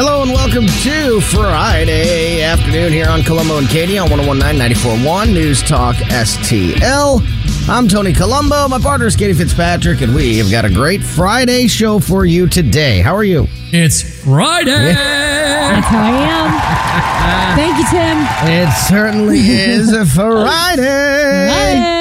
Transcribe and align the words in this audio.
Hello 0.00 0.22
and 0.22 0.30
welcome 0.30 0.64
to 0.64 1.20
Friday 1.20 2.40
afternoon 2.40 2.92
here 2.92 3.08
on 3.08 3.22
Colombo 3.22 3.58
and 3.58 3.68
Katie 3.68 3.98
on 3.98 4.08
1019 4.08 4.56
941 4.56 5.34
News 5.34 5.60
Talk 5.60 5.96
STL. 5.96 7.20
I'm 7.68 7.88
Tony 7.88 8.12
Colombo. 8.12 8.68
My 8.68 8.78
partner 8.78 9.08
is 9.08 9.16
Katie 9.16 9.32
Fitzpatrick, 9.32 10.00
and 10.00 10.14
we 10.14 10.38
have 10.38 10.52
got 10.52 10.64
a 10.64 10.70
great 10.72 11.02
Friday 11.02 11.66
show 11.66 11.98
for 11.98 12.24
you 12.24 12.46
today. 12.46 13.00
How 13.00 13.12
are 13.16 13.24
you? 13.24 13.48
It's 13.72 14.22
Friday. 14.22 14.70
That's 14.70 15.86
how 15.88 15.98
I 15.98 16.14
am. 16.30 17.56
Thank 17.56 17.78
you, 17.78 17.84
Tim. 17.90 18.18
It 18.48 18.72
certainly 18.86 19.40
is 19.48 19.92
a 19.92 20.06
Friday. 20.06 21.97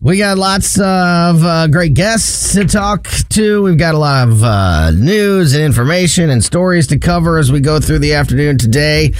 We 0.00 0.18
got 0.18 0.38
lots 0.38 0.78
of 0.78 1.44
uh, 1.44 1.66
great 1.68 1.94
guests 1.94 2.54
to 2.54 2.64
talk 2.64 3.08
to. 3.30 3.62
We've 3.62 3.78
got 3.78 3.94
a 3.94 3.98
lot 3.98 4.28
of 4.28 4.42
uh, 4.42 4.90
news 4.92 5.54
and 5.54 5.62
information 5.62 6.30
and 6.30 6.42
stories 6.42 6.86
to 6.88 6.98
cover 6.98 7.38
as 7.38 7.52
we 7.52 7.60
go 7.60 7.80
through 7.80 8.00
the 8.00 8.14
afternoon 8.14 8.58
today. 8.58 9.12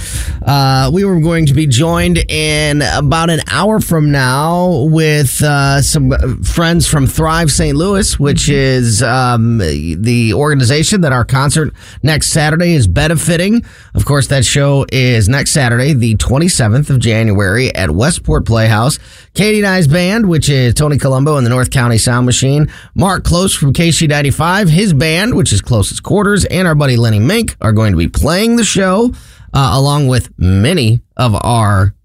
Uh, 0.45 0.89
we 0.93 1.05
were 1.05 1.19
going 1.19 1.45
to 1.45 1.53
be 1.53 1.67
joined 1.67 2.17
in 2.29 2.81
about 2.81 3.29
an 3.29 3.41
hour 3.47 3.79
from 3.79 4.11
now 4.11 4.85
with 4.89 5.41
uh, 5.43 5.81
some 5.81 6.43
friends 6.43 6.87
from 6.87 7.07
Thrive 7.07 7.51
St. 7.51 7.77
Louis, 7.77 8.19
which 8.19 8.49
is 8.49 9.01
um, 9.03 9.59
the 9.59 10.33
organization 10.33 11.01
that 11.01 11.13
our 11.13 11.25
concert 11.25 11.73
next 12.03 12.27
Saturday 12.27 12.73
is 12.73 12.87
benefiting. 12.87 13.63
Of 13.93 14.05
course, 14.05 14.27
that 14.27 14.45
show 14.45 14.85
is 14.91 15.29
next 15.29 15.51
Saturday, 15.51 15.93
the 15.93 16.15
27th 16.17 16.89
of 16.89 16.99
January 16.99 17.73
at 17.75 17.91
Westport 17.91 18.45
Playhouse. 18.45 18.99
Katie 19.33 19.59
and 19.59 19.67
I's 19.67 19.87
band, 19.87 20.27
which 20.27 20.49
is 20.51 20.73
Tony 20.75 20.97
Colombo 20.97 21.37
and 21.37 21.45
the 21.45 21.49
North 21.49 21.71
County 21.71 21.97
Sound 21.97 22.25
Machine, 22.25 22.71
Mark 22.93 23.23
Klose 23.23 23.57
from 23.57 23.73
KSHE 23.73 24.07
95, 24.09 24.69
his 24.69 24.93
band, 24.93 25.33
which 25.33 25.51
is 25.51 25.61
Closest 25.61 26.03
Quarters, 26.03 26.45
and 26.45 26.67
our 26.67 26.75
buddy 26.75 26.97
Lenny 26.97 27.19
Mink 27.19 27.55
are 27.61 27.71
going 27.71 27.91
to 27.91 27.97
be 27.97 28.07
playing 28.07 28.57
the 28.57 28.63
show, 28.63 29.11
uh, 29.53 29.71
along 29.73 30.07
with 30.07 30.29
many 30.37 31.01
of 31.17 31.33
our 31.43 31.95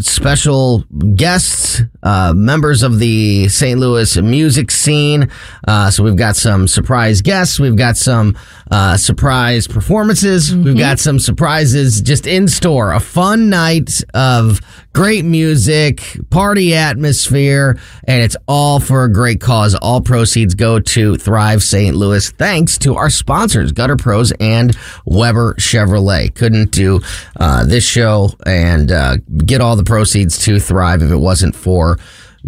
special 0.00 0.84
guests, 1.14 1.82
uh, 2.02 2.32
members 2.34 2.82
of 2.82 2.98
the 2.98 3.48
St. 3.48 3.78
Louis 3.78 4.16
music 4.16 4.70
scene. 4.70 5.30
Uh, 5.66 5.90
so 5.90 6.02
we've 6.02 6.16
got 6.16 6.36
some 6.36 6.66
surprise 6.66 7.22
guests. 7.22 7.60
We've 7.60 7.76
got 7.76 7.96
some 7.96 8.36
uh, 8.70 8.96
surprise 8.96 9.68
performances. 9.68 10.54
We've 10.54 10.76
got 10.76 10.98
some 10.98 11.18
surprises 11.18 12.00
just 12.00 12.26
in 12.26 12.48
store. 12.48 12.92
A 12.92 13.00
fun 13.00 13.48
night 13.48 14.02
of 14.12 14.60
great 14.92 15.24
music, 15.24 16.18
party 16.30 16.74
atmosphere, 16.74 17.78
and 18.04 18.22
it's 18.22 18.36
all 18.48 18.80
for 18.80 19.04
a 19.04 19.12
great 19.12 19.40
cause. 19.40 19.74
All 19.74 20.00
proceeds 20.00 20.54
go 20.54 20.80
to 20.80 21.16
Thrive 21.16 21.62
St. 21.62 21.94
Louis 21.96 22.30
thanks 22.30 22.78
to 22.78 22.96
our 22.96 23.10
sponsors, 23.10 23.72
Gutter 23.72 23.96
Pros 23.96 24.32
and 24.40 24.76
Weber 25.04 25.54
Chevrolet. 25.54 26.34
Couldn't 26.34 26.70
do 26.72 27.00
uh, 27.38 27.64
this 27.64 27.84
show 27.84 28.30
and 28.46 28.90
uh, 28.90 29.16
get 29.44 29.60
all 29.60 29.76
the 29.76 29.84
proceeds 29.84 30.38
to 30.44 30.58
Thrive 30.58 31.02
if 31.02 31.10
it 31.10 31.16
wasn't 31.16 31.54
for 31.54 31.98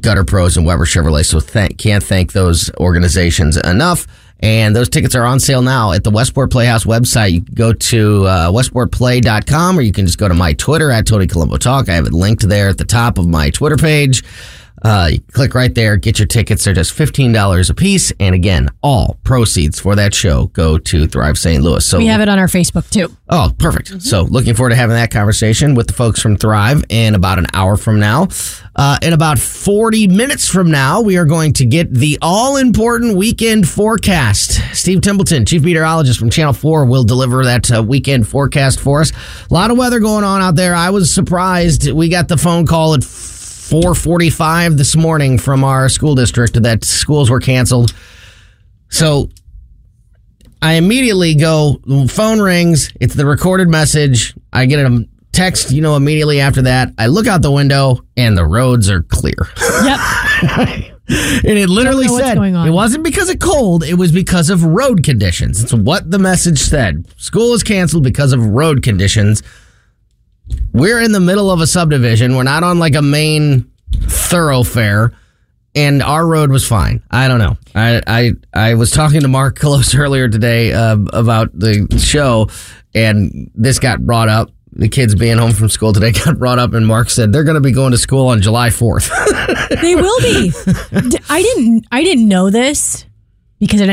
Gutter 0.01 0.25
Pros 0.25 0.57
and 0.57 0.67
Weber 0.67 0.87
Chevrolet. 0.87 1.25
So 1.25 1.41
thank, 1.41 1.79
can't 1.79 2.03
thank 2.03 2.33
those 2.33 2.70
organizations 2.79 3.57
enough. 3.57 4.07
And 4.43 4.75
those 4.75 4.89
tickets 4.89 5.15
are 5.15 5.25
on 5.25 5.39
sale 5.39 5.62
now 5.62 5.93
at 5.93 6.03
the 6.03 6.11
Westport 6.11 6.51
Playhouse 6.51 6.85
website. 6.85 7.31
You 7.33 7.43
can 7.43 7.55
go 7.55 7.73
to 7.73 8.27
uh, 8.27 8.51
westportplay.com 8.51 9.79
or 9.79 9.83
you 9.83 9.93
can 9.93 10.05
just 10.05 10.19
go 10.19 10.27
to 10.27 10.35
my 10.35 10.53
Twitter 10.55 10.91
at 10.91 11.07
Tony 11.07 11.29
Colombo 11.29 11.59
Talk. 11.59 11.89
I 11.89 11.95
have 11.95 12.07
it 12.07 12.12
linked 12.12 12.48
there 12.48 12.69
at 12.69 12.79
the 12.79 12.85
top 12.85 13.19
of 13.19 13.29
my 13.29 13.51
Twitter 13.51 13.77
page. 13.77 14.25
Uh, 14.84 15.11
you 15.12 15.20
click 15.33 15.55
right 15.55 15.75
there, 15.75 15.97
get 15.97 16.19
your 16.19 16.27
tickets. 16.27 16.64
They're 16.64 16.75
just 16.75 16.92
$15 16.97 17.70
a 17.70 17.75
piece. 17.75 18.12
And 18.19 18.34
again, 18.34 18.69
all 18.83 19.19
proceeds 19.24 19.78
for 19.78 19.94
that 19.94 20.14
show 20.14 20.47
go 20.48 20.78
to 20.78 21.06
Thrive 21.06 21.39
St. 21.39 21.62
Louis. 21.62 21.84
So 21.84 21.98
We 21.98 22.06
have 22.06 22.20
it 22.20 22.28
on 22.28 22.39
our 22.39 22.47
Facebook 22.48 22.89
too. 22.91 23.14
Oh, 23.28 23.50
perfect. 23.58 24.02
So, 24.02 24.22
looking 24.22 24.55
forward 24.55 24.70
to 24.70 24.77
having 24.77 24.97
that 24.97 25.11
conversation 25.11 25.74
with 25.74 25.86
the 25.86 25.92
folks 25.94 26.20
from 26.20 26.36
Thrive 26.36 26.84
in 26.89 27.14
about 27.14 27.39
an 27.39 27.47
hour 27.55 27.77
from 27.77 27.98
now. 27.98 28.28
Uh, 28.77 28.98
in 29.02 29.12
about 29.12 29.39
40 29.39 30.08
minutes 30.08 30.48
from 30.48 30.70
now, 30.70 31.01
we 31.01 31.17
are 31.17 31.24
going 31.24 31.52
to 31.55 31.64
get 31.64 31.92
the 31.92 32.18
all 32.20 32.57
important 32.57 33.17
weekend 33.17 33.68
forecast. 33.68 34.61
Steve 34.77 35.01
Templeton, 35.01 35.46
chief 35.46 35.62
meteorologist 35.62 36.18
from 36.18 36.28
Channel 36.30 36.52
4, 36.52 36.84
will 36.86 37.05
deliver 37.05 37.45
that 37.45 37.70
uh, 37.74 37.83
weekend 37.83 38.27
forecast 38.28 38.80
for 38.80 39.01
us. 39.01 39.12
A 39.51 39.55
lot 39.55 39.70
of 39.70 39.78
weather 39.78 40.01
going 40.01 40.24
on 40.24 40.40
out 40.42 40.57
there. 40.57 40.74
I 40.74 40.90
was 40.90 41.12
surprised. 41.12 41.90
We 41.90 42.08
got 42.08 42.28
the 42.28 42.36
phone 42.36 42.67
call 42.67 42.95
at 42.95 43.05
4:45 43.72 44.77
this 44.77 44.94
morning 44.94 45.38
from 45.38 45.64
our 45.64 45.88
school 45.88 46.14
district 46.14 46.62
that 46.62 46.84
schools 46.84 47.30
were 47.30 47.40
canceled. 47.40 47.94
So 48.90 49.30
I 50.60 50.74
immediately 50.74 51.34
go, 51.34 51.80
phone 52.08 52.38
rings, 52.38 52.90
it's 53.00 53.14
the 53.14 53.24
recorded 53.24 53.70
message. 53.70 54.34
I 54.52 54.66
get 54.66 54.84
a 54.84 55.08
text, 55.33 55.70
you 55.70 55.80
know, 55.80 55.96
immediately 55.96 56.38
after 56.38 56.60
that. 56.62 56.92
I 56.98 57.06
look 57.06 57.27
out 57.27 57.40
the 57.40 57.50
window 57.50 58.00
and 58.14 58.36
the 58.36 58.44
roads 58.44 58.90
are 58.90 59.05
clear. 59.05 59.48
Yep. 59.58 60.00
and 61.08 61.58
it 61.58 61.70
literally 61.70 62.08
said 62.08 62.36
it 62.36 62.72
wasn't 62.72 63.04
because 63.04 63.30
of 63.30 63.39
cold, 63.39 63.84
it 63.84 63.94
was 63.94 64.12
because 64.12 64.50
of 64.50 64.64
road 64.64 65.02
conditions. 65.02 65.62
It's 65.62 65.72
what 65.72 66.10
the 66.10 66.18
message 66.18 66.58
said. 66.58 67.06
School 67.16 67.54
is 67.54 67.62
canceled 67.62 68.04
because 68.04 68.34
of 68.34 68.44
road 68.44 68.83
conditions. 68.83 69.42
We're 70.73 71.01
in 71.01 71.13
the 71.13 71.20
middle 71.20 71.51
of 71.51 71.61
a 71.61 71.67
subdivision. 71.67 72.36
We're 72.36 72.42
not 72.45 72.63
on 72.63 72.79
like 72.79 72.95
a 72.95 73.02
main 73.02 73.70
thoroughfare 74.08 75.13
and 75.74 76.02
our 76.02 76.27
road 76.27 76.51
was 76.51 76.67
fine. 76.67 77.02
I 77.11 77.29
don't 77.29 77.39
know. 77.39 77.57
I 77.74 78.02
I 78.07 78.33
I 78.52 78.74
was 78.74 78.90
talking 78.90 79.23
to 79.23 79.29
Mark 79.29 79.58
Klose 79.61 79.98
earlier 79.98 80.29
today 80.29 80.73
uh, 80.73 80.98
about 81.13 81.58
the 81.58 81.86
show, 81.98 82.48
and 82.95 83.51
this 83.55 83.79
got 83.79 84.05
brought 84.05 84.29
up. 84.29 84.51
The 84.74 84.89
kids 84.89 85.14
being 85.14 85.36
home 85.36 85.52
from 85.52 85.68
school 85.68 85.92
today 85.92 86.13
got 86.24 86.39
brought 86.39 86.58
up, 86.58 86.73
and 86.73 86.86
Mark 86.86 87.11
said 87.11 87.33
they're 87.33 87.45
going 87.45 87.57
to 87.57 87.61
be 87.61 87.73
going 87.73 87.92
to 87.92 87.98
school 87.98 88.29
on 88.29 88.40
July 88.40 88.70
fourth. 88.70 89.11
They 89.83 89.95
will 89.96 90.20
be. 90.20 90.52
I 91.30 91.42
didn't 91.42 91.86
I 91.90 92.05
didn't 92.05 92.29
know 92.29 92.51
this 92.51 93.07
because 93.58 93.80
I 93.80 93.86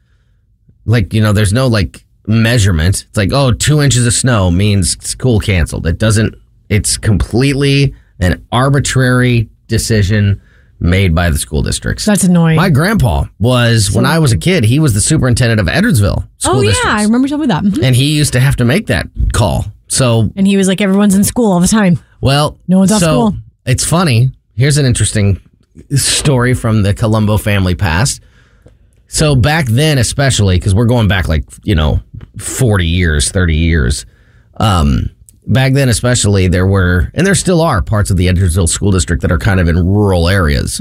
like 0.85 1.13
you 1.13 1.21
know, 1.21 1.33
there's 1.33 1.53
no 1.53 1.67
like 1.67 2.05
measurement. 2.27 3.05
It's 3.09 3.17
like 3.17 3.31
oh, 3.33 3.51
two 3.53 3.81
inches 3.81 4.05
of 4.05 4.13
snow 4.13 4.51
means 4.51 5.03
school 5.05 5.39
canceled. 5.39 5.87
It 5.87 5.97
doesn't. 5.97 6.35
It's 6.69 6.97
completely 6.97 7.95
an 8.19 8.45
arbitrary 8.51 9.49
decision 9.67 10.41
made 10.81 11.13
by 11.13 11.29
the 11.29 11.37
school 11.37 11.61
districts. 11.61 12.05
that's 12.05 12.23
annoying. 12.23 12.55
My 12.55 12.69
grandpa 12.69 13.25
was 13.39 13.91
when 13.91 14.05
I 14.05 14.19
was 14.19 14.31
a 14.31 14.37
kid. 14.37 14.63
He 14.63 14.79
was 14.79 14.93
the 14.93 15.01
superintendent 15.01 15.59
of 15.59 15.67
Edwardsville 15.67 16.27
School 16.37 16.57
oh 16.57 16.61
yeah, 16.61 16.69
Districts. 16.71 16.99
I 17.01 17.03
remember 17.03 17.27
telling 17.27 17.41
me 17.41 17.47
that. 17.47 17.63
Mhm. 17.63 17.83
and 17.83 17.95
he 17.95 18.15
used 18.15 18.31
to 18.33 18.39
have 18.39 18.55
to 18.57 18.65
make 18.65 18.87
that 18.87 19.07
call. 19.33 19.65
So 19.89 20.31
And 20.37 20.47
he 20.47 20.55
was 20.55 20.67
like, 20.69 20.79
everyone's 20.81 21.15
in 21.15 21.23
school 21.25 21.51
all 21.51 21.59
the 21.59 21.67
time. 21.67 21.99
well, 22.21 22.57
No 22.67 22.77
one's 22.79 22.91
off 22.93 22.99
so 23.01 23.05
school. 23.07 23.37
It's 23.69 23.85
funny. 23.85 24.31
Here's 24.55 24.79
an 24.79 24.87
interesting 24.87 25.39
story 25.95 26.55
from 26.55 26.81
the 26.81 26.95
Colombo 26.95 27.37
family 27.37 27.75
past. 27.75 28.19
So 29.07 29.35
back 29.35 29.67
then, 29.67 29.99
especially 29.99 30.57
because 30.57 30.73
we're 30.73 30.85
going 30.85 31.07
back 31.07 31.27
like 31.27 31.43
you 31.63 31.75
know 31.75 32.01
forty 32.39 32.87
years, 32.87 33.29
thirty 33.29 33.55
years. 33.55 34.07
Um, 34.57 35.11
back 35.45 35.73
then, 35.73 35.87
especially, 35.87 36.47
there 36.47 36.65
were 36.65 37.11
and 37.13 37.27
there 37.27 37.35
still 37.35 37.61
are 37.61 37.83
parts 37.83 38.09
of 38.09 38.17
the 38.17 38.25
Edwardsville 38.25 38.67
School 38.67 38.89
District 38.89 39.21
that 39.21 39.31
are 39.31 39.37
kind 39.37 39.59
of 39.59 39.67
in 39.67 39.77
rural 39.85 40.27
areas. 40.27 40.79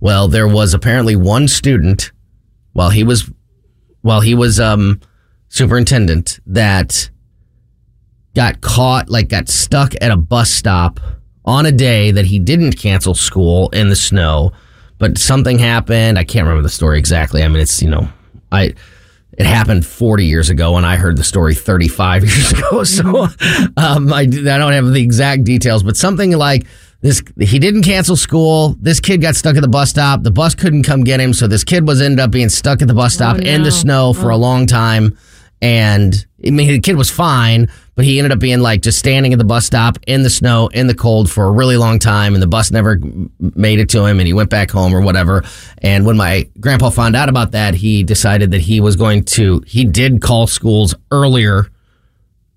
Well, 0.00 0.26
there 0.26 0.48
was 0.48 0.72
apparently 0.72 1.16
one 1.16 1.48
student 1.48 2.12
while 2.72 2.88
he 2.88 3.04
was 3.04 3.30
while 4.00 4.22
he 4.22 4.34
was 4.34 4.58
um, 4.58 5.02
superintendent 5.50 6.40
that 6.46 7.10
got 8.34 8.62
caught, 8.62 9.10
like 9.10 9.28
got 9.28 9.50
stuck 9.50 9.92
at 10.00 10.10
a 10.10 10.16
bus 10.16 10.50
stop 10.50 10.98
on 11.44 11.66
a 11.66 11.72
day 11.72 12.10
that 12.10 12.26
he 12.26 12.38
didn't 12.38 12.74
cancel 12.74 13.14
school 13.14 13.68
in 13.70 13.88
the 13.88 13.96
snow, 13.96 14.52
but 14.98 15.18
something 15.18 15.58
happened. 15.58 16.18
I 16.18 16.24
can't 16.24 16.46
remember 16.46 16.62
the 16.62 16.68
story 16.68 16.98
exactly. 16.98 17.42
I 17.42 17.48
mean, 17.48 17.60
it's, 17.60 17.82
you 17.82 17.90
know, 17.90 18.08
I, 18.50 18.74
it 19.38 19.46
happened 19.46 19.84
40 19.86 20.26
years 20.26 20.50
ago 20.50 20.76
and 20.76 20.86
I 20.86 20.96
heard 20.96 21.16
the 21.16 21.24
story 21.24 21.54
35 21.54 22.24
years 22.28 22.52
ago. 22.52 22.84
So, 22.84 23.24
um, 23.76 24.12
I, 24.12 24.20
I 24.20 24.24
don't 24.26 24.72
have 24.72 24.92
the 24.92 25.02
exact 25.02 25.44
details, 25.44 25.82
but 25.82 25.96
something 25.96 26.32
like 26.32 26.66
This 27.00 27.20
he 27.40 27.58
didn't 27.58 27.82
cancel 27.82 28.14
school. 28.14 28.76
This 28.80 29.00
kid 29.00 29.20
got 29.20 29.34
stuck 29.34 29.56
at 29.56 29.62
the 29.62 29.68
bus 29.68 29.90
stop. 29.90 30.22
The 30.22 30.30
bus 30.30 30.54
couldn't 30.54 30.84
come 30.84 31.02
get 31.02 31.18
him, 31.18 31.32
so 31.32 31.48
this 31.48 31.64
kid 31.64 31.86
was 31.86 32.00
ended 32.00 32.20
up 32.20 32.30
being 32.30 32.48
stuck 32.48 32.80
at 32.80 32.86
the 32.86 32.94
bus 32.94 33.14
stop 33.14 33.38
in 33.38 33.62
no. 33.62 33.64
the 33.64 33.72
snow 33.72 34.12
for 34.12 34.30
a 34.30 34.36
long 34.36 34.66
time. 34.66 35.18
And 35.60 36.26
I 36.46 36.50
mean, 36.50 36.68
the 36.68 36.80
kid 36.80 36.96
was 36.96 37.10
fine, 37.10 37.68
but 37.94 38.04
he 38.04 38.18
ended 38.18 38.32
up 38.32 38.38
being 38.38 38.60
like 38.60 38.80
just 38.82 38.98
standing 38.98 39.32
at 39.32 39.38
the 39.38 39.44
bus 39.44 39.66
stop 39.66 39.98
in 40.06 40.22
the 40.22 40.30
snow, 40.30 40.68
in 40.68 40.86
the 40.86 40.94
cold 40.94 41.30
for 41.30 41.46
a 41.46 41.50
really 41.50 41.76
long 41.76 41.98
time. 41.98 42.34
And 42.34 42.42
the 42.42 42.46
bus 42.46 42.70
never 42.70 42.98
made 43.38 43.78
it 43.80 43.90
to 43.90 44.04
him 44.04 44.18
and 44.18 44.26
he 44.26 44.32
went 44.32 44.50
back 44.50 44.70
home 44.70 44.94
or 44.94 45.02
whatever. 45.02 45.44
And 45.78 46.06
when 46.06 46.16
my 46.16 46.48
grandpa 46.58 46.90
found 46.90 47.16
out 47.16 47.28
about 47.28 47.50
that, 47.52 47.74
he 47.74 48.02
decided 48.02 48.50
that 48.52 48.62
he 48.62 48.80
was 48.80 48.96
going 48.96 49.24
to, 49.24 49.62
he 49.66 49.84
did 49.84 50.22
call 50.22 50.46
schools 50.46 50.94
earlier 51.10 51.68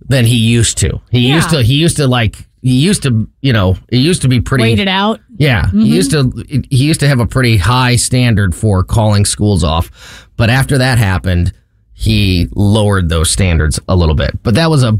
than 0.07 0.25
he 0.25 0.37
used 0.37 0.77
to. 0.77 1.01
He 1.11 1.31
used 1.31 1.49
to, 1.49 1.63
he 1.63 1.75
used 1.75 1.97
to 1.97 2.07
like, 2.07 2.37
he 2.61 2.79
used 2.79 3.03
to, 3.03 3.29
you 3.41 3.53
know, 3.53 3.77
it 3.89 3.97
used 3.97 4.23
to 4.23 4.27
be 4.27 4.41
pretty. 4.41 4.63
Wait 4.63 4.79
it 4.79 4.87
out. 4.87 5.19
Yeah, 5.37 5.69
he 5.69 5.77
mm-hmm. 5.77 5.81
used 5.81 6.11
to 6.11 6.63
he 6.71 6.85
used 6.85 6.99
to 7.01 7.07
have 7.07 7.19
a 7.19 7.27
pretty 7.27 7.57
high 7.57 7.95
standard 7.95 8.55
for 8.55 8.83
calling 8.83 9.23
schools 9.23 9.63
off, 9.63 10.27
but 10.35 10.49
after 10.49 10.79
that 10.79 10.97
happened, 10.97 11.53
he 11.95 12.49
lowered 12.53 13.09
those 13.09 13.31
standards 13.31 13.79
a 13.87 13.95
little 13.95 14.15
bit. 14.15 14.43
But 14.43 14.55
that 14.55 14.69
was 14.69 14.83
a 14.83 14.99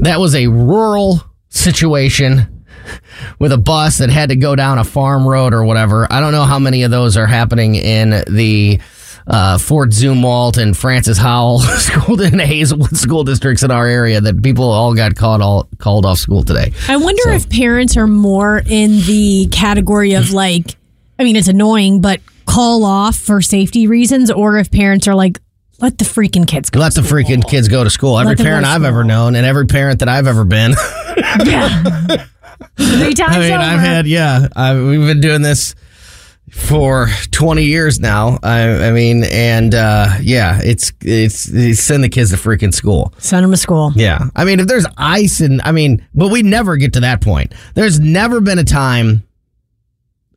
that 0.00 0.20
was 0.20 0.34
a 0.34 0.48
rural 0.48 1.22
situation 1.48 2.64
with 3.38 3.52
a 3.52 3.58
bus 3.58 3.98
that 3.98 4.10
had 4.10 4.28
to 4.30 4.36
go 4.36 4.54
down 4.56 4.78
a 4.78 4.84
farm 4.84 5.26
road 5.26 5.54
or 5.54 5.64
whatever. 5.64 6.06
I 6.10 6.20
don't 6.20 6.32
know 6.32 6.44
how 6.44 6.58
many 6.58 6.82
of 6.82 6.90
those 6.90 7.16
are 7.16 7.26
happening 7.26 7.76
in 7.76 8.10
the 8.28 8.80
uh, 9.26 9.58
Fort 9.58 9.90
Zumwalt 9.90 10.58
and 10.58 10.76
Francis 10.76 11.16
Howell 11.16 11.58
school 11.78 12.20
in 12.20 12.38
Hazelwood 12.40 12.96
school 12.96 13.22
districts 13.22 13.62
in 13.62 13.70
our 13.70 13.86
area 13.86 14.20
that 14.20 14.42
people 14.42 14.68
all 14.68 14.94
got 14.94 15.14
called 15.14 15.40
all 15.40 15.68
called 15.78 16.04
off 16.04 16.18
school 16.18 16.42
today. 16.42 16.72
I 16.88 16.96
wonder 16.96 17.30
if 17.30 17.48
parents 17.48 17.96
are 17.96 18.08
more 18.08 18.62
in 18.66 18.98
the 19.06 19.48
category 19.52 20.14
of 20.14 20.32
like, 20.32 20.76
I 21.18 21.24
mean, 21.24 21.36
it's 21.36 21.48
annoying, 21.48 22.00
but 22.00 22.20
call 22.46 22.84
off 22.84 23.16
for 23.16 23.40
safety 23.40 23.86
reasons, 23.86 24.30
or 24.30 24.58
if 24.58 24.72
parents 24.72 25.06
are 25.06 25.14
like, 25.14 25.38
let 25.80 25.98
the 25.98 26.04
freaking 26.04 26.46
kids 26.46 26.70
go. 26.70 26.80
Let 26.80 26.94
the 26.94 27.00
freaking 27.02 27.46
kids 27.48 27.68
go 27.68 27.84
to 27.84 27.90
school. 27.90 28.18
Every 28.18 28.30
Let 28.30 28.38
them 28.38 28.44
go 28.44 28.48
parent 28.50 28.66
to 28.66 28.70
I've 28.70 28.84
ever 28.84 29.00
school. 29.00 29.08
known, 29.08 29.36
and 29.36 29.46
every 29.46 29.66
parent 29.66 30.00
that 30.00 30.08
I've 30.08 30.26
ever 30.26 30.44
been. 30.44 30.74
Yeah. 31.44 32.26
Three 32.76 33.14
times 33.14 33.36
I 33.36 33.40
mean, 33.40 33.52
over. 33.52 33.62
I've 33.62 33.80
had 33.80 34.06
yeah. 34.06 34.48
I, 34.56 34.74
we've 34.74 35.06
been 35.06 35.20
doing 35.20 35.42
this 35.42 35.74
for 36.50 37.08
twenty 37.30 37.64
years 37.64 38.00
now. 38.00 38.38
I, 38.42 38.88
I 38.88 38.90
mean, 38.92 39.24
and 39.24 39.74
uh, 39.74 40.08
yeah, 40.20 40.60
it's, 40.62 40.92
it's 41.02 41.48
it's 41.48 41.80
send 41.80 42.02
the 42.02 42.08
kids 42.08 42.30
to 42.30 42.36
freaking 42.36 42.74
school. 42.74 43.14
Send 43.18 43.44
them 43.44 43.50
to 43.52 43.56
school. 43.56 43.92
Yeah, 43.94 44.24
I 44.34 44.44
mean, 44.44 44.60
if 44.60 44.66
there's 44.66 44.86
ice 44.96 45.40
and 45.40 45.60
I 45.62 45.72
mean, 45.72 46.06
but 46.14 46.28
we 46.28 46.42
never 46.42 46.76
get 46.76 46.94
to 46.94 47.00
that 47.00 47.20
point. 47.20 47.54
There's 47.74 48.00
never 48.00 48.40
been 48.40 48.58
a 48.58 48.64
time 48.64 49.22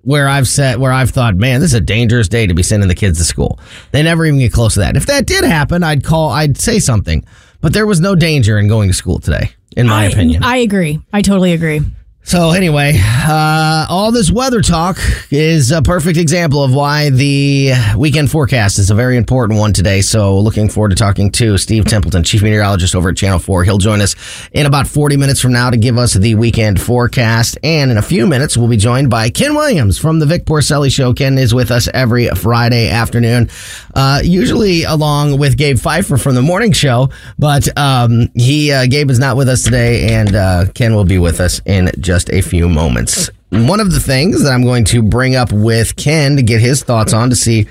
where 0.04 0.28
I've 0.28 0.48
said 0.48 0.80
where 0.80 0.92
I've 0.92 1.10
thought, 1.10 1.36
man, 1.36 1.62
this 1.62 1.72
is 1.72 1.76
a 1.76 1.82
dangerous 1.82 2.28
day 2.28 2.46
to 2.46 2.54
be 2.54 2.64
sending 2.64 2.88
the 2.88 2.96
kids 2.96 3.18
to 3.18 3.24
school. 3.24 3.60
They 3.92 4.04
never 4.04 4.26
even 4.26 4.40
get 4.40 4.54
close 4.54 4.76
to 4.76 4.82
that. 4.82 4.96
If 4.96 5.06
that 5.08 5.26
did 5.26 5.44
happen, 5.44 5.82
I'd 5.84 6.04
call, 6.04 6.30
I'd 6.30 6.58
say 6.58 6.80
something. 6.80 7.26
But 7.62 7.74
there 7.74 7.88
was 7.88 8.02
no 8.02 8.14
danger 8.14 8.58
in 8.60 8.68
going 8.68 8.90
to 8.90 8.94
school 8.94 9.20
today, 9.20 9.52
in 9.78 9.88
my 9.88 10.04
I, 10.04 10.06
opinion. 10.10 10.44
I 10.44 10.58
agree. 10.58 11.00
I 11.14 11.22
totally 11.22 11.54
agree. 11.54 11.82
So 12.26 12.52
anyway, 12.52 12.94
uh, 12.98 13.86
all 13.90 14.12
this 14.14 14.32
weather 14.32 14.62
talk 14.62 14.98
is 15.30 15.72
a 15.72 15.82
perfect 15.82 16.18
example 16.18 16.64
of 16.64 16.74
why 16.74 17.10
the 17.10 17.74
weekend 17.98 18.32
forecast 18.32 18.80
is 18.80 18.90
a 18.90 18.96
very 18.96 19.18
important 19.18 19.60
one 19.60 19.74
today. 19.74 20.00
So 20.00 20.40
looking 20.40 20.70
forward 20.70 20.90
to 20.92 20.96
talking 20.96 21.32
to 21.34 21.58
Steve 21.58 21.84
Templeton, 21.84 22.24
chief 22.24 22.42
meteorologist 22.42 22.96
over 22.96 23.10
at 23.10 23.18
Channel 23.18 23.40
4. 23.40 23.66
He'll 23.66 23.78
join 23.78 24.00
us 24.00 24.16
in 24.54 24.66
about 24.66 24.88
40 24.88 25.18
minutes 25.18 25.42
from 25.42 25.52
now 25.52 25.70
to 25.70 25.76
give 25.76 25.98
us 25.98 26.14
the 26.14 26.36
weekend 26.36 26.82
forecast. 26.82 27.58
And 27.62 27.92
in 27.92 27.98
a 27.98 28.02
few 28.02 28.26
minutes, 28.26 28.56
we'll 28.56 28.70
be 28.70 28.78
joined 28.78 29.10
by 29.10 29.30
Ken 29.30 29.54
Williams 29.54 30.00
from 30.00 30.20
the 30.20 30.26
Vic 30.26 30.46
Porcelli 30.46 30.92
Show. 30.92 31.14
Ken 31.14 31.38
is 31.38 31.54
with 31.54 31.72
us 31.72 31.90
every 31.94 32.30
Friday 32.30 32.90
afternoon, 32.90 33.50
uh, 33.96 34.22
usually 34.24 34.84
along 34.84 35.38
with 35.40 35.58
Gabe 35.58 35.78
Pfeiffer 35.78 36.18
from 36.18 36.36
the 36.36 36.42
morning 36.42 36.72
show. 36.72 37.10
But 37.38 37.78
um, 37.78 38.30
he 38.34 38.72
uh, 38.72 38.88
Gabe 38.88 39.12
is 39.12 39.20
not 39.20 39.36
with 39.36 39.50
us 39.50 39.64
today, 39.64 40.14
and 40.14 40.34
uh, 40.34 40.66
Ken 40.74 40.96
will 40.96 41.04
be 41.04 41.18
with 41.20 41.42
us 41.42 41.62
in 41.66 41.92
just 42.14 42.30
a 42.30 42.42
few 42.42 42.70
moments. 42.70 43.32
One 43.50 43.80
of 43.80 43.92
the 43.92 44.00
things 44.00 44.44
that 44.44 44.52
I'm 44.52 44.62
going 44.62 44.86
to 44.86 45.02
bring 45.02 45.36
up 45.36 45.52
with 45.52 45.96
Ken 45.96 46.36
to 46.36 46.44
get 46.44 46.62
his 46.62 46.84
thoughts 46.84 47.12
on 47.12 47.32
to 47.32 47.36
see 47.36 47.66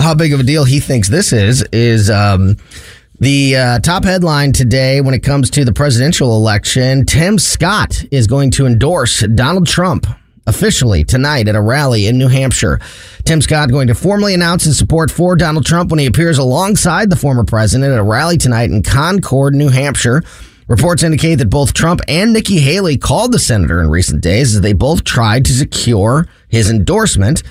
how 0.00 0.14
big 0.14 0.32
of 0.32 0.40
a 0.40 0.42
deal 0.42 0.64
he 0.64 0.80
thinks 0.80 1.10
this 1.10 1.30
is 1.30 1.62
is 1.70 2.08
um, 2.08 2.56
the 3.20 3.54
uh, 3.54 3.78
top 3.80 4.04
headline 4.04 4.52
today 4.52 5.02
when 5.02 5.12
it 5.12 5.22
comes 5.22 5.50
to 5.50 5.64
the 5.66 5.74
presidential 5.74 6.34
election. 6.34 7.04
Tim 7.04 7.38
Scott 7.38 8.02
is 8.10 8.26
going 8.26 8.50
to 8.52 8.64
endorse 8.64 9.20
Donald 9.34 9.66
Trump 9.66 10.06
officially 10.46 11.04
tonight 11.04 11.46
at 11.46 11.54
a 11.54 11.60
rally 11.60 12.06
in 12.06 12.16
New 12.16 12.28
Hampshire. 12.28 12.80
Tim 13.24 13.42
Scott 13.42 13.70
going 13.70 13.88
to 13.88 13.94
formally 13.94 14.32
announce 14.32 14.64
his 14.64 14.78
support 14.78 15.10
for 15.10 15.36
Donald 15.36 15.66
Trump 15.66 15.90
when 15.90 15.98
he 15.98 16.06
appears 16.06 16.38
alongside 16.38 17.10
the 17.10 17.16
former 17.16 17.44
president 17.44 17.92
at 17.92 17.98
a 17.98 18.02
rally 18.02 18.38
tonight 18.38 18.70
in 18.70 18.82
Concord, 18.82 19.54
New 19.54 19.68
Hampshire. 19.68 20.22
Reports 20.66 21.02
indicate 21.02 21.36
that 21.36 21.50
both 21.50 21.74
Trump 21.74 22.00
and 22.08 22.32
Nikki 22.32 22.58
Haley 22.58 22.96
called 22.96 23.32
the 23.32 23.38
senator 23.38 23.82
in 23.82 23.88
recent 23.88 24.22
days 24.22 24.54
as 24.54 24.62
they 24.62 24.72
both 24.72 25.04
tried 25.04 25.44
to 25.44 25.52
secure 25.52 26.26
his 26.48 26.70
endorsement. 26.70 27.42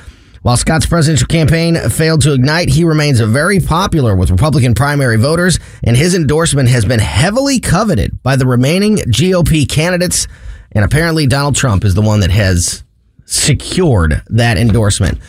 While 0.42 0.58
Scott's 0.58 0.86
presidential 0.86 1.28
campaign 1.28 1.76
failed 1.90 2.22
to 2.24 2.34
ignite, 2.34 2.70
he 2.70 2.84
remains 2.84 3.22
very 3.22 3.60
popular 3.60 4.16
with 4.16 4.30
Republican 4.30 4.74
primary 4.74 5.18
voters, 5.18 5.58
and 5.84 5.96
his 5.96 6.16
endorsement 6.16 6.70
has 6.70 6.84
been 6.86 7.00
heavily 7.00 7.60
coveted 7.60 8.22
by 8.24 8.36
the 8.36 8.46
remaining 8.46 8.98
GOP 8.98 9.70
candidates. 9.70 10.28
And 10.74 10.84
apparently, 10.84 11.28
Donald 11.28 11.56
Trump 11.56 11.86
is 11.86 11.94
the 11.94 12.02
one 12.02 12.20
that 12.22 12.32
has 12.32 12.84
secured 13.26 14.22
that 14.28 14.58
endorsement. 14.58 15.20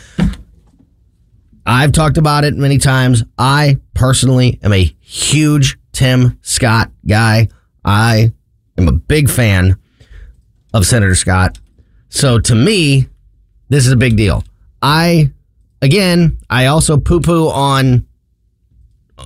I've 1.66 1.92
talked 1.92 2.18
about 2.18 2.44
it 2.44 2.54
many 2.54 2.78
times. 2.78 3.22
I 3.38 3.78
personally 3.94 4.58
am 4.62 4.72
a 4.72 4.94
huge 5.00 5.78
Tim 5.92 6.38
Scott 6.42 6.90
guy. 7.06 7.48
I 7.84 8.32
am 8.78 8.88
a 8.88 8.92
big 8.92 9.28
fan 9.28 9.76
of 10.72 10.86
Senator 10.86 11.14
Scott. 11.14 11.58
So 12.08 12.38
to 12.38 12.54
me, 12.54 13.08
this 13.68 13.86
is 13.86 13.92
a 13.92 13.96
big 13.96 14.16
deal. 14.16 14.44
I, 14.82 15.30
again, 15.82 16.38
I 16.48 16.66
also 16.66 16.96
poo 16.96 17.20
poo 17.20 17.48
on 17.48 18.06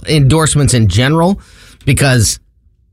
endorsements 0.09 0.75
in 0.75 0.89
general 0.89 1.41
because 1.85 2.41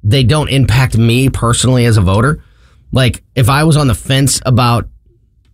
they 0.03 0.23
don't 0.23 0.49
impact 0.49 0.97
me 0.97 1.29
personally 1.29 1.85
as 1.85 1.97
a 1.97 2.01
voter. 2.01 2.43
Like, 2.91 3.23
if 3.35 3.49
I 3.49 3.63
was 3.63 3.75
on 3.75 3.87
the 3.87 3.95
fence 3.95 4.39
about 4.45 4.87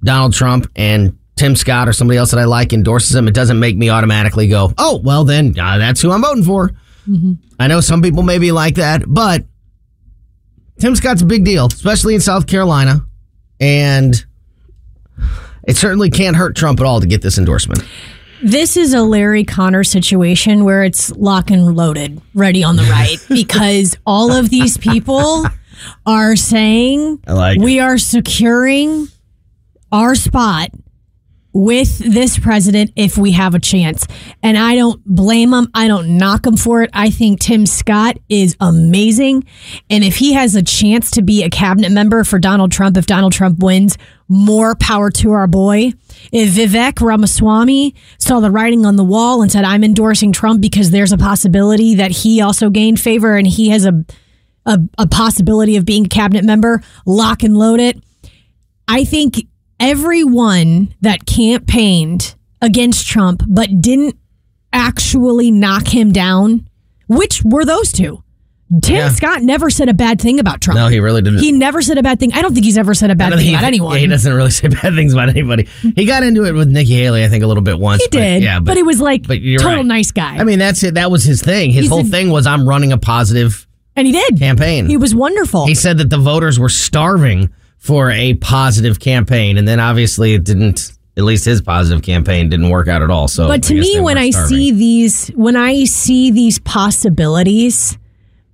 Donald 0.04 0.34
Trump 0.34 0.70
and 0.76 1.18
Tim 1.36 1.56
Scott 1.56 1.88
or 1.88 1.94
somebody 1.94 2.18
else 2.18 2.32
that 2.32 2.40
I 2.40 2.44
like 2.44 2.74
endorses 2.74 3.16
him, 3.16 3.28
it 3.28 3.34
doesn't 3.34 3.60
make 3.60 3.76
me 3.78 3.90
automatically 3.90 4.48
go, 4.48 4.74
oh, 4.78 5.02
well, 5.04 5.24
then 5.24 5.58
uh, 5.60 5.78
that's 5.78 6.02
who 6.02 6.12
I'm 6.12 6.22
voting 6.22 6.44
for. 6.44 6.72
I 7.60 7.68
know 7.68 7.82
some 7.82 8.02
people 8.02 8.22
may 8.22 8.38
be 8.38 8.52
like 8.52 8.76
that, 8.76 9.04
but 9.08 9.46
Tim 10.82 10.96
Scott's 10.96 11.22
a 11.22 11.28
big 11.28 11.46
deal, 11.46 11.68
especially 11.68 12.16
in 12.16 12.22
South 12.22 12.48
Carolina. 12.48 13.06
And 13.60 14.26
it 15.68 15.78
certainly 15.78 16.10
can't 16.10 16.36
hurt 16.36 16.56
Trump 16.56 16.80
at 16.80 16.88
all 16.88 17.00
to 17.00 17.06
get 17.06 17.22
this 17.22 17.38
endorsement. 17.38 17.84
This 18.42 18.76
is 18.76 18.96
a 18.96 19.04
Larry 19.04 19.44
Connor 19.44 19.84
situation 19.84 20.66
where 20.66 20.84
it's 20.84 21.12
lock 21.12 21.52
and 21.52 21.76
loaded, 21.76 22.20
ready 22.34 22.64
on 22.64 22.78
the 22.78 22.84
right, 22.90 23.18
because 23.30 23.96
all 24.08 24.32
of 24.32 24.50
these 24.50 24.76
people 24.80 25.46
are 26.08 26.36
saying 26.36 27.20
like 27.28 27.60
we 27.60 27.80
are 27.80 28.00
securing 28.00 29.08
our 29.92 30.16
spot 30.16 30.72
with 31.54 31.98
this 31.98 32.40
president 32.40 32.92
if 32.96 33.18
we 33.18 33.32
have 33.32 33.54
a 33.54 33.60
chance. 33.60 34.08
And 34.42 34.58
I 34.58 34.76
don't 34.76 35.04
blame 35.06 35.54
him. 35.54 35.68
I 35.74 35.88
don't 35.88 36.18
knock 36.18 36.46
him 36.46 36.58
for 36.58 36.82
it. 36.84 36.90
I 36.94 37.10
think 37.10 37.40
Tim 37.40 37.66
Scott 37.66 38.18
is 38.30 38.56
amazing. 38.60 39.44
And 39.90 40.04
if 40.04 40.18
he 40.18 40.34
has 40.34 40.56
a 40.56 40.64
chance 40.64 41.12
to 41.12 41.22
be 41.22 41.44
a 41.44 41.50
cabinet 41.50 41.92
member 41.92 42.24
for 42.24 42.40
Donald 42.40 42.72
Trump, 42.72 42.98
if 42.98 43.06
Donald 43.06 43.34
Trump 43.34 43.60
wins, 43.60 43.98
more 44.32 44.76
power 44.76 45.12
to 45.12 45.32
our 45.32 45.46
boy. 45.46 45.92
If 46.32 46.56
Vivek 46.56 47.02
Ramaswamy 47.02 47.96
saw 48.18 48.40
the 48.40 48.50
writing 48.50 48.86
on 48.86 48.96
the 48.96 49.04
wall 49.04 49.42
and 49.42 49.52
said, 49.52 49.66
I'm 49.66 49.84
endorsing 49.84 50.32
Trump 50.32 50.62
because 50.62 50.90
there's 50.90 51.12
a 51.12 51.18
possibility 51.18 51.96
that 51.96 52.12
he 52.12 52.40
also 52.40 52.70
gained 52.70 52.98
favor 52.98 53.36
and 53.36 53.46
he 53.46 53.70
has 53.70 53.86
a, 53.86 54.06
a, 54.66 54.80
a 54.98 55.08
possibility 55.08 55.76
of 55.76 55.84
being 55.84 56.06
a 56.06 56.10
cabinet 56.10 56.46
member, 56.46 56.82
lock 57.06 57.44
and 57.44 57.58
load 57.58 57.82
it. 57.82 58.02
I 58.88 59.04
think 59.04 59.48
everyone 59.82 60.94
that 61.02 61.26
campaigned 61.26 62.36
against 62.62 63.08
Trump 63.08 63.44
but 63.48 63.82
didn't 63.82 64.16
actually 64.72 65.52
knock 65.52 65.88
him 65.88 66.12
down, 66.12 66.68
which 67.08 67.42
were 67.44 67.66
those 67.66 67.92
two. 67.92 68.24
Tim 68.82 68.96
Yeah. 68.96 69.10
Scott 69.10 69.42
never 69.42 69.70
said 69.70 69.90
a 69.90 69.94
bad 69.94 70.22
thing 70.22 70.40
about 70.40 70.62
Trump. 70.62 70.78
No, 70.80 70.88
he 70.88 71.02
really 71.02 71.22
didn't. 71.22 71.40
He 71.40 71.52
never 71.52 71.82
said 71.82 71.98
a 71.98 72.04
bad 72.04 72.22
thing. 72.22 72.32
I 72.34 72.42
don't 72.42 72.54
think 72.54 72.66
he's 72.66 72.78
ever 72.78 72.94
said 72.94 73.12
a 73.12 73.16
bad 73.16 73.32
thing 73.34 73.40
think 73.40 73.50
about 73.54 73.62
he- 73.64 73.68
anyone. 73.68 73.94
yeah, 73.96 74.00
he 74.00 74.08
doesn't 74.08 74.34
really 74.34 74.50
say 74.62 74.70
bad 74.70 74.94
things 74.96 75.12
about 75.12 75.28
anybody. 75.28 75.68
He 75.96 76.06
got 76.06 76.24
into 76.24 76.46
it 76.46 76.54
with 76.54 76.70
Nikki 76.70 76.94
Haley, 76.94 77.26
I 77.26 77.28
think, 77.28 77.44
a 77.44 77.48
little 77.48 77.64
bit 77.64 77.78
once. 77.80 78.02
He 78.02 78.08
but- 78.10 78.18
did, 78.18 78.44
yeah, 78.44 78.62
but, 78.62 78.78
it 78.78 78.86
was 78.86 79.02
like 79.02 79.28
but 79.28 79.40
total 79.58 79.66
right. 79.78 79.86
nice 79.86 80.12
guy. 80.12 80.38
I 80.38 80.46
mean, 80.46 80.58
that's 80.60 80.84
it. 80.84 80.94
That 80.94 81.12
was 81.12 81.26
his 81.26 81.42
thing. 81.42 81.72
His 81.72 81.82
He's 81.84 81.90
whole 81.90 82.02
a- 82.02 82.06
thing 82.06 82.30
was, 82.30 82.48
I'm 82.48 82.66
running 82.66 82.94
a 82.94 82.98
positive 82.98 83.68
and 83.98 84.08
he 84.08 84.14
did. 84.14 84.40
campaign. 84.40 84.86
He 84.88 84.96
was 84.96 85.14
wonderful. 85.14 85.66
He 85.66 85.76
said 85.76 85.98
that 85.98 86.10
the 86.10 86.18
voters 86.18 86.58
were 86.58 86.70
starving 86.70 87.50
for 87.82 88.12
a 88.12 88.36
positive 88.36 89.00
campaign, 89.00 89.58
and 89.58 89.68
then 89.68 89.80
obviously 89.80 90.34
it 90.34 90.46
didn't. 90.46 90.94
At 91.18 91.26
least 91.26 91.44
his 91.44 91.62
positive 91.62 92.02
campaign 92.04 92.48
didn't 92.48 92.70
work 92.70 92.88
out 92.88 93.02
at 93.02 93.10
all. 93.12 93.28
So, 93.28 93.46
But 93.48 93.64
to 93.64 93.74
me, 93.74 94.00
when 94.00 94.18
I 94.18 94.30
starving. 94.30 94.50
see 94.50 94.72
these, 94.72 95.28
when 95.30 95.58
I 95.58 95.84
see 95.84 96.32
these 96.32 96.58
possibilities 96.60 97.98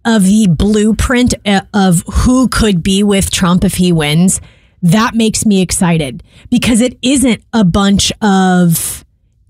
of 0.04 0.24
the 0.24 0.48
blueprint 0.50 1.36
uh, 1.46 1.62
of 1.76 2.04
who 2.12 2.48
could 2.48 2.82
be 2.82 3.04
with 3.04 3.30
Trump 3.30 3.64
if 3.64 3.76
he 3.76 3.92
wins, 3.92 4.42
that 4.82 5.14
makes 5.14 5.46
me 5.46 5.62
excited 5.62 6.24
because 6.50 6.82
it 6.82 6.98
isn't 7.04 7.44
a 7.54 7.64
bunch 7.64 8.12
of 8.22 9.06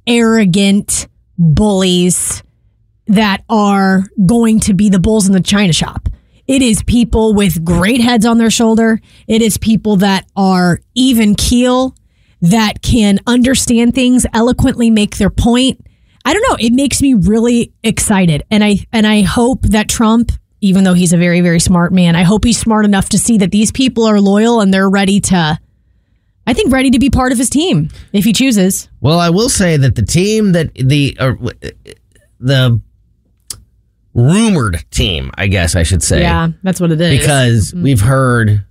arrogant 0.06 1.08
bullies 1.38 2.44
that 3.08 3.44
are 3.50 4.04
going 4.26 4.60
to 4.60 4.74
be 4.74 4.90
the 4.90 5.00
bulls 5.00 5.28
in 5.28 5.34
the 5.34 5.40
china 5.40 5.72
shop. 5.72 6.07
It 6.48 6.62
is 6.62 6.82
people 6.84 7.34
with 7.34 7.66
great 7.66 8.00
heads 8.00 8.26
on 8.26 8.38
their 8.38 8.50
shoulder. 8.50 9.02
It 9.28 9.42
is 9.42 9.58
people 9.58 9.98
that 9.98 10.26
are 10.36 10.80
even 10.96 11.36
keel, 11.36 11.94
that 12.42 12.82
can 12.82 13.20
understand 13.28 13.94
things, 13.94 14.26
eloquently 14.34 14.90
make 14.90 15.18
their 15.18 15.30
point. 15.30 15.86
I 16.24 16.34
don't 16.34 16.44
know. 16.50 16.58
It 16.60 16.74
makes 16.74 17.02
me 17.02 17.14
really 17.14 17.74
excited, 17.84 18.44
and 18.52 18.64
I 18.64 18.86
and 18.92 19.08
I 19.08 19.22
hope 19.22 19.62
that 19.64 19.90
Trump, 19.90 20.32
even 20.62 20.84
though 20.84 20.94
he's 20.94 21.14
a 21.14 21.18
very 21.18 21.42
very 21.42 21.60
smart 21.60 21.94
man, 21.94 22.16
I 22.16 22.24
hope 22.24 22.44
he's 22.44 22.60
smart 22.60 22.86
enough 22.86 23.10
to 23.10 23.18
see 23.18 23.38
that 23.40 23.52
these 23.52 23.72
people 23.72 24.06
are 24.06 24.20
loyal 24.20 24.62
and 24.62 24.74
they're 24.74 24.90
ready 24.90 25.20
to. 25.22 25.60
I 26.46 26.54
think 26.54 26.72
ready 26.72 26.92
to 26.92 27.00
be 27.00 27.10
part 27.10 27.34
of 27.34 27.38
his 27.38 27.50
team 27.50 27.90
if 28.14 28.24
he 28.24 28.32
chooses. 28.32 28.88
Well, 29.02 29.20
I 29.20 29.30
will 29.30 29.50
say 29.50 29.76
that 29.78 29.96
the 29.96 30.02
team 30.06 30.54
that 30.54 30.74
the 30.76 31.18
uh, 31.20 31.34
the 32.40 32.82
rumored 34.18 34.84
team, 34.92 35.32
I 35.36 35.48
guess 35.48 35.76
I 35.76 35.84
should 35.84 36.04
say, 36.04 36.22
Yeah, 36.22 36.50
that's 36.64 36.82
what 36.82 36.92
it 36.92 37.00
is. 37.00 37.20
because 37.20 37.72
mm. 37.72 37.84
we've 37.84 38.02
heard. 38.02 38.66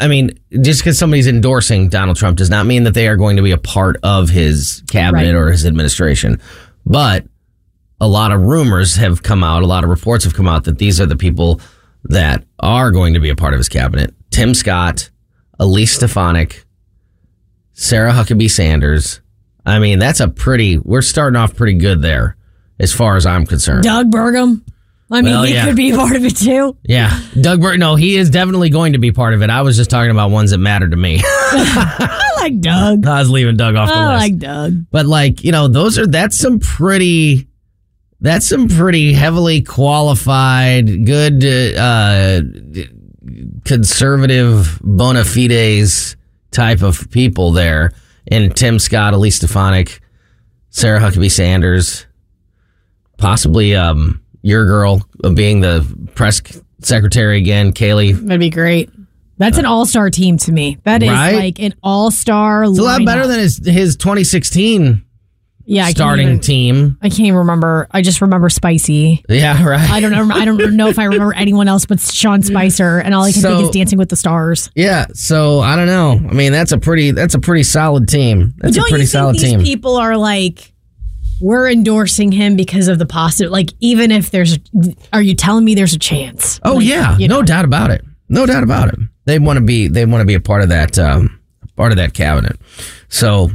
I 0.00 0.06
mean, 0.08 0.30
just 0.62 0.80
because 0.80 0.96
somebody's 0.98 1.26
endorsing 1.26 1.88
Donald 1.88 2.16
Trump 2.16 2.38
does 2.38 2.48
not 2.48 2.66
mean 2.66 2.84
that 2.84 2.94
they 2.94 3.08
are 3.08 3.16
going 3.16 3.36
to 3.36 3.42
be 3.42 3.50
a 3.50 3.58
part 3.58 3.96
of 4.04 4.28
his 4.28 4.82
cabinet 4.88 5.26
Right. 5.26 5.34
or 5.34 5.50
his 5.50 5.66
administration. 5.66 6.40
But 6.86 7.26
a 8.00 8.06
lot 8.08 8.32
of 8.32 8.40
rumors 8.40 8.96
have 8.96 9.22
come 9.22 9.44
out, 9.44 9.62
a 9.62 9.66
lot 9.66 9.84
of 9.84 9.90
reports 9.90 10.24
have 10.24 10.34
come 10.34 10.48
out 10.48 10.64
that 10.64 10.78
these 10.78 11.00
are 11.00 11.06
the 11.06 11.16
people 11.16 11.60
that 12.04 12.44
are 12.60 12.90
going 12.90 13.14
to 13.14 13.20
be 13.20 13.28
a 13.28 13.36
part 13.36 13.54
of 13.54 13.58
his 13.58 13.68
cabinet. 13.68 14.14
Tim 14.30 14.54
Scott, 14.54 15.10
Elise 15.58 15.92
Stefanik, 15.92 16.64
Sarah 17.72 18.12
Huckabee 18.12 18.50
Sanders. 18.50 19.20
I 19.66 19.78
mean, 19.78 19.98
that's 19.98 20.20
a 20.20 20.28
pretty, 20.28 20.78
we're 20.78 21.02
starting 21.02 21.36
off 21.36 21.54
pretty 21.56 21.74
good 21.78 22.02
there 22.02 22.36
as 22.78 22.92
far 22.92 23.16
as 23.16 23.26
I'm 23.26 23.46
concerned. 23.46 23.84
Doug 23.84 24.10
Burgum. 24.10 24.62
I 25.10 25.20
mean, 25.20 25.32
Well, 25.32 25.42
he 25.42 25.52
yeah. 25.52 25.66
could 25.66 25.76
be 25.76 25.92
part 25.92 26.16
of 26.16 26.24
it 26.24 26.36
too. 26.36 26.76
Yeah. 26.84 27.20
Doug 27.38 27.60
Burgum, 27.60 27.78
no, 27.80 27.96
he 27.96 28.16
is 28.16 28.30
definitely 28.30 28.70
going 28.70 28.94
to 28.94 28.98
be 28.98 29.12
part 29.12 29.34
of 29.34 29.42
it. 29.42 29.50
I 29.50 29.60
was 29.62 29.76
just 29.76 29.90
talking 29.90 30.10
about 30.10 30.30
ones 30.30 30.52
that 30.52 30.58
matter 30.58 30.88
to 30.88 30.96
me. 30.96 31.20
I 31.22 32.30
like 32.38 32.60
Doug. 32.60 33.06
I 33.06 33.18
was 33.20 33.28
leaving 33.30 33.56
Doug 33.58 33.74
off 33.74 33.88
the 33.90 33.94
I 33.94 34.14
list. 34.14 34.22
like 34.22 34.38
Doug. 34.38 34.86
but 34.90 35.04
like, 35.06 35.44
you 35.44 35.52
know, 35.52 35.68
those 35.68 35.98
are, 35.98 36.06
that's 36.06 36.38
some 36.38 36.60
pretty, 36.60 37.46
that's 38.20 38.46
some 38.48 38.68
pretty 38.68 39.12
heavily 39.12 39.60
qualified, 39.62 41.04
good, 41.04 41.44
uh, 41.44 42.40
conservative 43.64 44.80
bona 44.82 45.24
fides 45.24 46.16
type 46.50 46.82
of 46.82 47.10
people 47.10 47.52
there. 47.52 47.92
And 48.28 48.54
Tim 48.56 48.78
Scott, 48.78 49.14
Elise 49.14 49.36
Stefanik, 49.36 50.00
Sarah 50.70 51.00
Huckabee 51.00 51.30
Sanders, 51.30 52.06
possibly 53.22 53.74
um, 53.74 54.20
your 54.42 54.66
girl 54.66 55.00
being 55.34 55.60
the 55.60 55.86
press 56.14 56.42
secretary 56.80 57.38
again, 57.38 57.72
Kayleigh. 57.72 58.12
That'd 58.26 58.40
be 58.40 58.50
great. 58.50 58.90
That's 59.38 59.56
an 59.58 59.64
all-star 59.64 60.10
team 60.10 60.36
to 60.38 60.52
me. 60.52 60.78
That 60.84 61.02
is 61.02 61.08
Right? 61.10 61.34
like 61.34 61.58
an 61.60 61.74
all-star. 61.82 62.64
It's 62.64 62.78
a 62.78 62.82
lot 62.82 63.04
better 63.04 63.26
than 63.26 63.38
his 63.40 63.56
his 63.64 63.96
2016 63.96 65.02
yeah. 65.64 65.86
I 65.86 65.90
starting 65.92 66.26
even- 66.26 66.40
team. 66.40 66.98
I 67.00 67.08
can't 67.08 67.20
even 67.20 67.36
remember. 67.38 67.86
I 67.92 68.02
just 68.02 68.20
remember 68.20 68.48
Spicy. 68.50 69.24
Yeah, 69.28 69.64
right. 69.66 69.88
I 69.90 70.00
don't 70.00 70.10
know. 70.10 70.28
I 70.34 70.44
don't 70.44 70.76
know 70.76 70.88
if 70.88 70.98
I 70.98 71.04
remember 71.04 71.32
anyone 71.34 71.68
else 71.68 71.86
but 71.86 72.00
Sean 72.00 72.42
Spicer, 72.52 72.98
and 72.98 73.14
all 73.14 73.22
I 73.24 73.32
can 73.32 73.42
think 73.42 73.62
is 73.62 73.70
Dancing 73.70 73.96
with 73.98 74.08
the 74.08 74.16
Stars. 74.16 74.70
Yeah, 74.74 75.06
so 75.14 75.60
I 75.60 75.76
don't 75.76 75.86
know. 75.86 76.12
I 76.12 76.34
mean, 76.34 76.50
that's 76.52 76.72
a 76.72 76.78
pretty 76.78 77.12
that's 77.12 77.34
a 77.34 77.38
pretty 77.40 77.62
solid 77.62 78.08
team. 78.08 78.54
That's 78.58 78.76
don't 78.76 78.86
a 78.86 78.88
pretty 78.88 79.02
you 79.04 79.08
think 79.08 79.12
solid 79.12 79.34
these 79.36 79.42
team. 79.50 79.60
people 79.62 79.96
are 79.96 80.16
like, 80.16 80.71
we're 81.42 81.68
endorsing 81.68 82.32
him 82.32 82.56
because 82.56 82.88
of 82.88 82.98
the 82.98 83.06
positive? 83.06 83.50
Like, 83.50 83.72
even 83.80 84.10
if 84.10 84.30
there's, 84.30 84.58
are 85.12 85.22
you 85.22 85.34
telling 85.34 85.64
me 85.64 85.74
there's 85.74 85.94
a 85.94 85.98
chance? 85.98 86.60
oh 86.64 86.76
Like, 86.76 86.86
yeah, 86.86 87.18
you 87.18 87.28
no 87.28 87.42
doubt 87.42 87.64
about 87.64 87.90
it. 87.90 88.04
No 88.28 88.46
doubt 88.46 88.62
about 88.62 88.88
it. 88.88 88.98
They 89.24 89.38
want 89.38 89.58
to 89.58 89.64
be 89.64 89.88
they 89.88 90.06
want 90.06 90.22
to 90.22 90.24
be 90.24 90.34
a 90.34 90.40
part 90.40 90.62
of 90.62 90.70
that 90.70 90.98
um, 90.98 91.40
part 91.76 91.92
of 91.92 91.96
that 91.96 92.14
cabinet. 92.14 92.56
So 93.08 93.50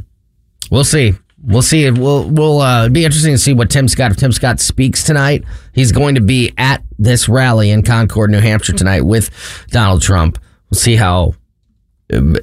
we'll 0.69 0.83
see. 0.83 1.13
We'll 1.41 1.61
see. 1.61 1.89
We'll 1.89 2.29
we'll 2.29 2.59
uh, 2.59 2.89
be 2.89 3.05
interesting 3.05 3.33
to 3.33 3.37
see 3.37 3.53
what 3.53 3.69
Tim 3.69 3.87
Scott 3.87 4.11
if 4.11 4.17
Tim 4.17 4.31
Scott 4.31 4.59
speaks 4.59 5.03
tonight. 5.03 5.43
He's 5.73 5.91
going 5.91 6.15
to 6.15 6.21
be 6.21 6.53
at 6.57 6.83
this 6.99 7.29
rally 7.29 7.71
in 7.71 7.83
Concord, 7.83 8.31
New 8.31 8.39
Hampshire 8.39 8.73
tonight 8.73 9.01
with 9.01 9.29
Donald 9.69 10.01
Trump. 10.01 10.39
We'll 10.69 10.79
see 10.79 10.95
how 10.95 11.33
uh, 12.11 12.33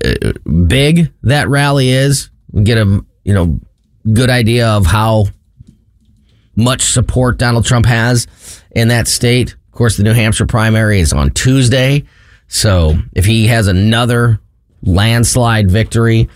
big 0.67 1.13
that 1.23 1.49
rally 1.49 1.91
is. 1.91 2.31
We'll 2.51 2.65
get 2.65 2.79
a 2.79 3.05
you 3.25 3.35
know 3.35 3.61
good 4.13 4.31
idea 4.31 4.69
of 4.69 4.87
how 4.87 5.27
much 6.57 6.83
support 6.83 7.39
Donald 7.39 7.65
Trump 7.65 7.87
has 7.87 8.27
in 8.71 8.89
that 8.89 9.09
state. 9.09 9.53
Of 9.53 9.73
course, 9.73 9.97
the 9.97 10.03
New 10.05 10.13
Hampshire 10.13 10.47
primary 10.47 11.01
is 11.01 11.13
on 11.13 11.31
Tuesday. 11.31 12.05
So 12.49 12.95
if 13.13 13.25
he 13.25 13.49
has 13.49 13.67
another 13.67 14.39
landslide 14.83 15.71
victory, 15.71 16.29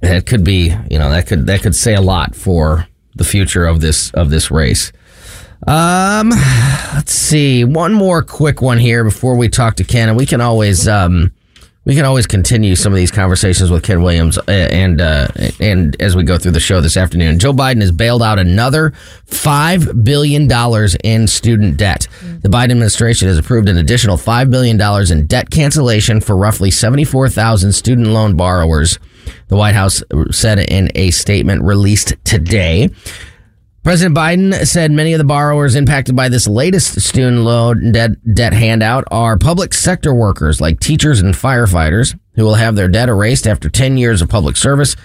that 0.00 0.26
could 0.26 0.44
be, 0.44 0.74
you 0.90 0.98
know, 0.98 1.10
that 1.10 1.26
could 1.26 1.46
that 1.46 1.62
could 1.62 1.74
say 1.74 1.94
a 1.94 2.00
lot 2.00 2.34
for 2.34 2.86
the 3.14 3.24
future 3.24 3.66
of 3.66 3.80
this 3.80 4.10
of 4.12 4.30
this 4.30 4.50
race. 4.50 4.92
Um, 5.66 6.30
let's 6.94 7.12
see, 7.12 7.64
one 7.64 7.92
more 7.92 8.22
quick 8.22 8.60
one 8.60 8.78
here 8.78 9.02
before 9.02 9.36
we 9.36 9.48
talk 9.48 9.76
to 9.76 9.84
Ken, 9.84 10.08
and 10.08 10.16
we 10.16 10.26
can 10.26 10.40
always 10.40 10.86
um, 10.86 11.32
we 11.86 11.94
can 11.94 12.04
always 12.04 12.26
continue 12.26 12.74
some 12.74 12.92
of 12.92 12.96
these 12.96 13.12
conversations 13.12 13.70
with 13.70 13.84
Ken 13.84 14.02
Williams 14.02 14.36
uh, 14.36 14.42
and 14.48 15.00
uh, 15.00 15.28
and 15.60 15.96
as 16.02 16.16
we 16.16 16.24
go 16.24 16.36
through 16.36 16.50
the 16.50 16.60
show 16.60 16.80
this 16.80 16.96
afternoon. 16.96 17.38
Joe 17.38 17.52
Biden 17.52 17.80
has 17.80 17.92
bailed 17.92 18.22
out 18.22 18.40
another 18.40 18.90
five 19.24 20.04
billion 20.04 20.48
dollars 20.48 20.96
in 21.04 21.28
student 21.28 21.76
debt. 21.76 22.08
The 22.42 22.48
Biden 22.48 22.72
administration 22.72 23.28
has 23.28 23.38
approved 23.38 23.68
an 23.68 23.78
additional 23.78 24.16
five 24.16 24.50
billion 24.50 24.76
dollars 24.76 25.12
in 25.12 25.26
debt 25.26 25.48
cancellation 25.50 26.20
for 26.20 26.36
roughly 26.36 26.72
seventy 26.72 27.04
four 27.04 27.28
thousand 27.28 27.72
student 27.72 28.08
loan 28.08 28.36
borrowers. 28.36 28.98
The 29.48 29.56
White 29.56 29.74
House 29.74 30.02
said 30.32 30.58
in 30.58 30.90
a 30.96 31.12
statement 31.12 31.62
released 31.62 32.14
today. 32.24 32.90
President 33.86 34.16
Biden 34.16 34.66
said 34.66 34.90
many 34.90 35.12
of 35.12 35.18
the 35.18 35.24
borrowers 35.24 35.76
impacted 35.76 36.16
by 36.16 36.28
this 36.28 36.48
latest 36.48 37.00
student 37.00 37.42
loan 37.42 37.92
debt, 37.92 38.10
debt 38.34 38.52
handout 38.52 39.04
are 39.12 39.38
public 39.38 39.72
sector 39.72 40.12
workers 40.12 40.60
like 40.60 40.80
teachers 40.80 41.20
and 41.20 41.34
firefighters 41.34 42.18
who 42.34 42.42
will 42.42 42.56
have 42.56 42.74
their 42.74 42.88
debt 42.88 43.08
erased 43.08 43.46
after 43.46 43.68
10 43.68 43.96
years 43.96 44.20
of 44.20 44.28
public 44.28 44.56
service. 44.56 44.96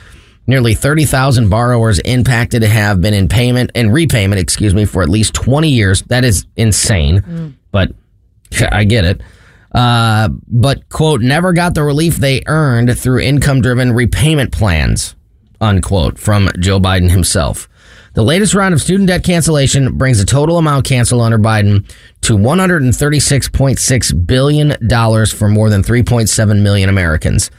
Nearly 0.48 0.74
30,000 0.74 1.48
borrowers 1.48 2.00
impacted 2.00 2.64
have 2.64 3.02
been 3.02 3.14
in 3.14 3.28
payment 3.28 3.70
and 3.76 3.94
repayment, 3.94 4.42
excuse 4.42 4.74
me, 4.74 4.86
for 4.86 5.04
at 5.04 5.10
least 5.10 5.36
20 5.36 5.70
years. 5.70 6.02
That 6.08 6.24
is 6.24 6.48
insane, 6.56 7.60
but 7.72 7.92
I 8.72 8.86
get 8.86 9.06
it. 9.06 9.22
Uh, 9.72 10.30
but 10.48 10.90
quote, 10.90 11.22
never 11.22 11.54
got 11.54 11.76
the 11.76 11.84
relief 11.84 12.16
they 12.16 12.42
earned 12.48 12.98
through 12.98 13.20
income 13.20 13.62
driven 13.62 13.94
repayment 13.94 14.52
plans, 14.52 15.16
unquote, 15.62 16.18
from 16.18 16.50
Joe 16.60 16.80
Biden 16.80 17.12
himself. 17.12 17.68
The 18.14 18.24
latest 18.24 18.54
round 18.54 18.74
of 18.74 18.82
student 18.82 19.08
debt 19.08 19.24
cancellation 19.24 19.98
brings 19.98 20.20
the 20.20 20.26
total 20.26 20.58
amount 20.58 20.86
canceled 20.86 21.22
under 21.22 21.38
Biden 21.38 21.90
to 22.22 22.38
$136.6 22.38 24.28
billion 24.28 25.26
for 25.28 25.48
more 25.48 25.70
than 25.70 25.82
3.7 25.82 26.62
million 26.62 26.90
Americans. 26.90 27.50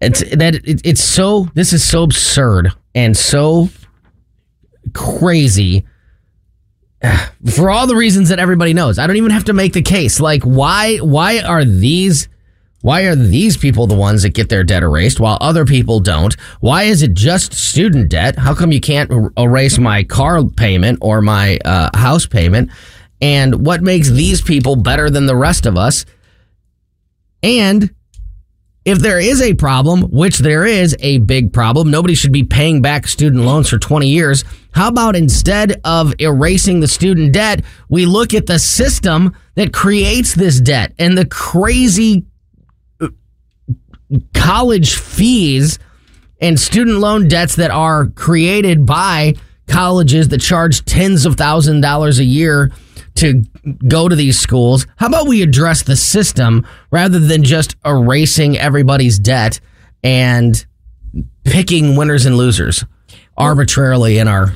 It's 0.00 0.20
that 0.36 0.54
it, 0.54 0.80
it's 0.84 1.02
so 1.02 1.48
this 1.54 1.72
is 1.72 1.84
so 1.84 2.04
absurd 2.04 2.72
and 2.94 3.16
so 3.16 3.68
crazy 4.94 5.84
for 7.54 7.70
all 7.70 7.86
the 7.86 7.96
reasons 7.96 8.28
that 8.30 8.38
everybody 8.38 8.72
knows. 8.72 8.98
I 8.98 9.06
don't 9.06 9.16
even 9.16 9.30
have 9.30 9.44
to 9.44 9.52
make 9.52 9.72
the 9.72 9.82
case. 9.82 10.20
Like 10.20 10.42
why 10.42 10.98
why 10.98 11.40
are 11.40 11.64
these 11.64 12.28
why 12.82 13.02
are 13.02 13.14
these 13.14 13.56
people 13.56 13.86
the 13.86 13.94
ones 13.94 14.22
that 14.22 14.30
get 14.30 14.48
their 14.48 14.64
debt 14.64 14.82
erased 14.82 15.20
while 15.20 15.36
other 15.40 15.64
people 15.64 16.00
don't? 16.00 16.34
Why 16.60 16.84
is 16.84 17.02
it 17.02 17.14
just 17.14 17.52
student 17.52 18.10
debt? 18.10 18.38
How 18.38 18.54
come 18.54 18.72
you 18.72 18.80
can't 18.80 19.10
er- 19.12 19.32
erase 19.36 19.78
my 19.78 20.02
car 20.02 20.42
payment 20.44 20.98
or 21.02 21.20
my 21.20 21.58
uh, 21.64 21.90
house 21.94 22.26
payment? 22.26 22.70
And 23.20 23.66
what 23.66 23.82
makes 23.82 24.08
these 24.08 24.40
people 24.40 24.76
better 24.76 25.10
than 25.10 25.26
the 25.26 25.36
rest 25.36 25.66
of 25.66 25.76
us? 25.76 26.06
And 27.42 27.94
if 28.86 28.98
there 28.98 29.20
is 29.20 29.42
a 29.42 29.52
problem, 29.54 30.04
which 30.04 30.38
there 30.38 30.64
is 30.64 30.96
a 31.00 31.18
big 31.18 31.52
problem, 31.52 31.90
nobody 31.90 32.14
should 32.14 32.32
be 32.32 32.44
paying 32.44 32.80
back 32.80 33.06
student 33.06 33.44
loans 33.44 33.68
for 33.68 33.78
20 33.78 34.08
years. 34.08 34.42
How 34.72 34.88
about 34.88 35.16
instead 35.16 35.80
of 35.84 36.14
erasing 36.18 36.80
the 36.80 36.88
student 36.88 37.34
debt, 37.34 37.62
we 37.90 38.06
look 38.06 38.32
at 38.32 38.46
the 38.46 38.58
system 38.58 39.36
that 39.54 39.74
creates 39.74 40.34
this 40.34 40.60
debt 40.60 40.94
and 40.98 41.16
the 41.16 41.26
crazy 41.26 42.24
college 44.34 44.94
fees 44.96 45.78
and 46.40 46.58
student 46.58 46.98
loan 46.98 47.28
debts 47.28 47.56
that 47.56 47.70
are 47.70 48.06
created 48.06 48.86
by 48.86 49.34
colleges 49.66 50.28
that 50.28 50.40
charge 50.40 50.84
tens 50.84 51.26
of 51.26 51.36
thousands 51.36 51.76
of 51.76 51.82
dollars 51.82 52.18
a 52.18 52.24
year 52.24 52.72
to 53.16 53.44
go 53.86 54.08
to 54.08 54.16
these 54.16 54.38
schools. 54.38 54.86
How 54.96 55.06
about 55.06 55.28
we 55.28 55.42
address 55.42 55.82
the 55.82 55.96
system 55.96 56.66
rather 56.90 57.18
than 57.18 57.44
just 57.44 57.76
erasing 57.84 58.58
everybody's 58.58 59.18
debt 59.18 59.60
and 60.02 60.64
picking 61.44 61.96
winners 61.96 62.26
and 62.26 62.36
losers 62.36 62.84
arbitrarily 63.36 64.18
in 64.18 64.28
our 64.28 64.54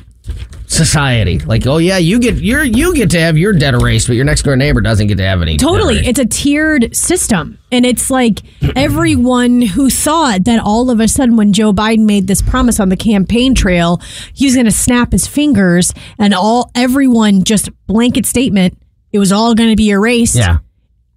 society. 0.67 1.39
Like, 1.39 1.65
oh 1.67 1.77
yeah, 1.77 1.97
you 1.97 2.19
get 2.19 2.35
your 2.35 2.63
you 2.63 2.93
get 2.95 3.11
to 3.11 3.19
have 3.19 3.37
your 3.37 3.53
debt 3.53 3.73
erased, 3.73 4.07
but 4.07 4.15
your 4.15 4.25
next 4.25 4.43
door 4.43 4.55
neighbor 4.55 4.81
doesn't 4.81 5.07
get 5.07 5.17
to 5.17 5.23
have 5.23 5.41
any. 5.41 5.57
Totally. 5.57 5.97
It's 6.05 6.19
a 6.19 6.25
tiered 6.25 6.95
system. 6.95 7.57
And 7.71 7.85
it's 7.85 8.09
like 8.09 8.39
everyone 8.75 9.61
who 9.61 9.89
thought 9.89 10.45
that 10.45 10.61
all 10.63 10.89
of 10.89 10.99
a 10.99 11.07
sudden 11.07 11.35
when 11.35 11.53
Joe 11.53 11.73
Biden 11.73 12.05
made 12.05 12.27
this 12.27 12.41
promise 12.41 12.79
on 12.79 12.89
the 12.89 12.97
campaign 12.97 13.53
trail, 13.53 14.01
he 14.33 14.45
was 14.45 14.55
gonna 14.55 14.71
snap 14.71 15.11
his 15.11 15.27
fingers 15.27 15.93
and 16.17 16.33
all 16.33 16.71
everyone 16.75 17.43
just 17.43 17.69
blanket 17.87 18.25
statement, 18.25 18.77
it 19.11 19.19
was 19.19 19.31
all 19.31 19.55
gonna 19.55 19.75
be 19.75 19.89
erased. 19.89 20.35
Yeah. 20.35 20.59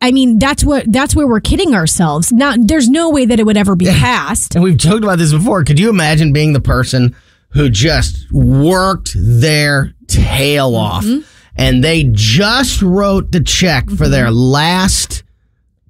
I 0.01 0.13
mean, 0.13 0.39
that's 0.39 0.63
what 0.63 0.85
that's 0.93 1.17
where 1.17 1.27
we're 1.27 1.41
kidding 1.41 1.75
ourselves. 1.75 2.33
Not 2.33 2.59
there's 2.63 2.89
no 2.89 3.11
way 3.11 3.27
that 3.27 3.41
it 3.41 3.45
would 3.45 3.57
ever 3.57 3.75
be 3.75 3.87
passed. 3.87 4.55
And 4.55 4.63
we've 4.63 4.79
talked 4.79 5.03
about 5.03 5.19
this 5.19 5.33
before. 5.33 5.65
Could 5.65 5.81
you 5.81 5.91
imagine 5.91 6.33
being 6.33 6.53
the 6.53 6.61
person 6.61 7.17
who 7.51 7.69
just 7.69 8.31
worked 8.33 9.13
their 9.15 9.95
tail 10.07 10.73
mm-hmm. 10.73 11.19
off. 11.19 11.35
And 11.57 11.83
they 11.83 12.09
just 12.13 12.83
wrote 12.83 13.33
the 13.33 13.41
check 13.41 13.87
for 13.87 14.05
mm-hmm. 14.05 14.13
their 14.13 14.31
last 14.31 15.25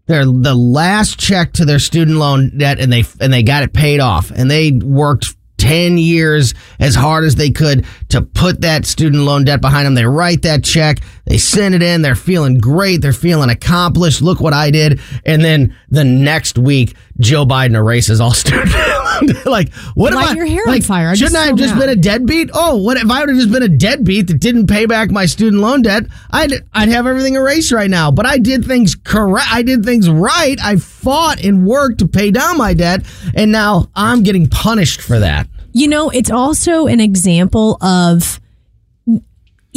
their 0.07 0.25
the 0.25 0.55
last 0.55 1.21
check 1.21 1.53
to 1.53 1.67
their 1.67 1.79
student 1.79 2.17
loan 2.17 2.57
debt 2.57 2.81
and 2.81 2.91
they 2.91 3.05
and 3.21 3.33
they 3.33 3.43
got 3.43 3.63
it 3.63 3.73
paid 3.73 4.01
off. 4.01 4.31
And 4.31 4.51
they 4.51 4.73
worked 4.73 5.37
10 5.59 5.99
years 5.99 6.55
as 6.81 6.95
hard 6.95 7.25
as 7.25 7.35
they 7.35 7.51
could 7.51 7.85
to 8.09 8.23
put 8.23 8.63
that 8.63 8.87
student 8.87 9.25
loan 9.25 9.45
debt 9.45 9.61
behind 9.61 9.87
them. 9.87 9.95
They 9.95 10.07
write 10.07 10.43
that 10.43 10.65
check, 10.65 11.01
they 11.29 11.39
send 11.39 11.75
it 11.75 11.83
in, 11.83 12.03
they're 12.03 12.15
feeling 12.15 12.59
great, 12.59 13.03
they're 13.03 13.13
feeling 13.13 13.51
accomplished. 13.51 14.23
Look 14.23 14.41
what 14.41 14.55
I 14.55 14.71
did. 14.71 15.01
And 15.27 15.45
then 15.45 15.77
the 15.91 16.05
next 16.05 16.59
week, 16.59 16.97
Joe 17.21 17.45
Biden 17.45 17.75
erases 17.75 18.21
all 18.21 18.33
student 18.35 18.73
like, 19.45 19.73
what 19.95 20.15
Light 20.15 20.23
am 20.23 20.29
I? 20.31 20.35
your 20.35 20.47
hair 20.47 20.63
on 20.63 20.69
like, 20.75 20.85
fire. 20.85 21.09
I'm 21.09 21.17
Shouldn't 21.17 21.37
I 21.37 21.47
have 21.47 21.57
just 21.57 21.75
mad. 21.75 21.81
been 21.81 21.91
a 21.91 21.97
deadbeat? 21.97 22.51
Oh, 22.55 22.77
what 22.77 22.97
if 22.97 23.11
I 23.11 23.21
would 23.21 23.29
have 23.29 23.39
just 23.39 23.51
been 23.51 23.63
a 23.63 23.69
deadbeat 23.69 24.29
that 24.29 24.41
didn't 24.41 24.69
pay 24.69 24.87
back 24.87 25.11
my 25.11 25.27
student 25.27 25.61
loan 25.61 25.83
debt? 25.83 26.05
I'd 26.31 26.53
I'd 26.73 26.89
have 26.89 27.07
everything 27.07 27.35
erased 27.35 27.73
right 27.73 27.91
now. 27.91 28.11
But 28.11 28.27
I 28.27 28.39
did 28.39 28.65
things 28.65 28.95
correct. 28.95 29.49
I 29.51 29.63
did 29.63 29.85
things 29.85 30.09
right. 30.09 30.59
I 30.63 30.77
fought 30.77 31.43
and 31.45 31.67
worked 31.67 31.99
to 31.99 32.09
pay 32.09 32.31
down 32.31 32.57
my 32.57 32.75
debt, 32.75 33.05
and 33.35 33.53
now 33.53 33.91
I'm 33.95 34.23
getting 34.23 34.49
punished 34.49 35.01
for 35.03 35.19
that. 35.19 35.49
You 35.73 35.89
know, 35.89 36.11
it's 36.11 36.31
also 36.31 36.87
an 36.87 37.01
example 37.01 37.77
of 37.83 38.41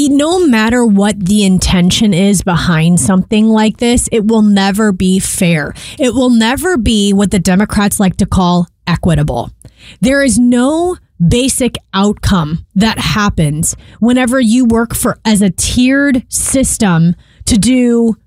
no 0.10 0.46
matter 0.46 0.86
what 0.86 1.20
the 1.20 1.44
intention 1.44 2.14
is 2.14 2.44
behind 2.44 3.00
something 3.00 3.48
like 3.48 3.78
this, 3.78 4.08
it 4.12 4.26
will 4.26 4.42
never 4.42 4.92
be 4.92 5.20
fair. 5.20 5.74
It 6.00 6.14
will 6.14 6.30
never 6.30 6.78
be 6.78 7.14
what 7.14 7.32
the 7.32 7.40
Democrats 7.40 8.00
like 8.00 8.18
to 8.18 8.26
call 8.26 8.68
equitable. 8.88 9.52
There 10.00 10.24
is 10.24 10.38
no 10.38 10.98
basic 11.26 11.76
outcome 11.94 12.66
that 12.76 12.98
happens 12.98 13.76
whenever 14.00 14.40
you 14.40 14.66
work 14.66 14.96
for 14.96 15.20
as 15.24 15.42
a 15.42 15.52
tiered 15.52 16.26
system 16.30 17.16
to 17.46 17.58
do 17.58 18.18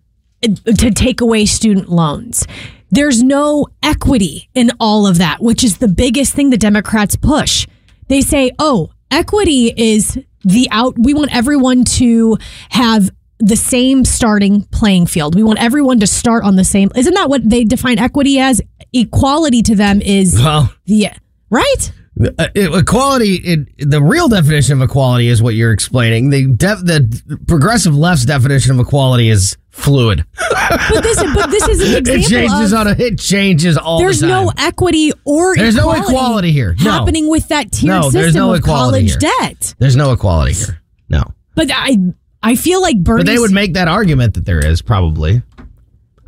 to 0.43 0.91
take 0.91 1.21
away 1.21 1.47
student 1.47 1.89
loans. 1.89 2.47
There's 2.91 3.23
no 3.23 3.67
equity 3.83 4.49
in 4.55 4.71
all 4.79 5.07
of 5.07 5.19
that, 5.19 5.43
which 5.43 5.65
is 5.65 5.79
the 5.79 5.89
biggest 5.89 6.35
thing 6.35 6.51
the 6.51 6.57
Democrats 6.57 7.17
push. 7.17 7.67
They 8.09 8.21
say, 8.21 8.53
oh, 8.59 8.91
equity 9.11 9.73
is 9.77 10.19
the 10.45 10.69
out, 10.71 10.95
we 10.99 11.15
want 11.15 11.35
everyone 11.35 11.85
to 11.85 12.39
have 12.71 13.11
the 13.39 13.57
same 13.57 14.05
starting 14.05 14.63
playing 14.65 15.07
field. 15.07 15.35
We 15.35 15.43
want 15.43 15.59
everyone 15.59 16.01
to 16.01 16.07
start 16.07 16.45
on 16.45 16.57
the 16.57 16.65
same. 16.65 16.91
Isn't 16.95 17.15
that 17.15 17.29
what 17.29 17.49
they 17.49 17.65
define 17.65 17.99
equity 17.99 18.39
as? 18.39 18.61
Equality 18.93 19.63
to 19.63 19.75
them 19.75 20.01
is 20.01 20.35
Well, 20.37 20.73
the 20.87 21.09
right. 21.51 21.93
Uh, 22.39 22.47
equality, 22.55 23.35
it, 23.37 23.91
the 23.91 24.01
real 24.01 24.29
definition 24.29 24.75
of 24.81 24.89
equality 24.89 25.27
is 25.27 25.43
what 25.43 25.55
you're 25.55 25.73
explaining. 25.73 26.31
The 26.31 26.47
def, 26.47 26.79
the 26.81 27.39
progressive 27.49 27.97
left's 27.97 28.25
definition 28.25 28.71
of 28.73 28.79
equality 28.79 29.29
is 29.31 29.57
fluid. 29.71 30.25
But 30.39 31.03
this, 31.03 31.21
but 31.35 31.51
this 31.51 31.67
is 31.69 31.81
an 31.81 31.97
It 32.07 32.09
example 32.09 32.29
changes 32.31 32.73
of 32.73 32.79
on 32.79 32.87
a, 32.87 32.91
it 32.93 33.19
changes 33.19 33.77
all 33.77 33.99
there's 33.99 34.21
the 34.21 34.29
time. 34.29 34.47
no 34.47 34.53
equity 34.59 35.11
or 35.25 35.57
There's 35.57 35.75
no 35.75 35.91
equality 35.91 36.13
equality 36.13 36.53
here. 36.53 36.77
No. 36.85 36.91
happening 36.93 37.29
with 37.29 37.49
that 37.49 37.73
tiered 37.73 37.89
No, 37.95 38.03
system 38.03 38.21
there's 38.23 38.35
no 38.37 38.55
of 38.55 38.63
college 38.63 39.11
here. 39.11 39.19
debt. 39.41 39.75
There's 39.81 39.97
no 39.97 40.13
equality 40.13 40.53
here. 40.53 40.81
No. 41.09 41.25
But 41.57 41.71
I 41.73 41.97
I 42.45 42.55
feel 42.55 42.81
like 42.81 42.99
Bernie. 43.03 43.25
But 43.25 43.27
they 43.27 43.39
would 43.41 43.51
make 43.51 43.75
that 43.75 43.89
argument 43.89 44.35
that 44.35 44.45
there 44.45 44.65
is 44.65 44.83
probably. 44.83 45.43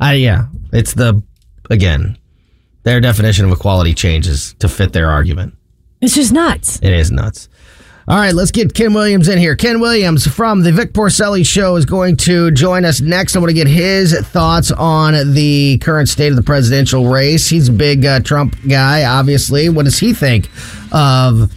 I 0.01 0.15
yeah, 0.15 0.47
it's 0.73 0.93
the 0.93 1.23
again, 1.69 2.17
their 2.83 2.99
definition 2.99 3.45
of 3.45 3.51
equality 3.53 3.93
changes 3.93 4.53
to 4.59 4.67
fit 4.67 4.91
their 4.91 5.09
argument. 5.09 5.53
It's 6.01 6.15
just 6.15 6.31
nuts. 6.31 6.79
It 6.81 6.93
is 6.93 7.11
nuts. 7.11 7.49
All 8.09 8.15
right, 8.15 8.33
let's 8.33 8.51
get 8.51 8.73
Ken 8.73 8.93
Williams 8.93 9.27
in 9.27 9.37
here. 9.37 9.57
Ken 9.57 9.81
Williams 9.81 10.25
from 10.25 10.61
the 10.61 10.71
Vic 10.71 10.93
Porcelli 10.93 11.45
Show 11.45 11.75
is 11.75 11.85
going 11.85 12.15
to 12.17 12.51
join 12.51 12.85
us 12.85 13.01
next. 13.01 13.35
I 13.35 13.39
want 13.39 13.49
to 13.49 13.53
get 13.53 13.67
his 13.67 14.17
thoughts 14.29 14.71
on 14.71 15.33
the 15.33 15.77
current 15.79 16.07
state 16.07 16.29
of 16.29 16.37
the 16.37 16.43
presidential 16.43 17.07
race. 17.09 17.49
He's 17.49 17.67
a 17.67 17.73
big 17.73 18.05
uh, 18.05 18.21
Trump 18.21 18.55
guy, 18.65 19.03
obviously. 19.03 19.67
What 19.67 19.83
does 19.83 19.99
he 19.99 20.13
think 20.13 20.49
of 20.93 21.51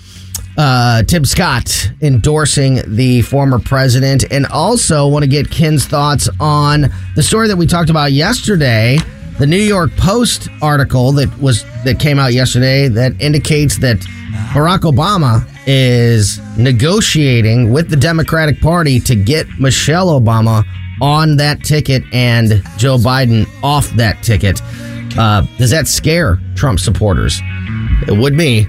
uh, 0.59 1.05
Tim 1.05 1.25
Scott 1.25 1.93
endorsing 2.03 2.81
the 2.97 3.23
former 3.23 3.61
president? 3.61 4.25
And 4.33 4.45
also 4.47 5.07
want 5.07 5.23
to 5.23 5.29
get 5.31 5.53
Ken's 5.53 5.87
thoughts 5.87 6.29
on 6.41 6.87
the 7.15 7.23
story 7.23 7.47
that 7.47 7.57
we 7.59 7.67
talked 7.69 7.91
about 7.91 8.11
yesterday. 8.11 8.99
The 9.39 9.47
New 9.47 9.57
York 9.57 9.91
Post 9.97 10.49
article 10.61 11.13
that 11.13 11.37
was 11.41 11.65
that 11.85 11.99
came 11.99 12.19
out 12.19 12.33
yesterday 12.33 12.89
that 12.89 13.21
indicates 13.21 13.79
that 13.79 13.99
Barack 14.53 14.81
Obama 14.81 15.47
is 15.67 16.39
negotiating 16.59 17.73
with 17.73 17.89
the 17.89 17.97
Democratic 17.97 18.61
Party 18.61 19.01
to 19.01 19.15
get 19.15 19.47
Michelle 19.59 20.21
Obama 20.21 20.65
on 21.01 21.37
that 21.37 21.63
ticket 21.65 22.03
and 22.13 22.63
Joe 22.77 22.97
Biden 22.99 23.47
off 23.63 23.89
that 23.91 24.23
ticket. 24.23 24.61
Uh, 25.19 25.43
does 25.59 25.71
that 25.71 25.89
scare 25.89 26.39
Trump 26.55 26.79
supporters? 26.79 27.41
It 28.07 28.17
would 28.17 28.35
me. 28.35 28.67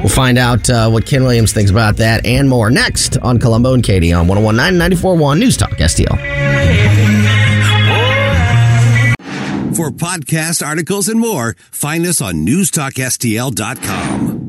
We'll 0.00 0.08
find 0.08 0.38
out 0.38 0.68
uh, 0.68 0.90
what 0.90 1.06
Ken 1.06 1.22
Williams 1.22 1.52
thinks 1.52 1.70
about 1.70 1.96
that 1.98 2.26
and 2.26 2.48
more 2.48 2.70
next 2.70 3.18
on 3.18 3.38
Colombo 3.38 3.74
and 3.74 3.84
Katie 3.84 4.12
on 4.12 4.26
1019 4.26 4.78
941 4.78 5.38
News 5.38 5.56
Talk 5.56 5.70
STL. 5.72 7.21
For 9.74 9.90
podcast 9.90 10.66
articles 10.66 11.08
and 11.08 11.18
more, 11.18 11.56
find 11.70 12.04
us 12.04 12.20
on 12.20 12.44
newstalkstl.com. 12.44 14.42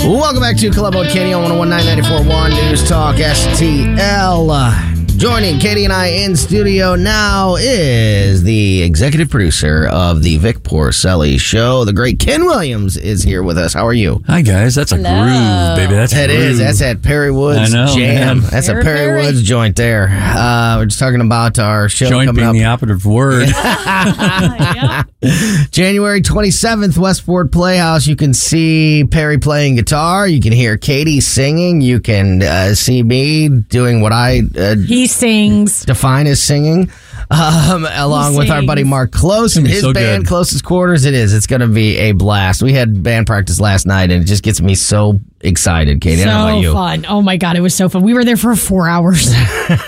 Welcome 0.00 0.40
back 0.40 0.56
to 0.58 0.70
Club 0.70 0.94
and 0.96 1.10
Katie 1.10 1.34
on 1.34 1.58
1019 1.58 2.04
941 2.04 2.50
News 2.70 2.88
Talk 2.88 3.16
STL. 3.16 4.97
Joining 5.18 5.58
Katie 5.58 5.82
and 5.82 5.92
I 5.92 6.06
in 6.06 6.36
studio 6.36 6.94
now 6.94 7.56
is 7.56 8.44
the 8.44 8.82
executive 8.84 9.28
producer 9.28 9.88
of 9.88 10.22
the 10.22 10.36
Vic 10.36 10.60
Porcelli 10.60 11.40
Show. 11.40 11.84
The 11.84 11.92
great 11.92 12.20
Ken 12.20 12.44
Williams 12.44 12.96
is 12.96 13.24
here 13.24 13.42
with 13.42 13.58
us. 13.58 13.74
How 13.74 13.84
are 13.84 13.92
you? 13.92 14.22
Hi 14.28 14.42
guys, 14.42 14.76
that's 14.76 14.92
a 14.92 14.96
groove, 14.96 15.76
baby. 15.76 15.92
That's 15.96 16.12
That 16.12 16.30
a 16.30 16.34
groove. 16.36 16.50
is. 16.50 16.58
That's 16.60 16.80
at 16.82 17.02
Perry 17.02 17.32
Woods 17.32 17.74
I 17.74 17.86
know, 17.86 17.92
Jam. 17.96 18.42
man. 18.42 18.50
That's 18.50 18.68
a 18.68 18.74
Perry, 18.74 18.84
Perry, 18.84 19.06
Perry. 19.08 19.22
Woods 19.24 19.42
joint 19.42 19.74
there. 19.74 20.08
Uh, 20.08 20.76
we're 20.78 20.86
just 20.86 21.00
talking 21.00 21.20
about 21.20 21.58
our 21.58 21.88
show 21.88 22.08
joint 22.08 22.28
coming 22.28 22.36
being 22.36 22.48
up 22.48 22.54
the 22.54 22.64
operative 22.86 23.04
word. 23.04 23.48
January 25.72 26.22
27th, 26.22 26.96
Westport 26.96 27.50
Playhouse. 27.50 28.06
You 28.06 28.14
can 28.14 28.32
see 28.32 29.04
Perry 29.04 29.38
playing 29.38 29.74
guitar. 29.74 30.28
You 30.28 30.40
can 30.40 30.52
hear 30.52 30.76
Katie 30.78 31.20
singing. 31.20 31.80
You 31.80 31.98
can 31.98 32.40
uh, 32.40 32.74
see 32.76 33.02
me 33.02 33.48
doing 33.48 34.00
what 34.00 34.12
I 34.12 34.42
uh, 34.56 34.76
He 34.76 35.07
sings. 35.08 35.84
Define 35.84 36.26
is 36.26 36.40
singing, 36.42 36.90
um, 37.30 37.86
along 37.90 38.36
with 38.36 38.50
our 38.50 38.62
buddy. 38.62 38.84
Mark 38.84 39.10
Klose 39.10 39.56
and 39.56 39.66
his 39.66 39.80
so 39.80 39.92
band, 39.92 40.24
good. 40.24 40.28
Closest 40.28 40.64
Quarters. 40.64 41.04
It 41.04 41.14
is. 41.14 41.34
It's 41.34 41.46
going 41.46 41.60
to 41.60 41.66
be 41.66 41.96
a 41.98 42.12
blast. 42.12 42.62
We 42.62 42.72
had 42.72 43.02
band 43.02 43.26
practice 43.26 43.60
last 43.60 43.86
night, 43.86 44.10
and 44.10 44.22
it 44.22 44.26
just 44.26 44.42
gets 44.42 44.60
me 44.60 44.74
so 44.74 45.20
excited, 45.40 46.00
Katie. 46.00 46.22
I 46.22 46.24
don't 46.26 46.34
know 46.34 46.42
about 46.48 46.54
So 46.54 46.60
you. 46.62 46.72
fun. 46.72 47.06
Oh 47.08 47.22
my 47.22 47.36
God, 47.36 47.56
it 47.56 47.60
was 47.60 47.74
so 47.74 47.88
fun. 47.88 48.02
We 48.02 48.14
were 48.14 48.24
there 48.24 48.36
for 48.36 48.54
four 48.56 48.88
hours. 48.88 49.26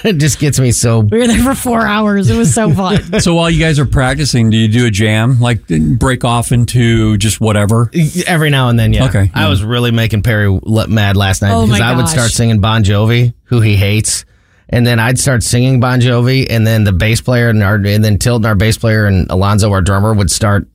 it 0.05 0.19
just 0.19 0.39
gets 0.39 0.59
me 0.61 0.71
so. 0.73 1.01
we 1.01 1.19
were 1.19 1.27
there 1.27 1.43
for 1.43 1.55
four 1.55 1.87
hours. 1.87 2.31
It 2.31 2.37
was 2.37 2.53
so 2.55 2.71
fun. 2.75 3.21
So 3.21 3.35
while 3.35 3.51
you 3.51 3.59
guys 3.61 3.79
are 3.79 3.87
practicing, 3.87 4.51
do 4.51 4.57
you 4.57 4.69
do 4.69 4.87
a 4.87 4.91
jam? 4.91 5.41
Like 5.41 5.67
break 5.99 6.25
off 6.25 6.53
into 6.53 7.17
just 7.17 7.41
whatever? 7.41 7.91
Every 8.27 8.51
now 8.51 8.69
and 8.69 8.79
then, 8.79 8.93
yeah. 8.93 9.07
Okay. 9.07 9.31
I 9.35 9.49
was 9.49 9.63
really 9.65 9.91
making 9.91 10.23
Perry 10.23 10.59
mad 10.89 11.17
last 11.17 11.43
night 11.43 11.53
Oh 11.53 11.65
because 11.67 11.81
my 11.81 11.93
I 11.93 11.97
would 11.97 12.09
start 12.09 12.31
singing 12.31 12.61
Bon 12.61 12.85
Jovi, 12.85 13.35
who 13.45 13.61
he 13.61 13.77
hates. 13.77 14.25
And 14.73 14.87
then 14.87 14.99
I'd 15.01 15.19
start 15.19 15.43
singing 15.43 15.81
Bon 15.81 16.01
Jovi, 16.01 16.47
and 16.49 16.67
then 16.67 16.85
the 16.85 16.93
bass 16.93 17.21
player 17.21 17.49
and 17.49 17.63
our, 17.63 17.75
and 17.75 18.05
then 18.05 18.19
Tilden, 18.19 18.47
our 18.47 18.55
bass 18.55 18.79
player, 18.79 19.07
and 19.07 19.29
Alonzo, 19.31 19.71
our 19.73 19.83
drummer, 19.83 20.15
would 20.15 20.31
start 20.31 20.69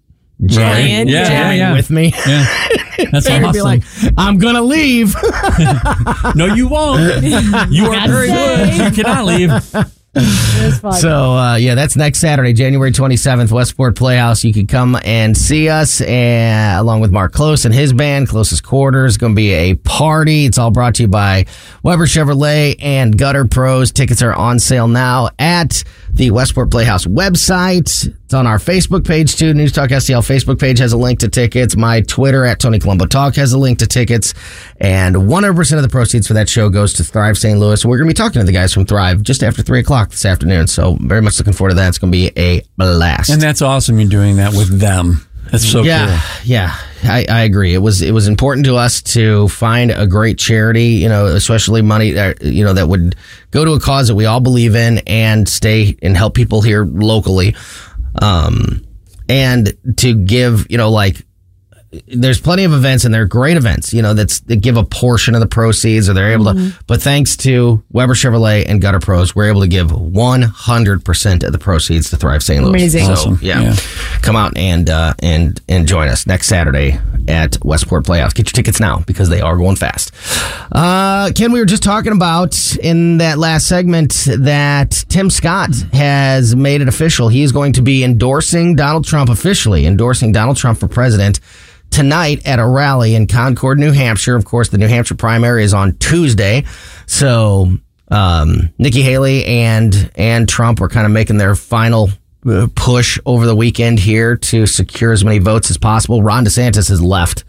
jamming, 0.45 1.07
Yeah, 1.07 1.23
jamming 1.23 1.59
yeah, 1.59 1.69
yeah. 1.69 1.73
with 1.73 1.89
me. 1.89 2.13
Yeah. 2.27 2.67
That's 3.11 3.29
would 3.29 3.53
be 3.53 3.61
like, 3.61 3.83
"I'm 4.17 4.37
gonna 4.37 4.61
leave." 4.61 5.15
no, 6.35 6.45
you 6.45 6.67
won't. 6.67 7.23
You 7.71 7.87
are 7.87 8.07
very 8.07 8.27
good. 8.27 8.75
You 8.75 9.03
cannot 9.03 9.25
leave. 9.25 9.51
So 10.99 11.33
uh, 11.33 11.55
yeah, 11.55 11.75
that's 11.75 11.95
next 11.95 12.19
Saturday, 12.19 12.53
January 12.53 12.91
27th, 12.91 13.51
Westport 13.51 13.95
Playhouse. 13.95 14.43
You 14.43 14.53
can 14.53 14.67
come 14.67 14.97
and 15.03 15.35
see 15.37 15.69
us, 15.69 16.01
and 16.01 16.79
along 16.79 17.01
with 17.01 17.11
Mark 17.11 17.33
Klose 17.33 17.65
and 17.65 17.73
his 17.73 17.93
band, 17.93 18.29
Closest 18.29 18.63
Quarters. 18.63 19.17
Going 19.17 19.33
to 19.33 19.35
be 19.35 19.51
a 19.51 19.75
party. 19.75 20.45
It's 20.45 20.57
all 20.57 20.71
brought 20.71 20.95
to 20.95 21.03
you 21.03 21.07
by 21.07 21.45
Weber 21.83 22.05
Chevrolet 22.05 22.75
and 22.79 23.17
Gutter 23.17 23.45
Pros. 23.45 23.91
Tickets 23.91 24.21
are 24.21 24.33
on 24.33 24.59
sale 24.59 24.87
now 24.87 25.29
at 25.39 25.83
the 26.11 26.31
Westport 26.31 26.71
Playhouse 26.71 27.05
website. 27.05 28.13
It's 28.25 28.33
on 28.33 28.47
our 28.47 28.57
Facebook 28.57 29.05
page 29.05 29.35
too. 29.35 29.53
News 29.53 29.71
Talk 29.71 29.89
STL 29.91 30.21
Facebook 30.25 30.59
page 30.59 30.79
has 30.79 30.93
a 30.93 30.97
link 30.97 31.19
to 31.19 31.27
tickets. 31.27 31.75
My 31.75 32.01
Twitter 32.01 32.43
at 32.45 32.59
Tony 32.59 32.79
Colombo 32.79 33.05
Talk 33.05 33.35
has 33.35 33.53
a 33.53 33.57
link 33.57 33.79
to 33.79 33.87
tickets, 33.87 34.33
and 34.79 35.15
100% 35.15 35.75
of 35.75 35.83
the 35.83 35.89
proceeds 35.89 36.27
for 36.27 36.33
that 36.33 36.49
show 36.49 36.69
goes 36.69 36.93
to 36.93 37.03
Thrive 37.03 37.37
St. 37.37 37.59
Louis. 37.59 37.85
We're 37.85 37.97
going 37.97 38.07
to 38.07 38.13
be 38.13 38.17
talking 38.17 38.39
to 38.39 38.45
the 38.45 38.51
guys 38.51 38.73
from 38.73 38.85
Thrive 38.85 39.21
just 39.21 39.43
after 39.43 39.61
three 39.61 39.79
o'clock 39.79 40.09
this 40.09 40.25
afternoon. 40.25 40.44
So 40.67 40.97
very 40.99 41.21
much 41.21 41.37
looking 41.39 41.53
forward 41.53 41.71
to 41.71 41.75
that. 41.75 41.89
It's 41.89 41.97
going 41.97 42.11
to 42.11 42.17
be 42.17 42.31
a 42.37 42.61
blast. 42.77 43.29
And 43.29 43.41
that's 43.41 43.61
awesome. 43.61 43.99
You're 43.99 44.09
doing 44.09 44.37
that 44.37 44.53
with 44.53 44.79
them. 44.79 45.27
That's 45.51 45.69
so 45.69 45.83
yeah, 45.83 46.07
cool. 46.07 46.47
yeah, 46.49 46.75
I, 47.03 47.25
I 47.29 47.41
agree. 47.43 47.73
It 47.73 47.77
was 47.77 48.01
it 48.01 48.11
was 48.11 48.27
important 48.27 48.65
to 48.65 48.77
us 48.77 49.03
to 49.13 49.47
find 49.47 49.91
a 49.91 50.07
great 50.07 50.39
charity, 50.39 50.85
you 50.85 51.07
know, 51.07 51.27
especially 51.27 51.83
money 51.83 52.11
that 52.11 52.41
you 52.41 52.63
know 52.65 52.73
that 52.73 52.87
would 52.87 53.15
go 53.51 53.63
to 53.63 53.73
a 53.73 53.79
cause 53.79 54.07
that 54.07 54.15
we 54.15 54.25
all 54.25 54.39
believe 54.39 54.75
in 54.75 54.99
and 55.05 55.47
stay 55.47 55.95
and 56.01 56.17
help 56.17 56.33
people 56.33 56.63
here 56.63 56.83
locally, 56.83 57.55
um, 58.21 58.85
and 59.29 59.77
to 59.97 60.15
give 60.15 60.65
you 60.71 60.77
know 60.77 60.89
like 60.89 61.23
there's 62.07 62.39
plenty 62.41 62.63
of 62.63 62.73
events 62.73 63.05
and 63.05 63.13
they're 63.13 63.25
great 63.25 63.57
events, 63.57 63.93
you 63.93 64.01
know, 64.01 64.13
that's 64.13 64.39
that 64.41 64.57
give 64.57 64.77
a 64.77 64.83
portion 64.83 65.33
of 65.35 65.41
the 65.41 65.47
proceeds 65.47 66.09
or 66.09 66.13
they're 66.13 66.31
able 66.31 66.45
to, 66.53 66.73
but 66.87 67.01
thanks 67.01 67.35
to 67.37 67.83
Weber 67.91 68.13
Chevrolet 68.13 68.65
and 68.67 68.81
Gutter 68.81 68.99
Pros, 68.99 69.35
we're 69.35 69.49
able 69.49 69.61
to 69.61 69.67
give 69.67 69.87
100% 69.87 71.43
of 71.43 71.51
the 71.51 71.59
proceeds 71.59 72.09
to 72.09 72.17
Thrive 72.17 72.43
St. 72.43 72.61
Louis. 72.63 72.69
Amazing. 72.71 73.05
So, 73.05 73.11
Awesome. 73.11 73.39
yeah. 73.41 73.61
Yeah. 73.61 73.75
Come 74.21 74.35
out 74.35 74.57
and, 74.57 74.89
uh, 74.89 75.13
and, 75.21 75.59
and 75.67 75.87
join 75.87 76.07
us 76.07 76.27
next 76.27 76.47
Saturday 76.47 76.99
at 77.27 77.57
Westport 77.63 78.05
Playhouse. 78.05 78.33
Get 78.33 78.47
your 78.47 78.53
tickets 78.53 78.79
now 78.79 78.99
because 79.07 79.29
they 79.29 79.41
are 79.41 79.57
going 79.57 79.75
fast. 79.75 80.11
Uh, 80.71 81.31
Ken, 81.35 81.51
we 81.51 81.59
were 81.59 81.65
just 81.65 81.83
talking 81.83 82.11
about 82.11 82.75
in 82.77 83.17
that 83.17 83.37
last 83.37 83.67
segment 83.67 84.27
that 84.39 85.05
Tim 85.09 85.29
Scott 85.29 85.69
has 85.93 86.55
made 86.55 86.81
it 86.81 86.87
official. 86.87 87.29
He 87.29 87.43
is 87.43 87.51
going 87.51 87.73
to 87.73 87.81
be 87.81 88.03
endorsing 88.03 88.75
Donald 88.75 89.05
Trump 89.05 89.29
officially, 89.29 89.85
endorsing 89.85 90.31
Donald 90.31 90.57
Trump 90.57 90.79
for 90.79 90.87
president 90.87 91.39
tonight 91.95 92.45
at 92.45 92.59
a 92.59 92.67
rally 92.67 93.15
in 93.15 93.25
Concord, 93.25 93.79
New 93.79 93.93
Hampshire. 93.93 94.35
Of 94.35 94.43
course, 94.43 94.67
the 94.67 94.77
New 94.77 94.87
Hampshire 94.87 95.15
primary 95.15 95.63
is 95.63 95.73
on 95.73 95.95
Tuesday. 95.97 96.65
So, 97.05 97.77
um, 98.09 98.73
Nikki 98.77 99.01
Haley 99.01 99.45
and, 99.45 100.11
and 100.15 100.47
Trump 100.47 100.81
were 100.81 100.89
kind 100.89 101.05
of 101.05 101.13
making 101.13 101.37
their 101.37 101.55
final 101.55 102.09
uh, 102.45 102.67
push 102.75 103.17
over 103.25 103.45
the 103.45 103.55
weekend 103.55 103.99
here 103.99 104.35
to 104.35 104.67
secure 104.67 105.13
as 105.13 105.23
many 105.23 105.39
votes 105.39 105.71
as 105.71 105.77
possible. 105.77 106.21
Ron 106.21 106.43
DeSantis 106.43 106.89
has 106.89 107.01
left. 107.01 107.45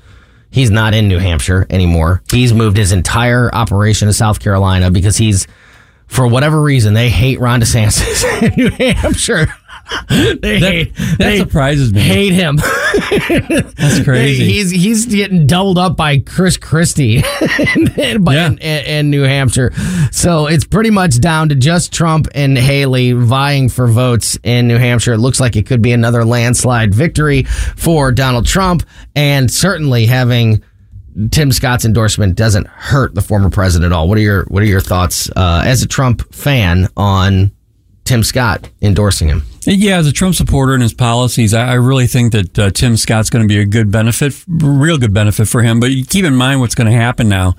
He's 0.50 0.70
not 0.70 0.94
in 0.94 1.08
New 1.08 1.18
Hampshire 1.18 1.66
anymore. 1.68 2.22
He's 2.30 2.54
moved 2.54 2.76
his 2.76 2.92
entire 2.92 3.52
operation 3.52 4.06
to 4.06 4.14
South 4.14 4.38
Carolina 4.38 4.92
because 4.92 5.16
he's, 5.16 5.48
for 6.06 6.28
whatever 6.28 6.62
reason, 6.62 6.94
they 6.94 7.10
hate 7.10 7.40
Ron 7.40 7.60
DeSantis 7.60 8.42
in 8.42 8.54
New 8.56 8.70
Hampshire. 8.70 9.48
they 10.08 10.34
That, 10.34 10.60
hate, 10.60 10.94
that 10.96 11.16
they 11.18 11.38
surprises 11.38 11.92
me. 11.92 12.00
hate 12.00 12.32
him. 12.32 12.56
That's 13.76 14.02
crazy. 14.02 14.44
He's 14.44 14.70
he's 14.70 15.06
getting 15.06 15.46
doubled 15.46 15.78
up 15.78 15.96
by 15.96 16.18
Chris 16.18 16.56
Christie 16.56 17.16
in, 17.96 18.24
by- 18.24 18.34
Yeah. 18.34 18.50
in, 18.50 18.58
in 18.58 19.10
New 19.10 19.22
Hampshire. 19.22 19.72
So 20.12 20.46
it's 20.46 20.64
pretty 20.64 20.90
much 20.90 21.20
down 21.20 21.50
to 21.50 21.54
just 21.54 21.92
Trump 21.92 22.28
and 22.34 22.56
Haley 22.58 23.12
vying 23.12 23.68
for 23.68 23.86
votes 23.86 24.38
in 24.42 24.66
New 24.68 24.78
Hampshire. 24.78 25.12
It 25.14 25.18
looks 25.18 25.40
like 25.40 25.56
it 25.56 25.66
could 25.66 25.82
be 25.82 25.92
another 25.92 26.24
landslide 26.24 26.94
victory 26.94 27.44
for 27.44 28.12
Donald 28.12 28.46
Trump, 28.46 28.82
and 29.14 29.50
certainly 29.50 30.06
having. 30.06 30.62
Tim 31.30 31.50
Scott's 31.50 31.86
endorsement 31.86 32.34
doesn't 32.36 32.66
hurt 32.66 33.14
the 33.14 33.22
former 33.22 33.48
president 33.48 33.90
at 33.90 33.96
all. 33.96 34.06
What 34.06 34.18
are 34.18 34.20
your 34.20 34.44
What 34.48 34.62
are 34.62 34.66
your 34.66 34.82
thoughts 34.82 35.30
uh, 35.34 35.62
as 35.64 35.82
a 35.82 35.86
Trump 35.88 36.34
fan 36.34 36.88
on 36.94 37.52
Tim 38.06 38.22
Scott 38.22 38.68
endorsing 38.80 39.28
him? 39.28 39.42
Yeah, 39.66 39.98
as 39.98 40.06
a 40.06 40.12
Trump 40.12 40.34
supporter 40.34 40.72
and 40.74 40.82
his 40.82 40.94
policies, 40.94 41.52
I, 41.52 41.70
I 41.70 41.74
really 41.74 42.06
think 42.06 42.32
that 42.32 42.58
uh, 42.58 42.70
Tim 42.70 42.96
Scott's 42.96 43.28
going 43.30 43.42
to 43.44 43.48
be 43.48 43.58
a 43.58 43.66
good 43.66 43.90
benefit, 43.90 44.32
real 44.48 44.96
good 44.96 45.12
benefit 45.12 45.48
for 45.48 45.62
him. 45.62 45.80
But 45.80 45.90
keep 46.08 46.24
in 46.24 46.34
mind 46.36 46.60
what's 46.60 46.74
going 46.74 46.90
to 46.90 46.96
happen 46.96 47.28
now. 47.28 47.54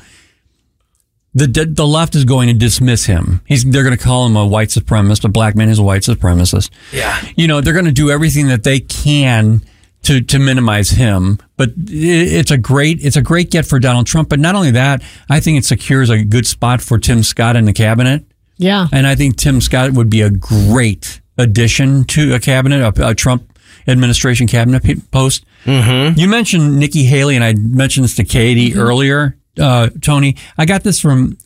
The 1.33 1.45
the 1.71 1.85
left 1.85 2.15
is 2.15 2.25
going 2.25 2.47
to 2.47 2.53
dismiss 2.55 3.05
him. 3.05 3.41
He's 3.45 3.63
they're 3.63 3.83
going 3.83 3.95
to 3.95 4.03
call 4.03 4.25
him 4.25 4.35
a 4.35 4.47
white 4.47 4.69
supremacist. 4.69 5.23
A 5.23 5.29
black 5.29 5.55
man 5.55 5.69
is 5.69 5.77
a 5.77 5.83
white 5.83 6.01
supremacist. 6.01 6.71
Yeah, 6.91 7.15
you 7.35 7.47
know 7.47 7.61
they're 7.61 7.73
going 7.73 7.85
to 7.85 7.91
do 7.91 8.09
everything 8.09 8.47
that 8.47 8.63
they 8.63 8.79
can 8.79 9.61
to 10.03 10.21
to 10.21 10.39
minimize 10.39 10.91
him. 10.91 11.37
But 11.55 11.69
i- 11.69 11.73
it's 11.91 12.49
a 12.49 12.57
great 12.57 13.05
it's 13.05 13.17
a 13.17 13.21
great 13.21 13.51
get 13.51 13.67
for 13.67 13.77
Donald 13.77 14.07
Trump. 14.07 14.29
But 14.29 14.39
not 14.39 14.55
only 14.55 14.71
that, 14.71 15.03
I 15.29 15.39
think 15.39 15.59
it 15.59 15.65
secures 15.65 16.09
a 16.09 16.23
good 16.23 16.47
spot 16.47 16.81
for 16.81 16.97
Tim 16.97 17.21
Scott 17.21 17.55
in 17.55 17.65
the 17.65 17.73
cabinet. 17.73 18.25
Yeah. 18.57 18.87
And 18.91 19.05
I 19.07 19.15
think 19.15 19.37
Tim 19.37 19.61
Scott 19.61 19.91
would 19.93 20.09
be 20.09 20.21
a 20.21 20.29
great 20.29 21.21
addition 21.37 22.05
to 22.05 22.33
a 22.33 22.39
cabinet, 22.39 22.81
a, 22.81 23.09
a 23.09 23.15
Trump 23.15 23.43
administration 23.87 24.47
cabinet 24.47 24.83
pe- 24.83 24.95
post. 25.11 25.45
Mm-hmm. 25.65 26.19
You 26.19 26.27
mentioned 26.27 26.79
Nikki 26.79 27.03
Haley, 27.03 27.35
and 27.35 27.43
I 27.43 27.53
mentioned 27.53 28.03
this 28.05 28.15
to 28.15 28.23
Katie 28.23 28.75
earlier. 28.75 29.37
Uh, 29.59 29.89
Tony, 30.01 30.35
I 30.57 30.65
got 30.65 30.83
this 30.83 30.99
from. 30.99 31.37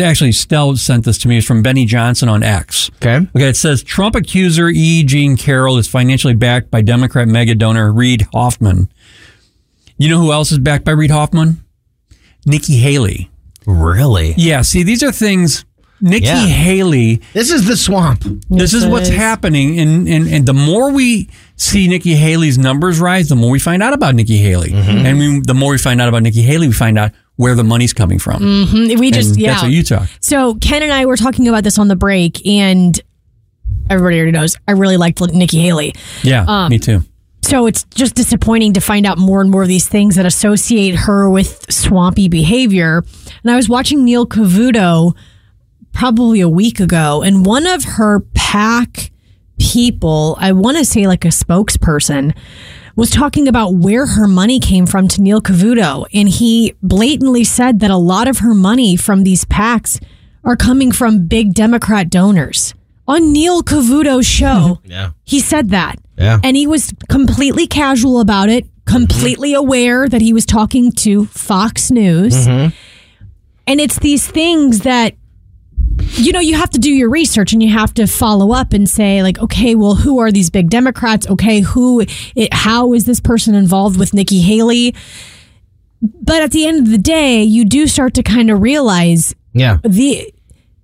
Actually, 0.00 0.30
Stell 0.30 0.76
sent 0.76 1.04
this 1.04 1.18
to 1.18 1.28
me. 1.28 1.38
It's 1.38 1.46
from 1.46 1.60
Benny 1.60 1.86
Johnson 1.86 2.28
on 2.28 2.44
X. 2.44 2.88
Okay. 2.96 3.26
Okay, 3.34 3.48
it 3.48 3.56
says 3.56 3.82
Trump 3.82 4.14
accuser 4.14 4.68
E. 4.68 5.02
Jean 5.02 5.36
Carroll 5.36 5.76
is 5.76 5.88
financially 5.88 6.34
backed 6.34 6.70
by 6.70 6.82
Democrat 6.82 7.26
mega 7.26 7.54
donor 7.54 7.92
Reid 7.92 8.26
Hoffman. 8.32 8.88
You 9.98 10.08
know 10.08 10.20
who 10.20 10.30
else 10.32 10.52
is 10.52 10.58
backed 10.58 10.84
by 10.84 10.92
Reid 10.92 11.10
Hoffman? 11.10 11.64
Nikki 12.44 12.76
Haley. 12.76 13.28
Really? 13.66 14.34
Yeah, 14.36 14.62
see, 14.62 14.84
these 14.84 15.02
are 15.02 15.10
things. 15.10 15.64
Nikki 16.00 16.26
Yeah. 16.26 16.46
Haley 16.46 17.22
This 17.32 17.50
is 17.50 17.66
the 17.66 17.76
swamp. 17.76 18.24
this 18.50 18.74
is 18.74 18.86
what's 18.86 19.08
is. 19.08 19.14
happening, 19.16 19.78
and, 19.80 20.08
and 20.08 20.28
and 20.28 20.46
the 20.46 20.52
more 20.54 20.92
we 20.92 21.28
see 21.56 21.88
Nikki 21.88 22.14
Haley's 22.14 22.58
numbers 22.58 23.00
rise, 23.00 23.28
the 23.28 23.36
more 23.36 23.50
we 23.50 23.58
find 23.58 23.82
out 23.82 23.94
about 23.94 24.14
Nikki 24.14 24.36
Haley, 24.38 24.70
Mm-hmm. 24.70 25.06
and 25.06 25.18
we, 25.18 25.40
the 25.40 25.54
more 25.54 25.70
we 25.72 25.78
find 25.78 26.00
out 26.00 26.08
about 26.08 26.22
Nikki 26.22 26.42
Haley, 26.42 26.68
we 26.68 26.74
find 26.74 26.98
out 26.98 27.12
where 27.36 27.54
the 27.54 27.64
money's 27.64 27.92
coming 27.92 28.18
from. 28.18 28.42
Mm, 28.42 28.98
We 28.98 29.10
just 29.10 29.30
And 29.32 29.38
yeah. 29.40 29.50
that's 29.52 29.62
what 29.62 29.72
you 29.72 29.82
talk. 29.82 30.08
So 30.20 30.54
Ken 30.56 30.82
and 30.82 30.92
I 30.92 31.06
were 31.06 31.16
talking 31.16 31.48
about 31.48 31.64
this 31.64 31.78
on 31.78 31.88
the 31.88 31.96
break, 31.96 32.46
and 32.46 32.98
everybody 33.88 34.16
already 34.16 34.32
knows 34.32 34.56
I 34.68 34.72
really 34.72 34.96
liked 34.96 35.20
Nikki 35.32 35.60
Haley. 35.60 35.94
Yeah, 36.22 36.44
Um, 36.46 36.70
me 36.70 36.78
too. 36.78 37.04
So 37.42 37.66
it's 37.66 37.84
just 37.94 38.16
disappointing 38.16 38.72
to 38.72 38.80
find 38.80 39.06
out 39.06 39.18
more 39.18 39.40
and 39.40 39.48
more 39.50 39.62
of 39.62 39.68
these 39.68 39.86
things 39.88 40.16
that 40.16 40.26
associate 40.26 40.96
her 40.96 41.30
with 41.30 41.64
swampy 41.70 42.28
behavior. 42.28 43.04
And 43.44 43.52
I 43.52 43.56
was 43.56 43.68
watching 43.68 44.04
Neil 44.04 44.26
Cavuto 44.26 45.14
probably 45.96 46.42
a 46.42 46.48
week 46.48 46.78
ago, 46.78 47.22
and 47.22 47.46
one 47.46 47.66
of 47.66 47.82
her 47.84 48.20
PAC 48.34 49.10
people, 49.58 50.36
I 50.38 50.52
want 50.52 50.76
to 50.76 50.84
say 50.84 51.06
like 51.06 51.24
a 51.24 51.28
spokesperson, 51.28 52.36
was 52.96 53.10
talking 53.10 53.48
about 53.48 53.74
where 53.74 54.04
her 54.04 54.28
money 54.28 54.60
came 54.60 54.86
from 54.86 55.08
to 55.08 55.22
Neil 55.22 55.40
Cavuto. 55.40 56.06
And 56.12 56.28
he 56.28 56.74
blatantly 56.82 57.44
said 57.44 57.80
that 57.80 57.90
a 57.90 57.96
lot 57.96 58.28
of 58.28 58.38
her 58.38 58.54
money 58.54 58.96
from 58.96 59.24
these 59.24 59.46
PACs 59.46 60.02
are 60.44 60.56
coming 60.56 60.92
from 60.92 61.26
big 61.26 61.54
Democrat 61.54 62.10
donors. 62.10 62.74
On 63.08 63.32
Neil 63.32 63.62
Cavuto's 63.62 64.26
show, 64.26 64.80
Yeah. 64.84 65.12
he 65.24 65.40
said 65.40 65.70
that. 65.70 65.96
Yeah. 66.18 66.40
And 66.44 66.56
he 66.56 66.66
was 66.66 66.92
completely 67.08 67.66
casual 67.66 68.20
about 68.20 68.50
it, 68.50 68.66
completely 68.84 69.52
mm-hmm. 69.52 69.64
aware 69.64 70.08
that 70.08 70.20
he 70.20 70.34
was 70.34 70.44
talking 70.44 70.92
to 70.92 71.24
Fox 71.26 71.90
News. 71.90 72.46
Mm-hmm. 72.46 72.74
And 73.66 73.80
it's 73.80 73.98
these 73.98 74.26
things 74.26 74.80
that 74.80 75.14
you 75.98 76.32
know, 76.32 76.40
you 76.40 76.56
have 76.56 76.70
to 76.70 76.78
do 76.78 76.90
your 76.90 77.08
research 77.10 77.52
and 77.52 77.62
you 77.62 77.70
have 77.70 77.92
to 77.94 78.06
follow 78.06 78.52
up 78.52 78.72
and 78.72 78.88
say, 78.88 79.22
like, 79.22 79.38
okay, 79.38 79.74
well, 79.74 79.94
who 79.94 80.18
are 80.18 80.30
these 80.32 80.50
big 80.50 80.70
Democrats? 80.70 81.26
Okay, 81.28 81.60
who, 81.60 82.00
it, 82.34 82.52
how 82.52 82.92
is 82.92 83.04
this 83.06 83.20
person 83.20 83.54
involved 83.54 83.98
with 83.98 84.12
Nikki 84.14 84.40
Haley? 84.40 84.94
But 86.02 86.42
at 86.42 86.50
the 86.52 86.66
end 86.66 86.80
of 86.86 86.90
the 86.90 86.98
day, 86.98 87.42
you 87.42 87.64
do 87.64 87.86
start 87.86 88.14
to 88.14 88.22
kind 88.22 88.50
of 88.50 88.60
realize 88.60 89.34
Yeah. 89.52 89.78
the 89.82 90.32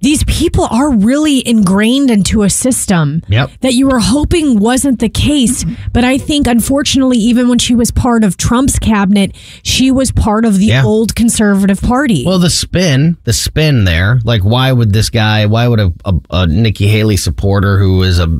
these 0.03 0.23
people 0.25 0.67
are 0.71 0.91
really 0.91 1.47
ingrained 1.49 2.11
into 2.11 2.43
a 2.43 2.51
system 2.51 3.23
Yep. 3.29 3.51
that 3.61 3.73
you 3.75 3.87
were 3.89 4.01
hoping 4.01 4.59
wasn't 4.59 4.99
the 4.99 5.09
case. 5.09 5.65
But 5.93 6.05
I 6.05 6.19
think, 6.19 6.47
unfortunately, 6.47 7.19
even 7.19 7.49
when 7.49 7.59
she 7.59 7.75
was 7.75 7.91
part 7.91 8.25
of 8.25 8.37
Trump's 8.37 8.79
cabinet, 8.79 9.35
she 9.63 9.91
was 9.91 10.13
part 10.13 10.45
of 10.45 10.59
the 10.59 10.67
Yeah. 10.67 10.85
old 10.85 11.15
conservative 11.15 11.81
party. 11.81 12.25
Well, 12.27 12.39
the 12.39 12.51
spin, 12.51 13.17
the 13.25 13.33
spin 13.33 13.85
there, 13.85 14.21
like 14.25 14.43
why 14.43 14.73
would 14.73 14.93
this 14.93 15.09
guy, 15.09 15.47
why 15.47 15.67
would 15.69 15.81
a, 15.81 15.93
a, 16.05 16.15
a 16.31 16.47
Nikki 16.47 16.89
Haley 16.89 17.17
supporter 17.17 17.79
who 17.79 18.03
is 18.03 18.19
a 18.19 18.39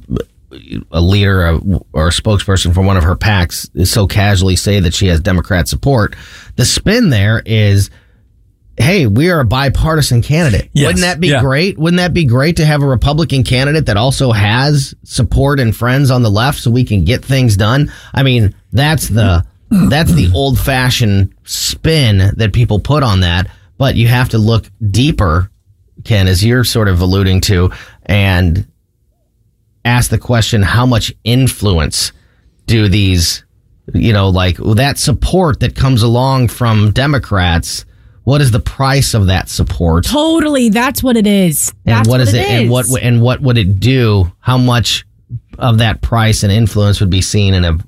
a 0.91 1.01
leader 1.01 1.59
or 1.95 2.09
a 2.09 2.11
spokesperson 2.11 2.75
for 2.75 2.83
one 2.83 2.99
of 2.99 3.05
her 3.05 3.17
PACs 3.17 3.87
so 3.87 4.07
casually 4.07 4.55
say 4.55 4.81
that 4.81 4.93
she 4.93 5.07
has 5.07 5.19
Democrat 5.21 5.67
support? 5.67 6.15
The 6.57 6.67
spin 6.67 7.09
there 7.09 7.43
is, 7.47 7.89
hey, 8.79 9.07
we 9.07 9.31
are 9.31 9.41
a 9.41 9.45
bipartisan 9.45 10.23
candidate. 10.23 10.71
Yes. 10.73 10.87
Wouldn't 10.87 11.03
that 11.03 11.21
be 11.21 11.29
Yeah. 11.29 11.41
great? 11.41 11.79
Wouldn't 11.79 11.99
that 11.99 12.15
be 12.15 12.25
great 12.25 12.57
to 12.57 12.65
have 12.65 12.83
a 12.83 12.87
Republican 12.87 13.45
candidate 13.45 13.87
that 13.87 13.97
also 13.99 14.33
has 14.33 14.95
support 15.05 15.61
and 15.61 15.77
friends 15.77 16.11
on 16.11 16.23
the 16.23 16.31
left 16.31 16.59
so 16.61 16.71
we 16.71 16.85
can 16.85 17.05
get 17.05 17.25
things 17.25 17.57
done? 17.57 17.93
I 18.15 18.23
mean, 18.23 18.55
that's 18.73 19.09
the 19.09 19.45
that's 19.71 20.13
the 20.13 20.31
old 20.35 20.59
fashioned 20.59 21.33
spin 21.45 22.33
that 22.37 22.53
people 22.53 22.79
put 22.79 23.03
on 23.03 23.21
that, 23.21 23.49
but 23.79 23.95
you 23.97 24.07
have 24.07 24.29
to 24.31 24.39
look 24.39 24.71
deeper, 24.91 25.51
Ken, 26.05 26.29
as 26.29 26.45
you're 26.45 26.65
sort 26.65 26.89
of 26.89 27.01
alluding 27.01 27.41
to, 27.43 27.71
and 28.05 28.67
ask 29.85 30.11
the 30.11 30.19
question 30.19 30.63
how 30.63 30.87
much 30.87 31.13
influence 31.25 32.13
do 32.67 32.89
these 32.89 33.45
you 33.95 34.13
know 34.13 34.29
like 34.29 34.57
that 34.59 34.97
support 34.99 35.61
that 35.61 35.75
comes 35.75 36.03
along 36.03 36.49
from 36.49 36.91
Democrats 36.93 37.85
what 38.25 38.41
is 38.41 38.51
the 38.51 38.61
price 38.61 39.15
of 39.15 39.27
that 39.27 39.49
support? 39.49 40.05
Totally, 40.05 40.69
that's 40.69 41.03
what 41.03 41.17
it 41.17 41.27
is. 41.27 41.73
and 41.85 41.97
That's 41.97 42.09
what 42.09 42.21
is 42.21 42.35
it, 42.35 42.47
and 42.47 42.71
what 42.71 42.87
and 43.03 43.21
what 43.21 43.41
would 43.41 43.59
it 43.59 43.81
do? 43.81 44.31
How 44.41 44.59
much 44.59 45.05
of 45.59 45.79
that 45.79 46.01
price 46.03 46.43
and 46.43 46.53
influence 46.53 47.01
would 47.01 47.11
be 47.11 47.23
seen 47.23 47.55
in 47.55 47.65
a 47.65 47.79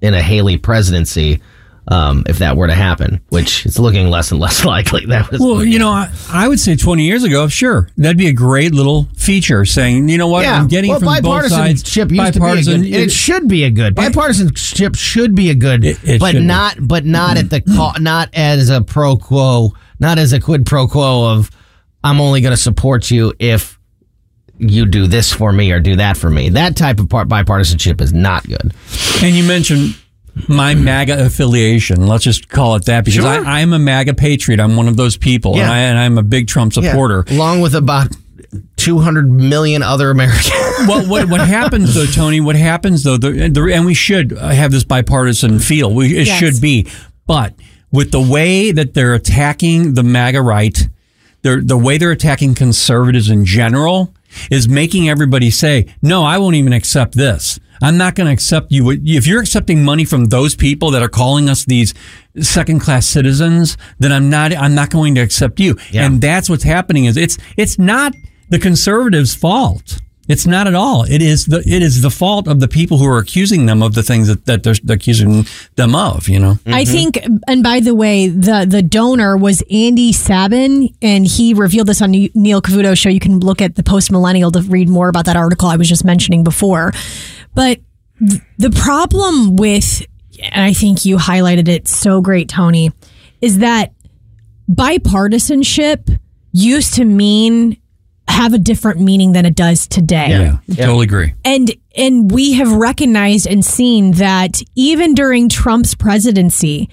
in 0.00 0.14
a 0.14 0.22
Haley 0.22 0.58
presidency 0.58 1.40
um, 1.88 2.22
if 2.28 2.38
that 2.38 2.56
were 2.56 2.68
to 2.68 2.74
happen 2.74 3.20
which 3.30 3.66
is 3.66 3.78
looking 3.78 4.08
less 4.08 4.30
and 4.30 4.40
less 4.40 4.64
likely 4.74 5.04
that 5.06 5.30
was 5.30 5.40
Well, 5.40 5.64
you 5.64 5.78
know, 5.80 5.88
I, 5.90 6.10
I 6.30 6.46
would 6.48 6.60
say 6.60 6.76
20 6.76 7.04
years 7.04 7.24
ago, 7.24 7.48
sure, 7.48 7.88
that'd 7.96 8.16
be 8.16 8.28
a 8.28 8.32
great 8.32 8.72
little 8.72 9.08
feature 9.16 9.64
saying, 9.64 10.08
you 10.08 10.16
know 10.16 10.28
what, 10.28 10.46
I'm 10.46 10.68
getting 10.68 10.90
well, 10.90 11.00
from 11.00 11.22
both 11.22 11.48
sides. 11.48 11.82
bipartisanship 11.82 12.10
used 12.12 12.32
to 12.34 12.40
be 12.40 12.62
good, 12.64 12.68
and 12.74 12.84
it, 12.86 13.10
should 13.10 13.48
be 13.48 13.64
a 13.64 13.70
good 13.70 13.96
bipartisanship 13.96 14.96
should 14.96 15.34
be 15.34 15.50
a 15.50 15.54
good, 15.54 15.84
It- 15.84 15.98
it 16.04 16.20
but 16.20 16.32
should 16.32 16.40
be. 16.40 16.46
not 16.46 16.76
but 16.80 17.04
not 17.04 17.36
at 17.36 17.50
the 17.50 17.60
co- 17.60 17.92
not 17.98 18.28
as 18.32 18.70
a 18.70 18.80
pro 18.80 19.16
quo, 19.16 19.72
not 19.98 20.18
as 20.18 20.32
a 20.32 20.40
quid 20.40 20.64
pro 20.66 20.86
quo 20.86 21.32
of 21.32 21.50
I'm 22.04 22.20
only 22.20 22.40
going 22.40 22.52
to 22.52 22.60
support 22.60 23.10
you 23.10 23.32
if 23.38 23.78
you 24.58 24.86
do 24.86 25.06
this 25.06 25.32
for 25.32 25.52
me 25.52 25.72
or 25.72 25.80
do 25.80 25.96
that 25.96 26.16
for 26.16 26.30
me. 26.30 26.50
That 26.50 26.76
type 26.76 27.00
of 27.00 27.08
part 27.08 27.28
bipartisanship 27.28 28.00
is 28.00 28.12
not 28.12 28.46
good. 28.46 28.72
And 29.22 29.34
you 29.34 29.42
mentioned 29.44 29.96
my 30.48 30.74
MAGA 30.74 31.24
affiliation. 31.26 32.06
Let's 32.06 32.24
just 32.24 32.48
call 32.48 32.74
it 32.76 32.84
that 32.86 33.04
because 33.04 33.22
Sure. 33.22 33.26
I, 33.46 33.60
I'm 33.60 33.72
a 33.72 33.78
MAGA 33.78 34.14
patriot. 34.14 34.60
I'm 34.60 34.76
one 34.76 34.88
of 34.88 34.96
those 34.96 35.16
people, 35.16 35.56
Yeah. 35.56 35.64
and, 35.64 35.72
I, 35.72 35.78
and 35.80 35.98
I'm 35.98 36.18
a 36.18 36.22
big 36.22 36.48
Trump 36.48 36.72
supporter. 36.72 37.24
Yeah, 37.28 37.36
along 37.36 37.60
with 37.60 37.74
about 37.74 38.08
200 38.76 39.30
million 39.30 39.82
other 39.82 40.10
Americans. 40.10 40.50
well, 40.88 41.06
what 41.08 41.28
what 41.28 41.40
happens 41.40 41.94
though, 41.94 42.06
Tony? 42.06 42.40
What 42.40 42.56
happens 42.56 43.02
though? 43.04 43.16
The, 43.16 43.48
the, 43.48 43.72
and 43.74 43.86
we 43.86 43.94
should 43.94 44.32
have 44.32 44.70
this 44.70 44.84
bipartisan 44.84 45.58
feel. 45.58 45.92
We, 45.94 46.16
it 46.18 46.26
Yes. 46.26 46.38
should 46.38 46.60
be, 46.60 46.86
but 47.26 47.54
with 47.90 48.10
the 48.10 48.20
way 48.20 48.72
that 48.72 48.94
they're 48.94 49.14
attacking 49.14 49.94
the 49.94 50.02
MAGA 50.02 50.40
right, 50.42 50.88
the 51.42 51.76
way 51.76 51.98
they're 51.98 52.10
attacking 52.10 52.54
conservatives 52.54 53.28
in 53.30 53.44
general 53.44 54.14
is 54.50 54.68
making 54.68 55.08
everybody 55.08 55.50
say, 55.50 55.86
"No, 56.00 56.24
I 56.24 56.38
won't 56.38 56.56
even 56.56 56.72
accept 56.72 57.14
this." 57.16 57.58
I'm 57.82 57.98
not 57.98 58.14
going 58.14 58.26
to 58.26 58.32
accept 58.32 58.70
you. 58.70 58.90
If 58.90 59.26
you're 59.26 59.40
accepting 59.40 59.84
money 59.84 60.04
from 60.04 60.26
those 60.26 60.54
people 60.54 60.90
that 60.92 61.02
are 61.02 61.08
calling 61.08 61.48
us 61.48 61.64
these 61.64 61.94
second 62.40 62.80
class 62.80 63.06
citizens, 63.06 63.76
then 63.98 64.12
I'm 64.12 64.30
not, 64.30 64.56
I'm 64.56 64.74
not 64.74 64.90
going 64.90 65.14
to 65.16 65.20
accept 65.20 65.60
you. 65.60 65.76
Yeah. 65.90 66.06
And 66.06 66.20
that's 66.20 66.48
what's 66.48 66.64
happening 66.64 67.06
is 67.06 67.16
it's, 67.16 67.38
it's 67.56 67.78
not 67.78 68.14
the 68.48 68.58
conservatives' 68.58 69.34
fault. 69.34 70.00
It's 70.28 70.46
not 70.46 70.68
at 70.68 70.74
all. 70.74 71.02
It 71.02 71.20
is 71.20 71.46
the 71.46 71.58
it 71.66 71.82
is 71.82 72.00
the 72.00 72.10
fault 72.10 72.46
of 72.46 72.60
the 72.60 72.68
people 72.68 72.98
who 72.98 73.06
are 73.06 73.18
accusing 73.18 73.66
them 73.66 73.82
of 73.82 73.94
the 73.94 74.04
things 74.04 74.28
that, 74.28 74.46
that 74.46 74.62
they're 74.62 74.76
accusing 74.88 75.46
them 75.74 75.96
of. 75.96 76.28
You 76.28 76.38
know. 76.38 76.58
I 76.64 76.84
mm-hmm. 76.84 76.92
think, 76.92 77.26
and 77.48 77.62
by 77.62 77.80
the 77.80 77.94
way, 77.94 78.28
the 78.28 78.64
the 78.68 78.82
donor 78.82 79.36
was 79.36 79.64
Andy 79.68 80.12
Sabin, 80.12 80.94
and 81.02 81.26
he 81.26 81.54
revealed 81.54 81.88
this 81.88 82.00
on 82.00 82.12
Neil 82.12 82.62
Cavuto's 82.62 83.00
show. 83.00 83.08
You 83.08 83.18
can 83.18 83.40
look 83.40 83.60
at 83.60 83.74
the 83.74 83.82
Post 83.82 84.12
Millennial 84.12 84.52
to 84.52 84.62
read 84.62 84.88
more 84.88 85.08
about 85.08 85.24
that 85.24 85.36
article 85.36 85.68
I 85.68 85.76
was 85.76 85.88
just 85.88 86.04
mentioning 86.04 86.44
before. 86.44 86.92
But 87.54 87.80
th- 88.18 88.40
the 88.58 88.70
problem 88.70 89.56
with, 89.56 90.06
and 90.40 90.64
I 90.64 90.72
think 90.72 91.04
you 91.04 91.16
highlighted 91.16 91.68
it 91.68 91.88
so 91.88 92.20
great, 92.20 92.48
Tony, 92.48 92.92
is 93.40 93.58
that 93.58 93.92
bipartisanship 94.70 96.18
used 96.52 96.94
to 96.94 97.04
mean 97.04 97.76
have 98.28 98.54
a 98.54 98.58
different 98.58 99.00
meaning 99.00 99.32
than 99.32 99.44
it 99.44 99.54
does 99.54 99.86
today. 99.86 100.28
Yeah, 100.30 100.58
totally 100.76 101.04
agree. 101.04 101.34
and 101.44 101.70
and 101.96 102.30
we 102.30 102.52
have 102.54 102.72
recognized 102.72 103.46
and 103.46 103.64
seen 103.64 104.12
that 104.12 104.62
even 104.74 105.14
during 105.14 105.48
Trump's 105.48 105.94
presidency 105.94 106.88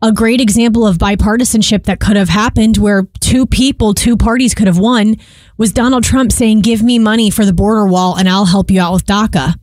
a 0.00 0.12
great 0.12 0.40
example 0.40 0.86
of 0.86 0.98
bipartisanship 0.98 1.84
that 1.84 2.00
could 2.00 2.16
have 2.16 2.28
happened 2.28 2.76
where 2.76 3.08
two 3.20 3.46
people 3.46 3.94
two 3.94 4.16
parties 4.16 4.54
could 4.54 4.66
have 4.66 4.78
won 4.78 5.16
was 5.56 5.72
Donald 5.72 6.04
Trump 6.04 6.32
saying 6.32 6.60
give 6.60 6.82
me 6.82 6.98
money 6.98 7.30
for 7.30 7.44
the 7.44 7.52
border 7.52 7.86
wall 7.86 8.16
and 8.16 8.28
I'll 8.28 8.46
help 8.46 8.70
you 8.70 8.80
out 8.80 8.92
with 8.92 9.06
DACA 9.06 9.54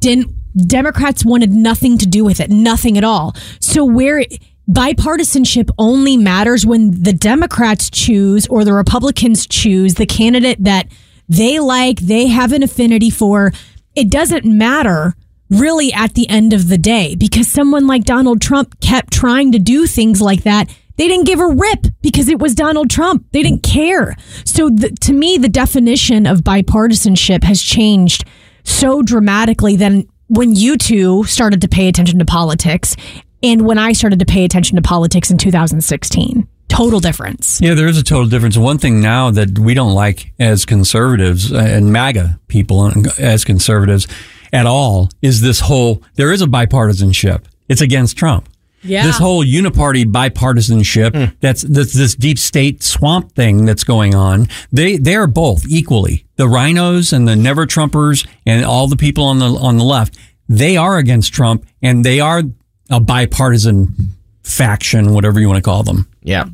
didn't 0.00 0.34
Democrats 0.56 1.24
wanted 1.24 1.52
nothing 1.52 1.98
to 1.98 2.06
do 2.06 2.24
with 2.24 2.40
it 2.40 2.50
nothing 2.50 2.98
at 2.98 3.04
all 3.04 3.34
so 3.60 3.84
where 3.84 4.24
bipartisanship 4.68 5.70
only 5.78 6.16
matters 6.16 6.66
when 6.66 7.02
the 7.02 7.12
Democrats 7.12 7.88
choose 7.88 8.46
or 8.48 8.64
the 8.64 8.72
Republicans 8.72 9.46
choose 9.46 9.94
the 9.94 10.06
candidate 10.06 10.62
that 10.62 10.88
they 11.28 11.58
like, 11.60 12.00
they 12.00 12.26
have 12.26 12.52
an 12.52 12.62
affinity 12.62 13.10
for. 13.10 13.52
It 13.94 14.10
doesn't 14.10 14.44
matter 14.44 15.14
really 15.50 15.92
at 15.92 16.14
the 16.14 16.28
end 16.28 16.52
of 16.52 16.68
the 16.68 16.78
day 16.78 17.14
because 17.14 17.48
someone 17.48 17.86
like 17.86 18.04
Donald 18.04 18.40
Trump 18.40 18.80
kept 18.80 19.12
trying 19.12 19.52
to 19.52 19.58
do 19.58 19.86
things 19.86 20.20
like 20.20 20.42
that. 20.42 20.68
They 20.96 21.06
didn't 21.06 21.26
give 21.26 21.38
a 21.38 21.46
rip 21.46 21.86
because 22.02 22.28
it 22.28 22.40
was 22.40 22.54
Donald 22.54 22.90
Trump. 22.90 23.24
They 23.30 23.42
didn't 23.42 23.62
care. 23.62 24.16
So 24.44 24.68
the, 24.68 24.90
to 25.02 25.12
me, 25.12 25.38
the 25.38 25.48
definition 25.48 26.26
of 26.26 26.40
bipartisanship 26.40 27.44
has 27.44 27.62
changed 27.62 28.24
so 28.64 29.02
dramatically 29.02 29.76
than 29.76 30.08
when 30.26 30.54
you 30.54 30.76
two 30.76 31.24
started 31.24 31.60
to 31.62 31.68
pay 31.68 31.88
attention 31.88 32.18
to 32.18 32.24
politics 32.24 32.96
and 33.42 33.62
when 33.62 33.78
I 33.78 33.92
started 33.92 34.18
to 34.18 34.26
pay 34.26 34.44
attention 34.44 34.76
to 34.76 34.82
politics 34.82 35.30
in 35.30 35.38
2016. 35.38 36.48
Total 36.68 37.00
difference. 37.00 37.60
Yeah, 37.62 37.74
there 37.74 37.88
is 37.88 37.96
a 37.96 38.02
total 38.02 38.28
difference. 38.28 38.58
One 38.58 38.78
thing 38.78 39.00
now 39.00 39.30
that 39.30 39.58
we 39.58 39.72
don't 39.74 39.94
like 39.94 40.32
as 40.38 40.66
conservatives 40.66 41.50
uh, 41.52 41.56
and 41.58 41.92
MAGA 41.92 42.40
people 42.48 42.92
as 43.18 43.44
conservatives 43.44 44.06
at 44.52 44.66
all 44.66 45.10
is 45.22 45.40
this 45.40 45.60
whole 45.60 46.02
there 46.14 46.32
is 46.32 46.42
a 46.42 46.46
bipartisanship. 46.46 47.44
It's 47.68 47.80
against 47.80 48.16
Trump. 48.16 48.48
Yeah. 48.82 49.06
This 49.06 49.18
whole 49.18 49.44
uniparty 49.44 50.04
bipartisanship 50.04 51.14
hmm. 51.14 51.34
that's 51.40 51.62
this, 51.62 51.92
this 51.92 52.14
deep 52.14 52.38
state 52.38 52.82
swamp 52.82 53.32
thing 53.32 53.64
that's 53.64 53.84
going 53.84 54.14
on. 54.14 54.48
They 54.72 54.96
they 54.96 55.16
are 55.16 55.26
both 55.26 55.66
equally 55.68 56.24
the 56.36 56.46
RINOs 56.46 57.12
and 57.12 57.26
the 57.26 57.36
never 57.36 57.66
Trumpers 57.66 58.26
and 58.46 58.64
all 58.64 58.86
the 58.86 58.96
people 58.96 59.24
on 59.24 59.38
the 59.38 59.46
on 59.46 59.78
the 59.78 59.84
left. 59.84 60.16
They 60.48 60.76
are 60.76 60.96
against 60.96 61.34
Trump 61.34 61.66
and 61.82 62.04
they 62.04 62.20
are 62.20 62.42
a 62.90 63.00
bipartisan 63.00 64.14
faction, 64.42 65.12
whatever 65.12 65.40
you 65.40 65.48
want 65.48 65.58
to 65.58 65.62
call 65.62 65.82
them. 65.82 66.08
Yeah. 66.22 66.46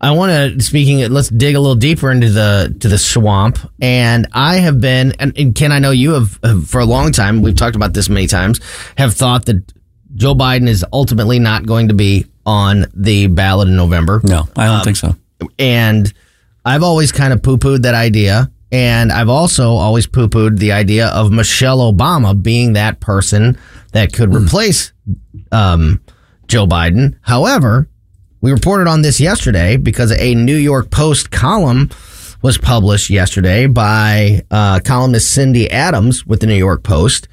I 0.00 0.12
want 0.12 0.30
to 0.30 0.64
speaking. 0.64 1.00
Let's 1.10 1.28
dig 1.28 1.56
a 1.56 1.60
little 1.60 1.74
deeper 1.74 2.10
into 2.10 2.30
the 2.30 2.74
to 2.80 2.88
the 2.88 2.98
swamp. 2.98 3.58
And 3.80 4.28
I 4.32 4.56
have 4.56 4.80
been, 4.80 5.12
and, 5.18 5.36
and 5.36 5.54
Ken, 5.54 5.72
I 5.72 5.80
know 5.80 5.90
you 5.90 6.12
have, 6.12 6.38
have 6.44 6.68
for 6.68 6.80
a 6.80 6.84
long 6.84 7.10
time. 7.10 7.42
We've 7.42 7.56
talked 7.56 7.76
about 7.76 7.94
this 7.94 8.08
many 8.08 8.26
times. 8.28 8.60
Have 8.96 9.14
thought 9.14 9.46
that 9.46 9.72
Joe 10.14 10.34
Biden 10.34 10.68
is 10.68 10.84
ultimately 10.92 11.38
not 11.38 11.66
going 11.66 11.88
to 11.88 11.94
be 11.94 12.26
on 12.46 12.86
the 12.94 13.26
ballot 13.26 13.68
in 13.68 13.76
November. 13.76 14.20
No, 14.24 14.48
I 14.56 14.66
don't 14.66 14.84
think 14.84 14.96
so. 14.96 15.16
And 15.58 16.12
I've 16.64 16.82
always 16.82 17.12
kind 17.12 17.32
of 17.32 17.42
poo 17.42 17.58
pooed 17.58 17.82
that 17.82 17.94
idea. 17.94 18.50
And 18.70 19.10
I've 19.10 19.28
also 19.28 19.70
always 19.72 20.06
poo 20.06 20.28
pooed 20.28 20.58
the 20.58 20.72
idea 20.72 21.08
of 21.08 21.32
Michelle 21.32 21.92
Obama 21.92 22.40
being 22.40 22.74
that 22.74 23.00
person 23.00 23.58
that 23.92 24.12
could 24.12 24.34
replace 24.34 24.92
um, 25.50 26.00
Joe 26.46 26.66
Biden. 26.66 27.16
However, 27.22 27.88
we 28.40 28.52
reported 28.52 28.86
on 28.86 29.02
this 29.02 29.20
yesterday 29.20 29.76
because 29.76 30.12
a 30.12 30.34
New 30.34 30.56
York 30.56 30.90
Post 30.90 31.30
column 31.30 31.90
was 32.40 32.56
published 32.56 33.10
yesterday 33.10 33.66
by 33.66 34.42
uh, 34.50 34.78
columnist 34.84 35.32
Cindy 35.32 35.70
Adams 35.70 36.24
with 36.24 36.40
the 36.40 36.46
New 36.46 36.54
York 36.54 36.84
Post, 36.84 37.26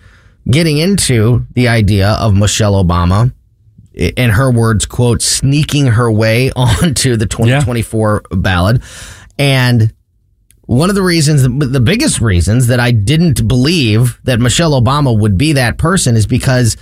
getting 0.49 0.77
into 0.77 1.45
the 1.53 1.67
idea 1.67 2.09
of 2.13 2.35
Michelle 2.35 2.83
Obama, 2.83 3.31
in 3.93 4.31
her 4.31 4.51
words, 4.51 4.85
quote, 4.85 5.21
sneaking 5.21 5.87
her 5.87 6.11
way 6.11 6.51
onto 6.55 7.15
the 7.15 7.25
2024 7.25 8.23
ballot. 8.31 8.81
And 9.37 9.93
one 10.63 10.89
of 10.89 10.95
the 10.95 11.03
reasons, 11.03 11.43
the 11.43 11.79
biggest 11.79 12.19
reasons 12.19 12.67
that 12.67 12.79
I 12.79 12.91
didn't 12.91 13.47
believe 13.47 14.19
that 14.23 14.39
Michelle 14.39 14.79
Obama 14.79 15.17
would 15.17 15.37
be 15.37 15.53
that 15.53 15.77
person 15.77 16.15
is 16.15 16.25
because, 16.25 16.75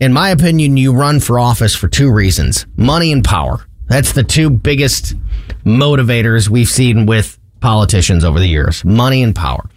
in 0.00 0.12
my 0.12 0.30
opinion, 0.30 0.76
you 0.76 0.92
run 0.92 1.20
for 1.20 1.38
office 1.38 1.74
for 1.74 1.88
two 1.88 2.10
reasons 2.12 2.66
money 2.76 3.12
and 3.12 3.24
power. 3.24 3.64
That's 3.86 4.12
the 4.12 4.22
two 4.22 4.50
biggest 4.50 5.14
motivators 5.64 6.48
we've 6.48 6.68
seen 6.68 7.06
with 7.06 7.38
politicians 7.60 8.24
over 8.24 8.38
the 8.38 8.46
years 8.46 8.84
money 8.84 9.22
and 9.22 9.34
power. 9.34 9.68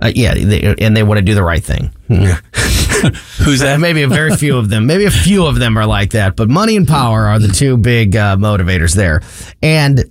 Uh, 0.00 0.12
yeah, 0.14 0.34
they, 0.34 0.74
and 0.80 0.96
they 0.96 1.02
want 1.02 1.18
to 1.18 1.24
do 1.24 1.34
the 1.34 1.42
right 1.42 1.62
thing. 1.62 1.90
Who's 2.08 3.60
that? 3.60 3.76
Maybe 3.80 4.02
a 4.02 4.08
very 4.08 4.36
few 4.36 4.56
of 4.58 4.68
them. 4.68 4.86
Maybe 4.86 5.04
a 5.04 5.10
few 5.10 5.46
of 5.46 5.58
them 5.58 5.78
are 5.78 5.86
like 5.86 6.10
that, 6.10 6.36
but 6.36 6.48
money 6.48 6.76
and 6.76 6.86
power 6.86 7.26
are 7.26 7.38
the 7.38 7.48
two 7.48 7.76
big 7.76 8.16
uh, 8.16 8.36
motivators 8.36 8.94
there. 8.94 9.22
And 9.62 10.04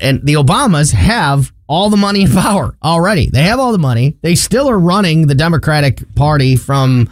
and 0.00 0.24
the 0.26 0.34
Obamas 0.34 0.92
have 0.92 1.52
all 1.66 1.88
the 1.88 1.96
money 1.96 2.24
and 2.24 2.32
power 2.32 2.76
already. 2.82 3.30
They 3.30 3.44
have 3.44 3.58
all 3.58 3.72
the 3.72 3.78
money. 3.78 4.16
They 4.22 4.34
still 4.34 4.68
are 4.68 4.78
running 4.78 5.26
the 5.26 5.34
Democratic 5.34 6.02
Party 6.14 6.56
from 6.56 7.10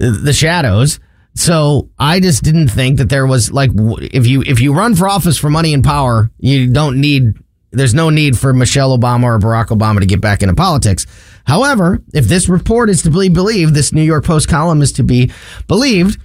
the 0.00 0.32
shadows. 0.32 0.98
So 1.34 1.90
I 1.98 2.18
just 2.20 2.42
didn't 2.42 2.68
think 2.68 2.98
that 2.98 3.08
there 3.08 3.26
was 3.26 3.52
like 3.52 3.70
if 3.74 4.26
you 4.26 4.42
if 4.42 4.60
you 4.60 4.74
run 4.74 4.96
for 4.96 5.08
office 5.08 5.38
for 5.38 5.48
money 5.48 5.72
and 5.72 5.84
power, 5.84 6.30
you 6.38 6.72
don't 6.72 7.00
need 7.00 7.34
there's 7.72 7.94
no 7.94 8.10
need 8.10 8.36
for 8.36 8.52
Michelle 8.52 8.96
Obama 8.98 9.24
or 9.24 9.38
Barack 9.38 9.66
Obama 9.66 10.00
to 10.00 10.06
get 10.06 10.20
back 10.20 10.42
into 10.42 10.54
politics. 10.54 11.06
However, 11.44 12.02
if 12.12 12.24
this 12.24 12.48
report 12.48 12.90
is 12.90 13.02
to 13.02 13.10
be 13.10 13.28
believed, 13.28 13.74
this 13.74 13.92
New 13.92 14.02
York 14.02 14.24
Post 14.24 14.48
column 14.48 14.82
is 14.82 14.92
to 14.92 15.04
be 15.04 15.30
believed, 15.68 16.20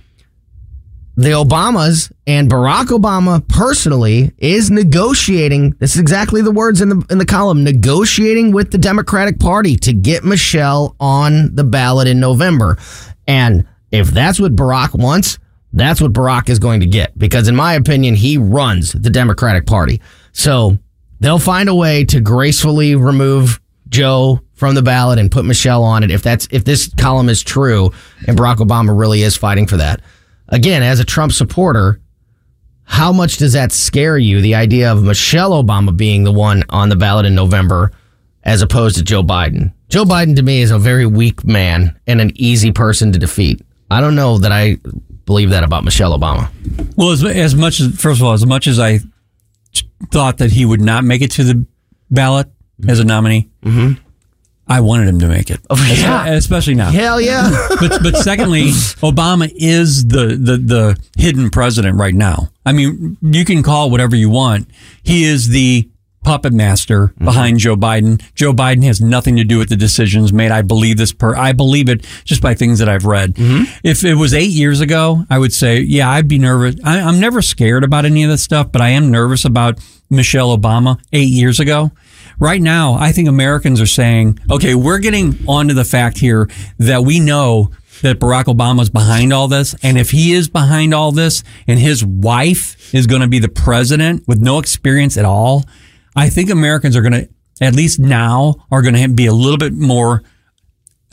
the 1.17 1.29
Obamas 1.29 2.11
and 2.27 2.49
Barack 2.49 2.87
Obama 2.87 3.47
personally 3.47 4.33
is 4.37 4.69
negotiating. 4.69 5.71
This 5.79 5.95
is 5.95 6.01
exactly 6.01 6.41
the 6.41 6.51
words 6.51 6.81
in 6.81 6.89
the 6.89 7.05
in 7.09 7.17
the 7.17 7.25
column. 7.25 7.63
Negotiating 7.63 8.51
with 8.51 8.71
the 8.71 8.77
Democratic 8.77 9.39
Party 9.39 9.77
to 9.77 9.93
get 9.93 10.25
Michelle 10.25 10.95
on 10.99 11.55
the 11.55 11.63
ballot 11.63 12.07
in 12.07 12.19
November. 12.19 12.77
And 13.27 13.65
if 13.91 14.09
that's 14.09 14.39
what 14.39 14.55
Barack 14.55 14.93
wants, 14.93 15.39
that's 15.71 16.01
what 16.01 16.11
Barack 16.11 16.49
is 16.49 16.59
going 16.59 16.81
to 16.81 16.85
get. 16.85 17.17
Because 17.17 17.47
in 17.47 17.55
my 17.55 17.73
opinion, 17.73 18.15
he 18.15 18.37
runs 18.37 18.91
the 18.91 19.09
Democratic 19.09 19.65
Party. 19.65 20.01
So 20.33 20.77
they'll 21.21 21.39
find 21.39 21.69
a 21.69 21.75
way 21.75 22.03
to 22.05 22.19
gracefully 22.19 22.95
remove 22.95 23.61
Joe 23.87 24.41
from 24.53 24.75
the 24.75 24.81
ballot 24.81 25.19
and 25.19 25.31
put 25.31 25.45
Michelle 25.45 25.83
on 25.83 26.03
it. 26.03 26.11
If 26.11 26.23
that's 26.23 26.49
if 26.51 26.65
this 26.65 26.93
column 26.95 27.29
is 27.29 27.41
true 27.41 27.91
and 28.27 28.37
Barack 28.37 28.57
Obama 28.57 28.97
really 28.97 29.21
is 29.21 29.37
fighting 29.37 29.65
for 29.65 29.77
that 29.77 30.01
again, 30.49 30.83
as 30.83 30.99
a 30.99 31.05
Trump 31.05 31.31
supporter, 31.31 31.99
how 32.83 33.11
much 33.11 33.37
does 33.37 33.53
that 33.53 33.71
scare 33.71 34.17
you? 34.17 34.41
The 34.41 34.55
idea 34.55 34.91
of 34.91 35.03
Michelle 35.03 35.51
Obama 35.63 35.95
being 35.95 36.23
the 36.23 36.31
one 36.31 36.63
on 36.69 36.89
the 36.89 36.95
ballot 36.95 37.25
in 37.25 37.35
November 37.35 37.91
as 38.43 38.61
opposed 38.61 38.97
to 38.97 39.03
Joe 39.03 39.23
Biden. 39.23 39.73
Joe 39.89 40.05
Biden 40.05 40.35
to 40.35 40.43
me 40.43 40.61
is 40.61 40.71
a 40.71 40.77
very 40.77 41.05
weak 41.05 41.43
man 41.43 41.99
and 42.05 42.21
an 42.21 42.31
easy 42.35 42.71
person 42.71 43.11
to 43.11 43.19
defeat. 43.19 43.61
I 43.89 44.01
don't 44.01 44.15
know 44.15 44.37
that 44.37 44.51
I 44.51 44.77
believe 45.25 45.49
that 45.49 45.63
about 45.63 45.83
Michelle 45.83 46.17
Obama. 46.17 46.49
Well, 46.95 47.11
as, 47.11 47.23
as 47.23 47.55
much 47.55 47.79
as, 47.79 47.99
first 47.99 48.19
of 48.19 48.27
all, 48.27 48.33
as 48.33 48.45
much 48.45 48.67
as 48.67 48.79
I 48.79 48.99
thought 50.11 50.37
that 50.37 50.51
he 50.51 50.65
would 50.65 50.81
not 50.81 51.03
make 51.03 51.21
it 51.21 51.31
to 51.31 51.43
the 51.43 51.65
ballot 52.11 52.47
as 52.87 52.99
a 52.99 53.03
nominee, 53.03 53.49
mm-hmm. 53.63 54.01
I 54.67 54.81
wanted 54.81 55.07
him 55.07 55.19
to 55.19 55.27
make 55.27 55.51
it, 55.51 55.59
oh, 55.69 55.95
yeah. 55.99 56.27
especially 56.29 56.73
now. 56.73 56.89
Hell 56.89 57.21
yeah! 57.21 57.67
but 57.79 58.01
but 58.01 58.17
secondly, 58.17 58.69
Obama 59.01 59.51
is 59.55 60.07
the, 60.07 60.27
the 60.27 60.57
the 60.57 60.99
hidden 61.17 61.51
president 61.51 61.97
right 61.97 62.15
now. 62.15 62.49
I 62.65 62.71
mean, 62.71 63.17
you 63.21 63.45
can 63.45 63.61
call 63.61 63.91
whatever 63.91 64.15
you 64.15 64.29
want. 64.29 64.67
He 65.03 65.23
is 65.23 65.49
the 65.49 65.87
puppet 66.25 66.51
master 66.51 67.07
mm-hmm. 67.07 67.25
behind 67.25 67.59
Joe 67.59 67.75
Biden. 67.77 68.21
Joe 68.33 68.51
Biden 68.51 68.83
has 68.83 68.99
nothing 68.99 69.37
to 69.37 69.43
do 69.43 69.59
with 69.59 69.69
the 69.69 69.75
decisions 69.77 70.33
made. 70.33 70.51
I 70.51 70.63
believe 70.63 70.97
this 70.97 71.13
per 71.13 71.35
I 71.35 71.53
believe 71.53 71.87
it 71.87 72.05
just 72.25 72.41
by 72.41 72.55
things 72.55 72.79
that 72.79 72.89
I've 72.89 73.05
read. 73.05 73.35
Mm-hmm. 73.35 73.71
If 73.83 74.03
it 74.03 74.15
was 74.15 74.33
eight 74.33 74.49
years 74.49 74.81
ago, 74.81 75.23
I 75.29 75.37
would 75.37 75.53
say, 75.53 75.79
yeah, 75.79 76.09
I'd 76.09 76.27
be 76.27 76.39
nervous. 76.39 76.75
I, 76.83 76.99
I'm 76.99 77.19
never 77.19 77.41
scared 77.41 77.83
about 77.83 78.03
any 78.03 78.23
of 78.23 78.29
this 78.29 78.41
stuff, 78.41 78.71
but 78.71 78.81
I 78.81 78.89
am 78.89 79.11
nervous 79.11 79.45
about 79.45 79.79
Michelle 80.09 80.55
Obama 80.57 80.99
eight 81.13 81.29
years 81.29 81.59
ago. 81.59 81.91
Right 82.39 82.61
now, 82.61 82.93
I 82.93 83.11
think 83.11 83.27
Americans 83.27 83.79
are 83.81 83.85
saying, 83.85 84.39
okay, 84.51 84.75
we're 84.75 84.99
getting 84.99 85.37
onto 85.47 85.73
the 85.73 85.85
fact 85.85 86.17
here 86.17 86.49
that 86.79 87.03
we 87.03 87.19
know 87.19 87.71
that 88.01 88.19
Barack 88.19 88.45
Obama's 88.45 88.89
behind 88.89 89.31
all 89.31 89.47
this. 89.47 89.75
And 89.81 89.97
if 89.97 90.11
he 90.11 90.33
is 90.33 90.49
behind 90.49 90.93
all 90.93 91.11
this 91.11 91.43
and 91.67 91.79
his 91.79 92.03
wife 92.03 92.93
is 92.93 93.07
going 93.07 93.21
to 93.21 93.27
be 93.27 93.39
the 93.39 93.49
president 93.49 94.27
with 94.27 94.39
no 94.39 94.59
experience 94.59 95.17
at 95.17 95.25
all, 95.25 95.65
I 96.15 96.29
think 96.29 96.49
Americans 96.49 96.95
are 96.95 97.01
going 97.01 97.13
to, 97.13 97.29
at 97.61 97.73
least 97.73 97.99
now, 97.99 98.55
are 98.71 98.81
going 98.81 98.95
to 98.95 99.07
be 99.07 99.27
a 99.27 99.33
little 99.33 99.57
bit 99.57 99.73
more 99.73 100.23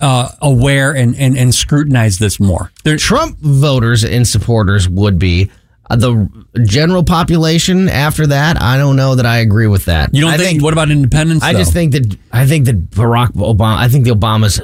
uh, 0.00 0.30
aware 0.40 0.94
and, 0.94 1.14
and, 1.16 1.36
and 1.36 1.54
scrutinize 1.54 2.18
this 2.18 2.40
more. 2.40 2.72
They're, 2.84 2.96
Trump 2.96 3.38
voters 3.38 4.04
and 4.04 4.26
supporters 4.26 4.88
would 4.88 5.18
be 5.18 5.50
the 5.96 6.46
general 6.64 7.04
population 7.04 7.88
after 7.88 8.26
that, 8.28 8.60
I 8.60 8.76
don't 8.78 8.96
know 8.96 9.14
that 9.14 9.26
I 9.26 9.38
agree 9.38 9.66
with 9.66 9.86
that. 9.86 10.14
You 10.14 10.22
don't 10.22 10.32
think, 10.32 10.42
think, 10.42 10.62
What 10.62 10.72
about 10.72 10.90
independence? 10.90 11.42
I 11.42 11.52
though? 11.52 11.58
just 11.60 11.72
think 11.72 11.92
that 11.92 12.16
I 12.32 12.46
think 12.46 12.66
that 12.66 12.90
Barack 12.90 13.32
Obama. 13.32 13.76
I 13.76 13.88
think 13.88 14.04
the 14.04 14.10
Obamas 14.10 14.60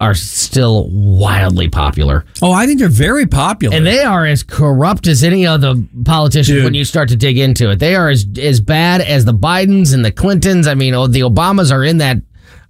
are 0.00 0.14
still 0.14 0.88
wildly 0.90 1.68
popular. 1.68 2.24
Oh, 2.42 2.52
I 2.52 2.66
think 2.66 2.78
they're 2.78 2.88
very 2.88 3.26
popular, 3.26 3.76
and 3.76 3.86
they 3.86 4.02
are 4.02 4.26
as 4.26 4.42
corrupt 4.42 5.06
as 5.06 5.22
any 5.22 5.46
other 5.46 5.74
politician. 6.04 6.56
Dude. 6.56 6.64
When 6.64 6.74
you 6.74 6.84
start 6.84 7.08
to 7.10 7.16
dig 7.16 7.38
into 7.38 7.70
it, 7.70 7.78
they 7.78 7.94
are 7.94 8.10
as 8.10 8.26
as 8.40 8.60
bad 8.60 9.00
as 9.00 9.24
the 9.24 9.34
Bidens 9.34 9.94
and 9.94 10.04
the 10.04 10.12
Clintons. 10.12 10.66
I 10.66 10.74
mean, 10.74 10.94
oh, 10.94 11.06
the 11.06 11.20
Obamas 11.20 11.72
are 11.72 11.84
in 11.84 11.98
that 11.98 12.18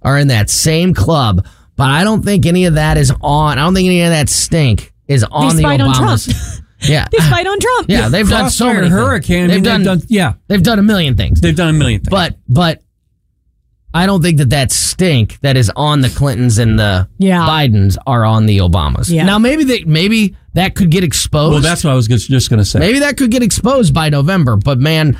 are 0.01 0.17
in 0.17 0.27
that 0.27 0.49
same 0.49 0.93
club. 0.93 1.45
But 1.75 1.89
I 1.89 2.03
don't 2.05 2.23
think 2.23 2.45
any 2.45 2.65
of 2.65 2.75
that 2.75 2.97
is 2.97 3.11
on. 3.21 3.57
I 3.57 3.61
don't 3.61 3.73
think 3.73 3.87
any 3.87 4.01
of 4.03 4.11
that 4.11 4.29
stink 4.29 4.93
is 5.07 5.23
on 5.25 5.55
they 5.57 5.63
the 5.63 5.67
Obamas. 5.67 6.59
On 6.59 6.64
Yeah, 6.87 7.07
they 7.11 7.17
fight 7.17 7.47
on 7.47 7.59
Trump. 7.59 7.89
Yeah, 7.89 8.09
they've 8.09 8.27
done 8.27 8.49
so 8.49 8.73
many 8.73 8.87
hurricane. 8.87 9.47
They've, 9.47 9.63
done, 9.63 9.83
they've 9.83 9.99
done, 9.99 10.07
yeah, 10.07 10.33
they've 10.47 10.63
done 10.63 10.79
a 10.79 10.83
million 10.83 11.15
things. 11.15 11.41
They've 11.41 11.55
done 11.55 11.69
a 11.69 11.77
million 11.77 12.01
things. 12.01 12.09
But 12.09 12.37
but 12.47 12.81
I 13.95 14.05
don't 14.07 14.21
think 14.21 14.39
that 14.39 14.49
that 14.49 14.73
stink 14.73 15.39
that 15.39 15.55
is 15.55 15.71
on 15.73 16.01
the 16.01 16.09
Clintons 16.09 16.57
and 16.57 16.77
the 16.77 17.07
yeah. 17.17 17.47
Bidens 17.47 17.95
are 18.05 18.25
on 18.25 18.45
the 18.45 18.57
Obamas. 18.57 19.09
Yeah. 19.09 19.25
Now 19.25 19.39
maybe 19.39 19.63
they 19.63 19.85
maybe 19.85 20.35
that 20.53 20.75
could 20.75 20.91
get 20.91 21.05
exposed. 21.05 21.53
Well, 21.53 21.61
that's 21.61 21.85
what 21.85 21.91
I 21.91 21.95
was 21.95 22.07
just 22.07 22.49
going 22.49 22.57
to 22.57 22.65
say. 22.65 22.79
Maybe 22.79 22.99
that 22.99 23.15
could 23.15 23.31
get 23.31 23.41
exposed 23.41 23.93
by 23.93 24.09
November. 24.09 24.57
But 24.57 24.79
man, 24.79 25.17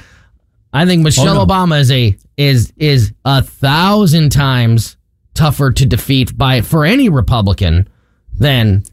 I 0.74 0.86
think 0.86 1.00
oh, 1.00 1.04
Michelle 1.04 1.30
oh, 1.40 1.46
no. 1.46 1.46
Obama 1.46 1.80
is 1.80 1.90
a 1.90 2.18
is 2.36 2.74
is 2.76 3.14
a 3.24 3.42
thousand 3.42 4.34
times 4.34 4.98
tougher 5.34 5.72
to 5.72 5.86
defeat 5.86 6.38
by 6.38 6.60
for 6.60 6.84
any 6.84 7.08
Republican 7.08 7.88
than 8.34 8.84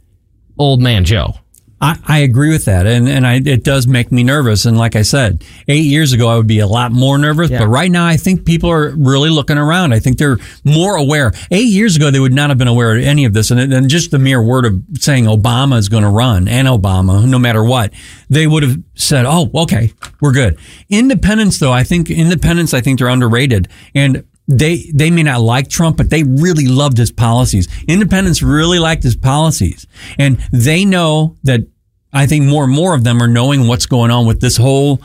old 0.58 0.80
man 0.80 1.04
Joe. 1.04 1.35
I, 1.83 1.99
I 2.07 2.18
agree 2.21 2.51
with 2.51 2.66
that, 2.66 2.87
and 2.87 3.09
and 3.09 3.27
I, 3.27 3.42
it 3.45 3.64
does 3.64 3.88
make 3.88 4.12
me 4.12 4.23
nervous. 4.23 4.66
And 4.66 4.79
like 4.79 4.95
I 4.95 5.03
said, 5.03 5.45
eight 5.66 5.85
years 5.85 6.12
ago 6.12 6.29
I 6.29 6.37
would 6.37 6.47
be 6.47 6.61
a 6.61 6.66
lot 6.66 6.92
more 6.92 7.18
nervous, 7.18 7.51
yeah. 7.51 7.59
but 7.59 7.66
right 7.66 7.90
now 7.90 8.07
I 8.07 8.16
think 8.16 8.47
people 8.47 8.71
are 8.71 8.90
really 8.90 9.31
looking 9.31 9.59
around. 9.59 9.92
I 9.92 9.99
think 9.99 10.16
they're 10.16 10.38
more 10.62 10.95
aware. 10.95 11.33
Eight 11.51 11.66
years 11.66 11.97
ago 11.97 12.12
they 12.12 12.21
would 12.21 12.33
not 12.33 12.51
have 12.51 12.59
been 12.59 12.68
aware 12.68 12.97
of 12.97 13.03
any 13.03 13.25
of 13.25 13.33
this, 13.33 13.51
and 13.51 13.61
and 13.61 13.90
just 13.90 14.12
the 14.12 14.21
mere 14.21 14.40
word 14.40 14.64
of 14.64 14.81
saying 15.01 15.25
Obama 15.25 15.77
is 15.77 15.88
going 15.88 16.05
to 16.05 16.09
run 16.09 16.47
and 16.47 16.68
Obama, 16.68 17.29
no 17.29 17.40
matter 17.40 17.64
what, 17.64 17.92
they 18.31 18.47
would 18.47 18.62
have 18.62 18.79
said, 18.95 19.27
"Oh, 19.27 19.51
okay, 19.53 19.92
we're 20.21 20.33
good." 20.33 20.59
Independents, 20.88 21.59
though, 21.59 21.73
I 21.73 21.83
think 21.83 22.11
independents, 22.11 22.73
I 22.75 22.81
think 22.81 23.01
they're 23.01 23.09
underrated, 23.09 23.66
and 23.92 24.25
they 24.49 24.90
they 24.92 25.11
may 25.11 25.23
not 25.23 25.40
like 25.40 25.68
Trump, 25.68 25.97
but 25.97 26.11
they 26.11 26.23
really 26.23 26.66
loved 26.66 26.99
his 26.99 27.11
policies. 27.11 27.68
Independents 27.88 28.42
really 28.42 28.79
liked 28.79 29.03
his 29.03 29.16
policies, 29.16 29.87
and 30.18 30.38
they 30.53 30.85
know 30.85 31.37
that 31.45 31.66
I 32.12 32.27
think 32.27 32.44
more 32.44 32.64
and 32.64 32.72
more 32.72 32.94
of 32.94 33.05
them 33.05 33.22
are 33.22 33.29
knowing 33.29 33.66
what's 33.66 33.87
going 33.87 34.11
on 34.11 34.27
with 34.27 34.40
this 34.40 34.57
whole 34.57 35.01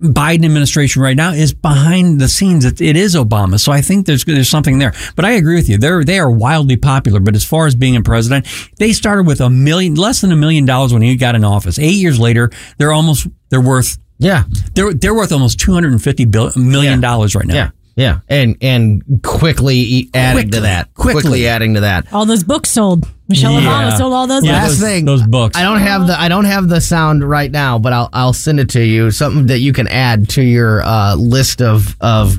Biden 0.00 0.46
administration 0.46 1.02
right 1.02 1.16
now 1.16 1.32
is 1.32 1.52
behind 1.52 2.20
the 2.20 2.28
scenes. 2.28 2.64
It, 2.64 2.80
it 2.80 2.96
is 2.96 3.14
Obama, 3.14 3.60
so 3.60 3.70
I 3.70 3.82
think 3.82 4.06
there's 4.06 4.24
there's 4.24 4.48
something 4.48 4.78
there. 4.78 4.94
But 5.14 5.26
I 5.26 5.32
agree 5.32 5.56
with 5.56 5.68
you; 5.68 5.76
they're 5.76 6.04
they 6.04 6.18
are 6.18 6.30
wildly 6.30 6.76
popular. 6.78 7.20
But 7.20 7.36
as 7.36 7.44
far 7.44 7.66
as 7.66 7.74
being 7.74 7.96
a 7.96 8.02
president, 8.02 8.46
they 8.78 8.92
started 8.92 9.26
with 9.26 9.42
a 9.42 9.50
million, 9.50 9.96
less 9.96 10.22
than 10.22 10.32
a 10.32 10.36
million 10.36 10.64
dollars 10.64 10.94
when 10.94 11.02
he 11.02 11.14
got 11.16 11.34
in 11.34 11.44
office. 11.44 11.78
Eight 11.78 11.96
years 11.96 12.18
later, 12.18 12.50
they're 12.78 12.92
almost 12.92 13.26
they're 13.50 13.60
worth 13.60 13.98
yeah 14.18 14.44
they're 14.74 14.94
they're 14.94 15.14
worth 15.14 15.32
almost 15.32 15.60
two 15.60 15.74
hundred 15.74 15.92
and 15.92 16.02
fifty 16.02 16.24
million 16.24 17.00
dollars 17.00 17.34
right 17.34 17.46
now. 17.46 17.54
Yeah. 17.54 17.70
Yeah, 18.00 18.20
and 18.30 18.56
and 18.62 19.20
quickly 19.22 20.08
adding 20.14 20.44
quickly, 20.44 20.50
to 20.52 20.60
that, 20.62 20.94
quickly. 20.94 21.20
quickly. 21.20 21.48
adding 21.48 21.74
to 21.74 21.80
that. 21.80 22.10
All 22.14 22.24
those 22.24 22.44
books 22.44 22.70
sold. 22.70 23.06
Michelle 23.28 23.52
yeah. 23.52 23.60
Obama 23.60 23.98
sold 23.98 24.14
all 24.14 24.26
those. 24.26 24.42
Yeah, 24.42 24.58
books. 24.62 24.80
Last 24.80 24.80
thing, 24.80 25.04
those 25.04 25.22
books. 25.22 25.54
I 25.56 25.62
don't 25.62 25.80
have 25.80 26.06
the 26.06 26.18
I 26.18 26.28
don't 26.28 26.46
have 26.46 26.68
the 26.70 26.80
sound 26.80 27.22
right 27.22 27.50
now, 27.50 27.78
but 27.78 27.92
I'll 27.92 28.08
I'll 28.14 28.32
send 28.32 28.58
it 28.58 28.70
to 28.70 28.82
you. 28.82 29.10
Something 29.10 29.46
that 29.48 29.58
you 29.58 29.74
can 29.74 29.86
add 29.86 30.30
to 30.30 30.42
your 30.42 30.82
uh, 30.82 31.14
list 31.16 31.60
of 31.60 31.94
of 32.00 32.38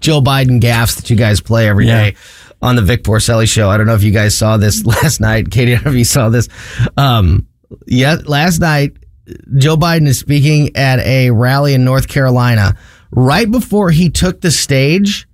Joe 0.00 0.20
Biden 0.20 0.60
gaffes 0.60 0.94
that 0.96 1.10
you 1.10 1.16
guys 1.16 1.40
play 1.40 1.68
every 1.68 1.86
Yeah. 1.88 2.10
day 2.10 2.16
on 2.62 2.76
the 2.76 2.82
Vic 2.82 3.02
Porcelli 3.02 3.48
show. 3.48 3.68
I 3.68 3.76
don't 3.76 3.86
know 3.88 3.94
if 3.94 4.04
you 4.04 4.12
guys 4.12 4.36
saw 4.36 4.58
this 4.58 4.86
last 4.86 5.20
night. 5.20 5.50
Katie, 5.50 5.72
I 5.72 5.76
don't 5.76 5.86
know 5.86 5.90
if 5.90 5.96
you 5.96 6.04
saw 6.04 6.28
this. 6.28 6.48
Um, 6.96 7.48
yeah, 7.88 8.18
last 8.26 8.60
night, 8.60 8.92
Joe 9.58 9.76
Biden 9.76 10.06
is 10.06 10.20
speaking 10.20 10.76
at 10.76 11.00
a 11.00 11.30
rally 11.32 11.74
in 11.74 11.84
North 11.84 12.06
Carolina. 12.06 12.76
Right 13.16 13.48
before 13.48 13.90
he 13.90 14.10
took 14.10 14.40
the 14.40 14.50
stage, 14.50 15.28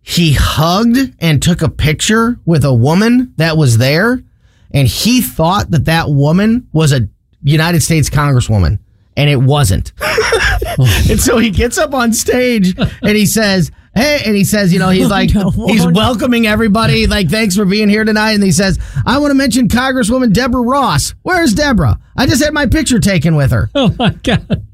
he 0.00 0.32
hugged 0.32 1.14
and 1.20 1.42
took 1.42 1.60
a 1.60 1.68
picture 1.68 2.40
with 2.46 2.64
a 2.64 2.72
woman 2.72 3.34
that 3.36 3.58
was 3.58 3.76
there. 3.76 4.22
And 4.70 4.88
he 4.88 5.20
thought 5.20 5.70
that 5.70 5.84
that 5.84 6.08
woman 6.08 6.66
was 6.72 6.92
a 6.92 7.08
United 7.42 7.82
States 7.82 8.08
Congresswoman, 8.08 8.78
and 9.16 9.28
it 9.28 9.36
wasn't. 9.36 9.92
and 10.78 11.20
so 11.20 11.38
he 11.38 11.50
gets 11.50 11.76
up 11.76 11.92
on 11.92 12.12
stage 12.14 12.74
and 12.78 13.16
he 13.16 13.26
says, 13.26 13.70
Hey, 13.94 14.22
and 14.24 14.36
he 14.36 14.44
says, 14.44 14.72
you 14.72 14.78
know, 14.78 14.90
he's 14.90 15.08
like, 15.10 15.34
no. 15.34 15.50
he's 15.50 15.84
no. 15.84 15.92
welcoming 15.92 16.46
everybody. 16.46 17.06
Like, 17.06 17.28
thanks 17.28 17.56
for 17.56 17.64
being 17.64 17.88
here 17.88 18.04
tonight. 18.04 18.32
And 18.32 18.44
he 18.44 18.52
says, 18.52 18.78
I 19.04 19.18
want 19.18 19.32
to 19.32 19.34
mention 19.34 19.68
Congresswoman 19.68 20.32
Deborah 20.32 20.62
Ross. 20.62 21.14
Where's 21.22 21.52
Deborah? 21.52 21.98
I 22.16 22.26
just 22.26 22.42
had 22.42 22.54
my 22.54 22.66
picture 22.66 23.00
taken 23.00 23.34
with 23.36 23.50
her. 23.50 23.70
Oh 23.74 23.94
my 23.98 24.10
god. 24.10 24.64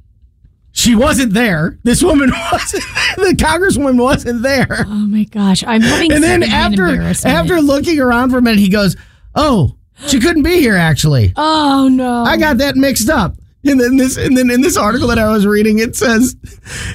She 0.77 0.97
wasn't 0.97 1.33
there. 1.33 1.79
This 1.85 2.03
woman 2.03 2.31
wasn't. 2.53 2.83
The 3.17 3.35
congresswoman 3.39 3.97
wasn't 3.97 4.43
there. 4.43 4.85
Oh 4.87 5.07
my 5.07 5.23
gosh, 5.25 5.63
I'm 5.67 5.81
having. 5.81 6.13
And 6.13 6.23
then 6.23 6.43
after 6.43 7.01
after 7.25 7.61
looking 7.61 8.01
around 8.01 8.31
for 8.31 8.39
a 8.39 8.43
minute, 8.43 8.59
he 8.59 8.69
goes, 8.69 8.97
"Oh, 9.37 9.77
she 10.09 10.19
couldn't 10.19 10.43
be 10.43 10.59
here. 10.59 10.77
Actually, 10.77 11.33
Oh 11.37 11.89
no! 11.91 12.25
I 12.25 12.37
got 12.37 12.59
that 12.59 12.75
mixed 12.77 13.09
up." 13.09 13.37
And 13.67 13.81
then 13.81 13.97
this, 13.97 14.17
and 14.19 14.37
then 14.37 14.51
in 14.51 14.61
this 14.61 14.77
article 14.77 15.09
that 15.09 15.19
I 15.19 15.31
was 15.33 15.47
reading, 15.47 15.79
it 15.79 15.97
says 15.97 16.37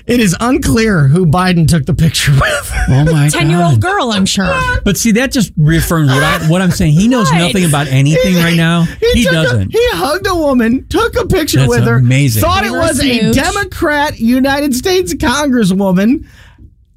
it 0.06 0.20
is 0.20 0.36
unclear 0.40 1.08
who 1.08 1.26
Biden 1.26 1.68
took 1.68 1.86
the 1.86 1.94
picture 1.96 2.32
with. 2.32 2.72
Oh 2.90 3.06
my 3.12 3.28
ten 3.32 3.50
year 3.50 3.62
old 3.64 3.82
girl. 3.82 4.12
I'm 4.12 4.26
sure. 4.26 4.54
But 4.86 4.96
see, 4.98 5.12
that 5.14 5.32
just 5.32 5.52
reaffirms 5.58 6.10
what, 6.10 6.22
I, 6.24 6.48
what 6.48 6.62
I'm 6.62 6.72
saying. 6.72 6.94
He 6.94 7.08
knows 7.08 7.32
Right. 7.32 7.40
nothing 7.40 7.66
about 7.66 7.88
anything 7.88 8.36
right 8.36 8.56
now. 8.56 8.84
He, 8.84 9.24
took 9.24 9.32
a- 9.32 9.36
doesn't. 9.36 9.72
he 9.72 9.80
hugged 9.92 10.28
a 10.28 10.36
woman, 10.36 10.88
took 10.90 11.16
a 11.16 11.26
picture 11.26 11.58
That's 11.60 11.70
with 11.70 11.86
her, 11.86 11.96
amazing. 11.98 12.42
thought 12.42 12.64
it 12.64 12.68
Gave 12.68 12.72
her 12.74 12.78
a 12.78 12.82
was 12.82 13.00
a. 13.04 13.32
Democrat 13.34 14.20
United 14.20 14.76
States 14.76 15.14
Congresswoman. 15.16 16.26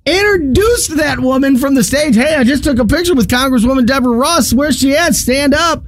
Introduced 0.05 0.97
that 0.97 1.21
woman 1.21 1.57
from 1.57 1.75
the 1.77 1.85
stage. 1.85 2.17
Hey, 2.17 2.35
I 2.35 2.43
just 2.43 2.65
took 2.65 2.79
a 2.81 2.85
picture 2.85 3.15
with 3.15 3.29
Congresswoman 3.29 3.87
Deborah 3.87 4.17
Ross. 4.17 4.53
Where's 4.53 4.77
she 4.79 4.97
at? 4.97 5.15
Stand 5.15 5.55
up. 5.55 5.85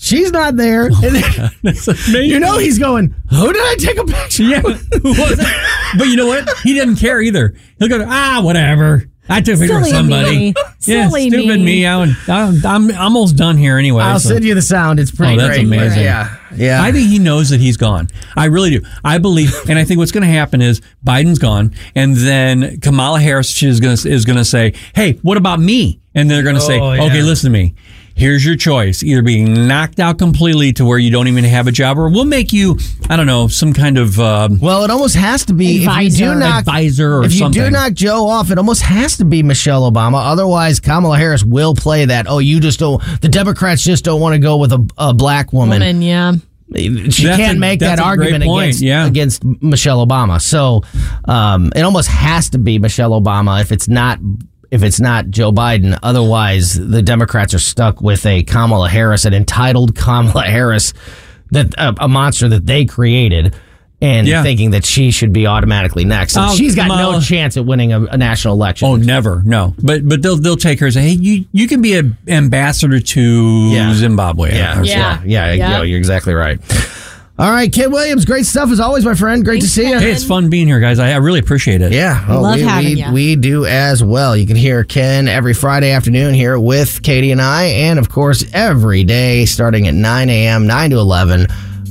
She's 0.00 0.30
not 0.32 0.56
there. 0.56 0.86
And 1.02 1.16
then, 1.16 1.50
That's 1.62 2.08
you 2.08 2.38
know 2.40 2.56
he's 2.58 2.78
going, 2.78 3.14
Who 3.30 3.52
did 3.52 3.60
I 3.62 3.74
take 3.78 3.98
a 3.98 4.04
picture 4.04 4.44
Yeah. 4.44 4.62
with? 4.62 4.80
Who 5.02 5.08
was 5.10 5.38
it? 5.38 5.98
But 5.98 6.06
you 6.08 6.16
know 6.16 6.26
what? 6.28 6.48
He 6.62 6.72
didn't 6.72 6.96
care 6.96 7.20
either. 7.20 7.54
He'll 7.78 7.88
go, 7.88 8.04
ah, 8.08 8.40
whatever. 8.42 9.10
I 9.30 9.40
took 9.42 9.56
a 9.56 9.58
picture 9.58 9.74
with 9.74 9.84
Silly 9.86 9.90
somebody. 9.90 10.38
me. 10.38 10.54
Yeah, 10.86 11.08
Silly 11.08 11.28
stupid 11.28 11.58
me. 11.60 11.64
me. 11.64 11.86
I'm, 11.86 12.16
I'm, 12.28 12.64
I'm 12.64 12.96
almost 12.96 13.36
done 13.36 13.58
here 13.58 13.76
anyway. 13.76 14.02
I'll 14.04 14.20
so- 14.20 14.30
send 14.30 14.44
you 14.44 14.54
the 14.54 14.62
sound. 14.62 14.98
It's 15.00 15.10
pretty 15.10 15.34
Oh, 15.34 15.36
that's 15.36 15.48
great. 15.56 15.66
amazing. 15.66 16.02
Yeah. 16.04 16.34
Yeah. 16.54 16.82
I 16.82 16.92
think 16.92 17.08
he 17.08 17.18
knows 17.18 17.50
that 17.50 17.60
he's 17.60 17.76
gone. 17.76 18.08
I 18.36 18.46
really 18.46 18.70
do. 18.70 18.80
I 19.04 19.18
believe, 19.18 19.52
and 19.68 19.78
I 19.78 19.84
think 19.84 19.98
what's 19.98 20.12
going 20.12 20.22
to 20.22 20.32
happen 20.32 20.62
is 20.62 20.80
Biden's 21.04 21.38
gone, 21.38 21.74
and 21.94 22.16
then 22.16 22.80
Kamala 22.80 23.20
Harris 23.20 23.62
is 23.62 23.80
going 23.80 23.96
to 23.98 24.08
is 24.08 24.24
going 24.24 24.38
to 24.38 24.46
say, 24.46 24.72
"Hey, 24.94 25.14
what 25.22 25.36
about 25.36 25.60
me?" 25.60 26.00
And 26.14 26.30
they're 26.30 26.42
going 26.42 26.54
to 26.54 26.60
say, 26.62 26.80
Oh, 26.80 26.92
yeah. 26.94 27.02
"Okay, 27.04 27.20
listen 27.22 27.52
to 27.52 27.58
me. 27.58 27.74
Here's 28.18 28.44
your 28.44 28.56
choice: 28.56 29.04
either 29.04 29.22
being 29.22 29.68
knocked 29.68 30.00
out 30.00 30.18
completely 30.18 30.72
to 30.72 30.84
where 30.84 30.98
you 30.98 31.08
don't 31.12 31.28
even 31.28 31.44
have 31.44 31.68
a 31.68 31.70
job, 31.70 31.98
or 31.98 32.08
we'll 32.08 32.24
make 32.24 32.52
you, 32.52 32.76
I 33.08 33.14
don't 33.14 33.28
know, 33.28 33.46
some 33.46 33.72
kind 33.72 33.96
of 33.96 34.18
um, 34.18 34.58
well, 34.58 34.82
it 34.82 34.90
almost 34.90 35.14
has 35.14 35.44
to 35.46 35.52
be 35.52 35.84
if 35.84 36.02
you 36.02 36.10
do 36.10 36.34
knock 36.34 36.58
advisor 36.60 37.18
or 37.18 37.24
if 37.24 37.32
you 37.32 37.38
something." 37.38 37.62
do 37.62 37.70
knock 37.70 37.92
Joe 37.92 38.26
off, 38.26 38.50
it 38.50 38.58
almost 38.58 38.82
has 38.82 39.18
to 39.18 39.24
be 39.24 39.44
Michelle 39.44 39.88
Obama. 39.88 40.32
Otherwise, 40.32 40.80
Kamala 40.80 41.16
Harris 41.16 41.44
will 41.44 41.76
play 41.76 42.06
that. 42.06 42.26
Oh, 42.28 42.40
you 42.40 42.58
just 42.58 42.80
don't. 42.80 43.00
The 43.20 43.28
Democrats 43.28 43.84
just 43.84 44.04
don't 44.04 44.20
want 44.20 44.34
to 44.34 44.40
go 44.40 44.56
with 44.56 44.72
a, 44.72 44.90
a 44.98 45.14
black 45.14 45.52
woman. 45.52 45.78
Woman, 45.78 46.02
yeah. 46.02 46.32
She 46.74 46.88
That's 46.88 47.38
can't 47.38 47.56
a- 47.56 47.60
make 47.60 47.80
that 47.80 48.00
argument 48.00 48.42
against 48.42 48.82
yeah. 48.82 49.06
against 49.06 49.44
Michelle 49.44 50.04
Obama. 50.04 50.40
So 50.40 50.82
um, 51.24 51.72
it 51.74 51.82
almost 51.82 52.08
has 52.08 52.50
to 52.50 52.58
be 52.58 52.80
Michelle 52.80 53.12
Obama 53.12 53.60
if 53.62 53.72
it's 53.72 53.88
not 53.88 54.18
if 54.70 54.82
it's 54.82 55.00
not 55.00 55.30
Joe 55.30 55.52
Biden. 55.52 55.98
Otherwise, 56.02 56.74
the 56.74 57.02
Democrats 57.02 57.54
are 57.54 57.58
stuck 57.58 58.00
with 58.00 58.24
a 58.26 58.42
Kamala 58.42 58.88
Harris, 58.88 59.24
an 59.24 59.34
entitled 59.34 59.94
Kamala 59.96 60.42
Harris, 60.44 60.92
that 61.50 61.74
a, 61.78 61.94
a 62.04 62.08
monster 62.08 62.48
that 62.48 62.66
they 62.66 62.84
created. 62.84 63.54
And 64.00 64.28
Yeah. 64.28 64.44
thinking 64.44 64.70
that 64.70 64.84
she 64.84 65.10
should 65.10 65.32
be 65.32 65.48
automatically 65.48 66.04
next, 66.04 66.36
and 66.36 66.50
Oh, 66.52 66.54
she's 66.54 66.76
got 66.76 66.86
no 66.86 67.18
chance 67.20 67.56
at 67.56 67.64
winning 67.66 67.92
a, 67.92 68.04
a 68.04 68.16
national 68.16 68.54
election. 68.54 68.86
Oh, 68.86 68.94
never, 68.94 69.42
no. 69.44 69.74
But 69.82 70.08
but 70.08 70.22
they'll 70.22 70.36
they'll 70.36 70.56
take 70.56 70.78
her 70.78 70.86
and 70.86 70.94
say, 70.94 71.00
"Hey, 71.02 71.14
you 71.20 71.46
you 71.50 71.66
can 71.66 71.82
be 71.82 71.94
an 71.94 72.16
ambassador 72.28 73.00
to 73.00 73.70
Yeah. 73.72 73.92
Zimbabwe." 73.94 74.54
yeah, 74.54 74.78
or 74.80 74.84
yeah, 74.84 75.20
yeah, 75.26 75.52
Yeah. 75.52 75.70
no, 75.78 75.82
you're 75.82 75.98
exactly 75.98 76.32
right. 76.32 76.60
All 77.40 77.48
right, 77.48 77.72
Ken 77.72 77.92
Williams, 77.92 78.24
great 78.24 78.46
stuff 78.46 78.68
as 78.72 78.80
always, 78.80 79.04
my 79.04 79.14
friend. 79.14 79.44
Great 79.44 79.60
Thanks, 79.60 79.72
to 79.74 79.82
see 79.82 79.88
you. 79.88 79.96
Hey, 80.00 80.10
it's 80.10 80.24
fun 80.24 80.50
being 80.50 80.66
here, 80.66 80.80
guys. 80.80 80.98
I, 80.98 81.12
I 81.12 81.16
really 81.18 81.38
appreciate 81.38 81.80
it. 81.82 81.92
Yeah, 81.92 82.26
oh, 82.28 82.40
Love 82.40 82.56
we, 82.56 82.62
having 82.62 82.84
we, 82.86 82.94
ya. 82.94 83.12
we 83.12 83.36
do 83.36 83.64
as 83.64 84.02
well. 84.02 84.36
You 84.36 84.44
can 84.44 84.56
hear 84.56 84.82
Ken 84.82 85.28
every 85.28 85.54
Friday 85.54 85.92
afternoon 85.92 86.34
here 86.34 86.58
with 86.58 87.00
Katie 87.00 87.30
and 87.30 87.40
I, 87.40 87.66
and 87.66 88.00
of 88.00 88.08
course 88.08 88.44
every 88.52 89.04
day 89.04 89.44
starting 89.44 89.86
at 89.86 89.94
9 89.94 90.28
a.m., 90.28 90.66
9 90.66 90.90
to 90.90 90.96
11 90.96 91.46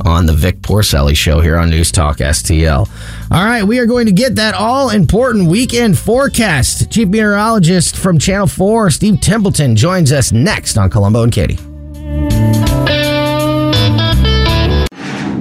on 0.05 0.25
the 0.25 0.33
Vic 0.33 0.59
Porcelli 0.59 1.15
Show 1.15 1.39
here 1.39 1.57
on 1.57 1.69
News 1.69 1.93
Talk 1.93 2.17
STL. 2.17 2.89
All 3.31 3.45
right, 3.45 3.63
we 3.63 3.79
are 3.79 3.85
going 3.85 4.07
to 4.07 4.11
get 4.11 4.35
that 4.35 4.53
all 4.53 4.89
important 4.89 5.49
weekend 5.49 5.97
forecast. 5.97 6.91
Chief 6.91 7.07
meteorologist 7.07 7.95
from 7.95 8.19
Channel 8.19 8.47
4, 8.47 8.91
Steve 8.91 9.21
Templeton, 9.21 9.77
joins 9.77 10.11
us 10.11 10.33
next 10.33 10.77
on 10.77 10.89
Colombo 10.89 11.23
and 11.23 11.31
Katie. 11.31 11.57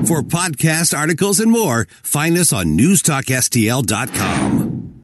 For 0.07 0.23
podcast 0.23 0.97
articles 0.97 1.41
and 1.41 1.51
more, 1.51 1.89
find 2.03 2.39
us 2.39 2.53
on 2.53 2.79
newstalkstl.com. 2.79 5.03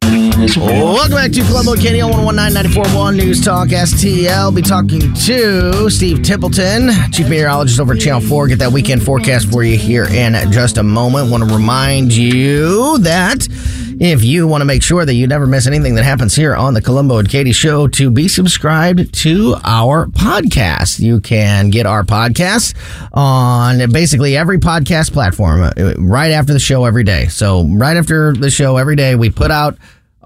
Welcome 0.55 1.15
back 1.15 1.31
to 1.33 1.41
Colombo 1.43 1.75
Katie 1.75 1.99
on 1.99 2.23
1019 2.23 3.17
News 3.17 3.43
Talk 3.43 3.67
STL. 3.67 4.55
Be 4.55 4.61
talking 4.61 5.13
to 5.13 5.89
Steve 5.89 6.23
Templeton, 6.23 6.89
Chief 7.11 7.27
Meteorologist 7.27 7.81
over 7.81 7.95
at 7.95 7.99
Channel 7.99 8.21
4. 8.21 8.47
Get 8.47 8.59
that 8.59 8.71
weekend 8.71 9.03
forecast 9.03 9.51
for 9.51 9.61
you 9.63 9.77
here 9.77 10.05
in 10.05 10.35
just 10.53 10.77
a 10.77 10.83
moment. 10.83 11.29
Want 11.29 11.45
to 11.47 11.53
remind 11.53 12.13
you 12.13 12.97
that 12.99 13.45
if 13.99 14.23
you 14.23 14.47
want 14.47 14.61
to 14.61 14.65
make 14.65 14.83
sure 14.83 15.05
that 15.05 15.13
you 15.13 15.27
never 15.27 15.47
miss 15.47 15.67
anything 15.67 15.95
that 15.95 16.03
happens 16.03 16.35
here 16.35 16.55
on 16.55 16.73
the 16.73 16.81
Colombo 16.81 17.17
and 17.17 17.29
Katie 17.29 17.51
Show, 17.51 17.87
to 17.89 18.09
be 18.09 18.27
subscribed 18.27 19.13
to 19.21 19.55
our 19.63 20.07
podcast. 20.07 20.99
You 20.99 21.19
can 21.21 21.69
get 21.69 21.85
our 21.85 22.03
podcast 22.03 22.75
on 23.13 23.91
basically 23.91 24.37
every 24.37 24.59
podcast 24.59 25.13
platform 25.13 25.63
uh, 25.63 25.93
right 25.97 26.31
after 26.31 26.53
the 26.53 26.59
show 26.59 26.85
every 26.85 27.03
day. 27.03 27.27
So, 27.27 27.67
right 27.67 27.97
after 27.97 28.33
the 28.33 28.49
show 28.49 28.77
every 28.77 28.95
day, 28.95 29.15
we 29.15 29.29
put 29.29 29.51
out 29.51 29.77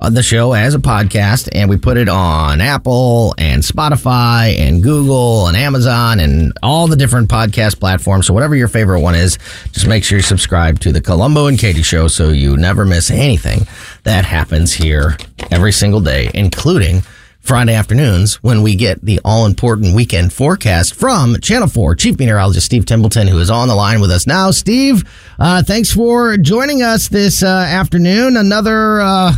the 0.01 0.23
show 0.23 0.53
as 0.53 0.75
a 0.75 0.79
podcast 0.79 1.49
and 1.53 1.69
we 1.69 1.77
put 1.77 1.97
it 1.97 2.07
on 2.07 2.61
Apple 2.61 3.33
and 3.37 3.61
Spotify 3.63 4.57
and 4.57 4.81
Google 4.81 5.47
and 5.47 5.57
Amazon 5.57 6.19
and 6.19 6.53
all 6.63 6.87
the 6.87 6.95
different 6.95 7.29
podcast 7.29 7.79
platforms. 7.79 8.27
So 8.27 8.33
whatever 8.33 8.55
your 8.55 8.67
favorite 8.67 9.01
one 9.01 9.15
is, 9.15 9.37
just 9.71 9.87
make 9.87 10.03
sure 10.03 10.17
you 10.17 10.23
subscribe 10.23 10.79
to 10.81 10.91
the 10.91 11.01
Colombo 11.01 11.47
and 11.47 11.57
Katie 11.59 11.81
show 11.81 12.07
so 12.07 12.29
you 12.29 12.57
never 12.57 12.85
miss 12.85 13.09
anything 13.11 13.67
that 14.03 14.23
happens 14.23 14.73
here 14.73 15.17
every 15.51 15.71
single 15.71 15.99
day, 15.99 16.29
including 16.33 17.01
Friday 17.39 17.73
afternoons 17.73 18.35
when 18.43 18.61
we 18.61 18.75
get 18.75 19.01
the 19.03 19.21
all 19.23 19.45
important 19.45 19.95
weekend 19.95 20.33
forecast 20.33 20.93
from 20.93 21.39
Channel 21.39 21.69
4 21.69 21.95
Chief 21.95 22.19
Meteorologist 22.19 22.65
Steve 22.65 22.85
Templeton, 22.85 23.27
who 23.27 23.39
is 23.39 23.49
on 23.49 23.67
the 23.67 23.75
line 23.75 24.01
with 24.01 24.11
us 24.11 24.27
now. 24.27 24.51
Steve, 24.51 25.03
uh, 25.39 25.63
thanks 25.63 25.91
for 25.91 26.37
joining 26.37 26.81
us 26.81 27.07
this 27.07 27.41
uh, 27.41 27.47
afternoon. 27.47 28.35
Another 28.35 28.99
uh, 28.99 29.35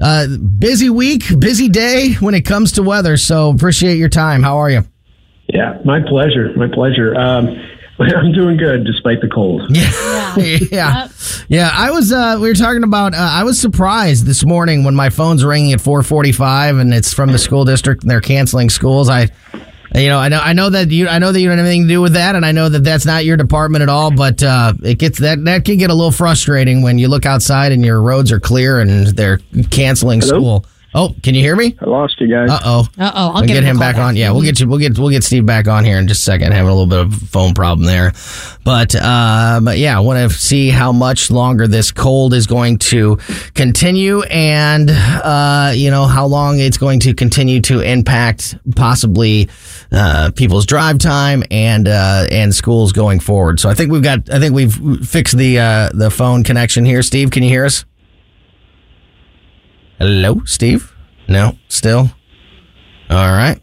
uh, 0.00 0.26
busy 0.36 0.90
week, 0.90 1.24
busy 1.38 1.68
day 1.68 2.14
when 2.14 2.34
it 2.34 2.42
comes 2.42 2.72
to 2.72 2.82
weather. 2.82 3.16
So 3.16 3.50
appreciate 3.50 3.96
your 3.96 4.08
time. 4.08 4.42
How 4.42 4.58
are 4.58 4.70
you? 4.70 4.84
Yeah, 5.48 5.78
my 5.84 6.00
pleasure. 6.00 6.52
My 6.56 6.68
pleasure. 6.68 7.14
Um, 7.18 7.48
I'm 7.98 8.32
doing 8.32 8.56
good 8.56 8.84
despite 8.84 9.20
the 9.20 9.28
cold. 9.28 9.62
Yeah. 9.70 10.36
yeah. 10.70 11.08
Yeah. 11.50 11.70
I 11.72 11.90
was, 11.90 12.12
uh, 12.12 12.36
we 12.38 12.48
were 12.48 12.54
talking 12.54 12.84
about, 12.84 13.14
uh, 13.14 13.16
I 13.16 13.42
was 13.42 13.58
surprised 13.58 14.26
this 14.26 14.44
morning 14.44 14.84
when 14.84 14.94
my 14.94 15.08
phone's 15.08 15.42
ringing 15.42 15.72
at 15.72 15.80
445 15.80 16.76
and 16.76 16.92
it's 16.92 17.14
from 17.14 17.32
the 17.32 17.38
school 17.38 17.64
district 17.64 18.02
and 18.02 18.10
they're 18.10 18.20
canceling 18.20 18.68
schools. 18.68 19.08
I, 19.08 19.28
you 19.94 20.08
know, 20.08 20.18
I 20.18 20.28
know, 20.28 20.40
I 20.40 20.52
know 20.52 20.70
that 20.70 20.90
you, 20.90 21.08
I 21.08 21.18
know 21.18 21.32
that 21.32 21.40
you 21.40 21.48
don't 21.48 21.58
have 21.58 21.66
anything 21.66 21.84
to 21.84 21.88
do 21.88 22.00
with 22.00 22.12
that, 22.14 22.34
and 22.36 22.44
I 22.44 22.52
know 22.52 22.68
that 22.68 22.84
that's 22.84 23.06
not 23.06 23.24
your 23.24 23.36
department 23.36 23.82
at 23.82 23.88
all. 23.88 24.10
But 24.10 24.42
uh, 24.42 24.74
it 24.82 24.98
gets 24.98 25.18
that 25.20 25.42
that 25.44 25.64
can 25.64 25.78
get 25.78 25.90
a 25.90 25.94
little 25.94 26.12
frustrating 26.12 26.82
when 26.82 26.98
you 26.98 27.08
look 27.08 27.26
outside 27.26 27.72
and 27.72 27.84
your 27.84 28.00
roads 28.02 28.30
are 28.32 28.40
clear 28.40 28.80
and 28.80 29.08
they're 29.08 29.38
canceling 29.70 30.20
Hello? 30.20 30.38
school. 30.38 30.66
Oh, 30.94 31.14
can 31.22 31.34
you 31.34 31.42
hear 31.42 31.54
me? 31.54 31.76
I 31.80 31.84
lost 31.84 32.18
you 32.18 32.28
guys. 32.28 32.48
Uh 32.48 32.60
oh. 32.64 32.86
Uh 32.98 33.12
oh, 33.14 33.26
I'll 33.28 33.32
We'll 33.34 33.42
get, 33.42 33.54
get 33.54 33.62
him, 33.62 33.70
him 33.70 33.76
a 33.76 33.80
call 33.80 33.92
back 33.92 33.96
on. 33.98 34.16
Yeah, 34.16 34.30
we'll 34.32 34.42
get 34.42 34.58
you. 34.58 34.66
We'll 34.66 34.78
get 34.78 34.98
we'll 34.98 35.10
get 35.10 35.22
Steve 35.22 35.44
back 35.44 35.68
on 35.68 35.84
here 35.84 35.98
in 35.98 36.08
just 36.08 36.20
a 36.20 36.24
second. 36.24 36.52
Having 36.52 36.70
a 36.70 36.74
little 36.74 36.86
bit 36.86 37.00
of 37.00 37.22
a 37.22 37.26
phone 37.26 37.52
problem 37.52 37.86
there, 37.86 38.12
but 38.64 38.94
um, 38.96 39.68
yeah, 39.74 39.96
I 39.96 40.00
want 40.00 40.30
to 40.30 40.36
see 40.36 40.70
how 40.70 40.92
much 40.92 41.30
longer 41.30 41.66
this 41.66 41.92
cold 41.92 42.32
is 42.32 42.46
going 42.46 42.78
to 42.78 43.16
continue, 43.54 44.22
and 44.22 44.88
uh, 44.90 45.72
you 45.74 45.90
know 45.90 46.06
how 46.06 46.26
long 46.26 46.58
it's 46.58 46.78
going 46.78 47.00
to 47.00 47.12
continue 47.12 47.60
to 47.62 47.80
impact 47.80 48.56
possibly 48.74 49.50
uh, 49.92 50.30
people's 50.34 50.64
drive 50.64 50.98
time 50.98 51.42
and 51.50 51.86
uh, 51.86 52.26
and 52.30 52.54
schools 52.54 52.92
going 52.92 53.20
forward. 53.20 53.60
So 53.60 53.68
I 53.68 53.74
think 53.74 53.92
we've 53.92 54.02
got. 54.02 54.30
I 54.32 54.38
think 54.38 54.54
we've 54.54 55.06
fixed 55.06 55.36
the 55.36 55.58
uh, 55.58 55.90
the 55.92 56.10
phone 56.10 56.44
connection 56.44 56.86
here. 56.86 57.02
Steve, 57.02 57.30
can 57.30 57.42
you 57.42 57.50
hear 57.50 57.66
us? 57.66 57.84
Hello, 59.98 60.42
Steve. 60.44 60.94
No, 61.26 61.58
still. 61.68 62.10
All 63.10 63.32
right. 63.32 63.60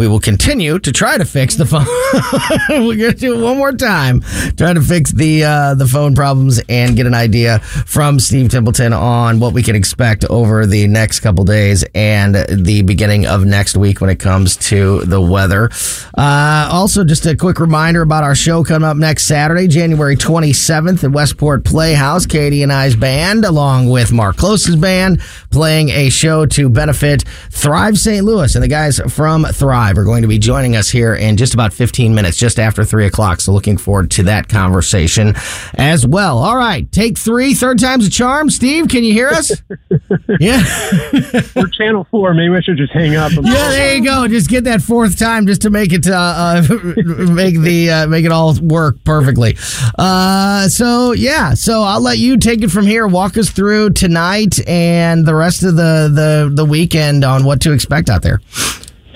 We 0.00 0.08
will 0.08 0.18
continue 0.18 0.78
to 0.78 0.92
try 0.92 1.18
to 1.18 1.26
fix 1.26 1.56
the 1.56 1.66
phone. 1.66 1.84
We're 2.86 2.96
going 2.96 3.12
to 3.12 3.18
do 3.18 3.38
it 3.38 3.44
one 3.44 3.58
more 3.58 3.70
time. 3.70 4.22
Try 4.56 4.72
to 4.72 4.80
fix 4.80 5.12
the 5.12 5.44
uh, 5.44 5.74
the 5.74 5.86
phone 5.86 6.14
problems 6.14 6.58
and 6.70 6.96
get 6.96 7.04
an 7.04 7.12
idea 7.12 7.58
from 7.58 8.18
Steve 8.18 8.48
Templeton 8.48 8.94
on 8.94 9.40
what 9.40 9.52
we 9.52 9.62
can 9.62 9.76
expect 9.76 10.24
over 10.30 10.64
the 10.64 10.86
next 10.86 11.20
couple 11.20 11.44
days 11.44 11.84
and 11.94 12.34
the 12.34 12.80
beginning 12.80 13.26
of 13.26 13.44
next 13.44 13.76
week 13.76 14.00
when 14.00 14.08
it 14.08 14.18
comes 14.18 14.56
to 14.56 15.00
the 15.04 15.20
weather. 15.20 15.68
Uh, 16.16 16.66
also, 16.72 17.04
just 17.04 17.26
a 17.26 17.36
quick 17.36 17.60
reminder 17.60 18.00
about 18.00 18.24
our 18.24 18.34
show 18.34 18.64
coming 18.64 18.88
up 18.88 18.96
next 18.96 19.24
Saturday, 19.24 19.68
January 19.68 20.16
27th 20.16 21.04
at 21.04 21.10
Westport 21.10 21.66
Playhouse. 21.66 22.24
Katie 22.24 22.62
and 22.62 22.72
I's 22.72 22.96
band, 22.96 23.44
along 23.44 23.90
with 23.90 24.12
Mark 24.12 24.38
Klose's 24.38 24.76
band, 24.76 25.20
playing 25.50 25.90
a 25.90 26.08
show 26.08 26.46
to 26.46 26.70
benefit 26.70 27.24
Thrive 27.50 27.98
St. 27.98 28.24
Louis. 28.24 28.54
And 28.54 28.64
the 28.64 28.68
guys 28.68 28.98
from 29.10 29.44
Thrive 29.44 29.89
are 29.98 30.04
going 30.04 30.22
to 30.22 30.28
be 30.28 30.38
joining 30.38 30.76
us 30.76 30.88
here 30.88 31.14
in 31.14 31.36
just 31.36 31.54
about 31.54 31.72
15 31.72 32.14
minutes, 32.14 32.36
just 32.36 32.58
after 32.58 32.84
3 32.84 33.06
o'clock. 33.06 33.40
So 33.40 33.52
looking 33.52 33.76
forward 33.76 34.10
to 34.12 34.22
that 34.24 34.48
conversation 34.48 35.34
as 35.74 36.06
well. 36.06 36.38
All 36.38 36.56
right, 36.56 36.90
take 36.92 37.18
three, 37.18 37.54
third 37.54 37.78
time's 37.78 38.06
a 38.06 38.10
charm. 38.10 38.50
Steve, 38.50 38.88
can 38.88 39.04
you 39.04 39.12
hear 39.12 39.28
us? 39.28 39.50
yeah. 40.40 40.62
We're 41.56 41.68
Channel 41.68 42.06
4. 42.10 42.34
Maybe 42.34 42.54
I 42.54 42.60
should 42.60 42.76
just 42.76 42.92
hang 42.92 43.16
up. 43.16 43.32
Yeah, 43.32 43.40
there 43.42 43.96
you 43.96 44.04
go. 44.04 44.26
Just 44.28 44.48
get 44.48 44.64
that 44.64 44.82
fourth 44.82 45.18
time 45.18 45.46
just 45.46 45.62
to 45.62 45.70
make 45.70 45.92
it 45.92 46.06
uh, 46.06 46.14
uh, 46.14 46.62
make 47.32 47.58
the 47.58 47.90
uh, 47.90 48.06
make 48.06 48.24
it 48.24 48.32
all 48.32 48.54
work 48.60 49.02
perfectly. 49.04 49.56
Uh, 49.98 50.68
so 50.68 51.12
yeah, 51.12 51.54
so 51.54 51.82
I'll 51.82 52.02
let 52.02 52.18
you 52.18 52.36
take 52.36 52.62
it 52.62 52.70
from 52.70 52.86
here. 52.86 53.06
Walk 53.06 53.36
us 53.36 53.50
through 53.50 53.90
tonight 53.90 54.66
and 54.68 55.26
the 55.26 55.34
rest 55.34 55.62
of 55.62 55.76
the 55.76 56.10
the 56.12 56.50
the 56.52 56.64
weekend 56.64 57.24
on 57.24 57.44
what 57.44 57.60
to 57.62 57.72
expect 57.72 58.10
out 58.10 58.22
there. 58.22 58.40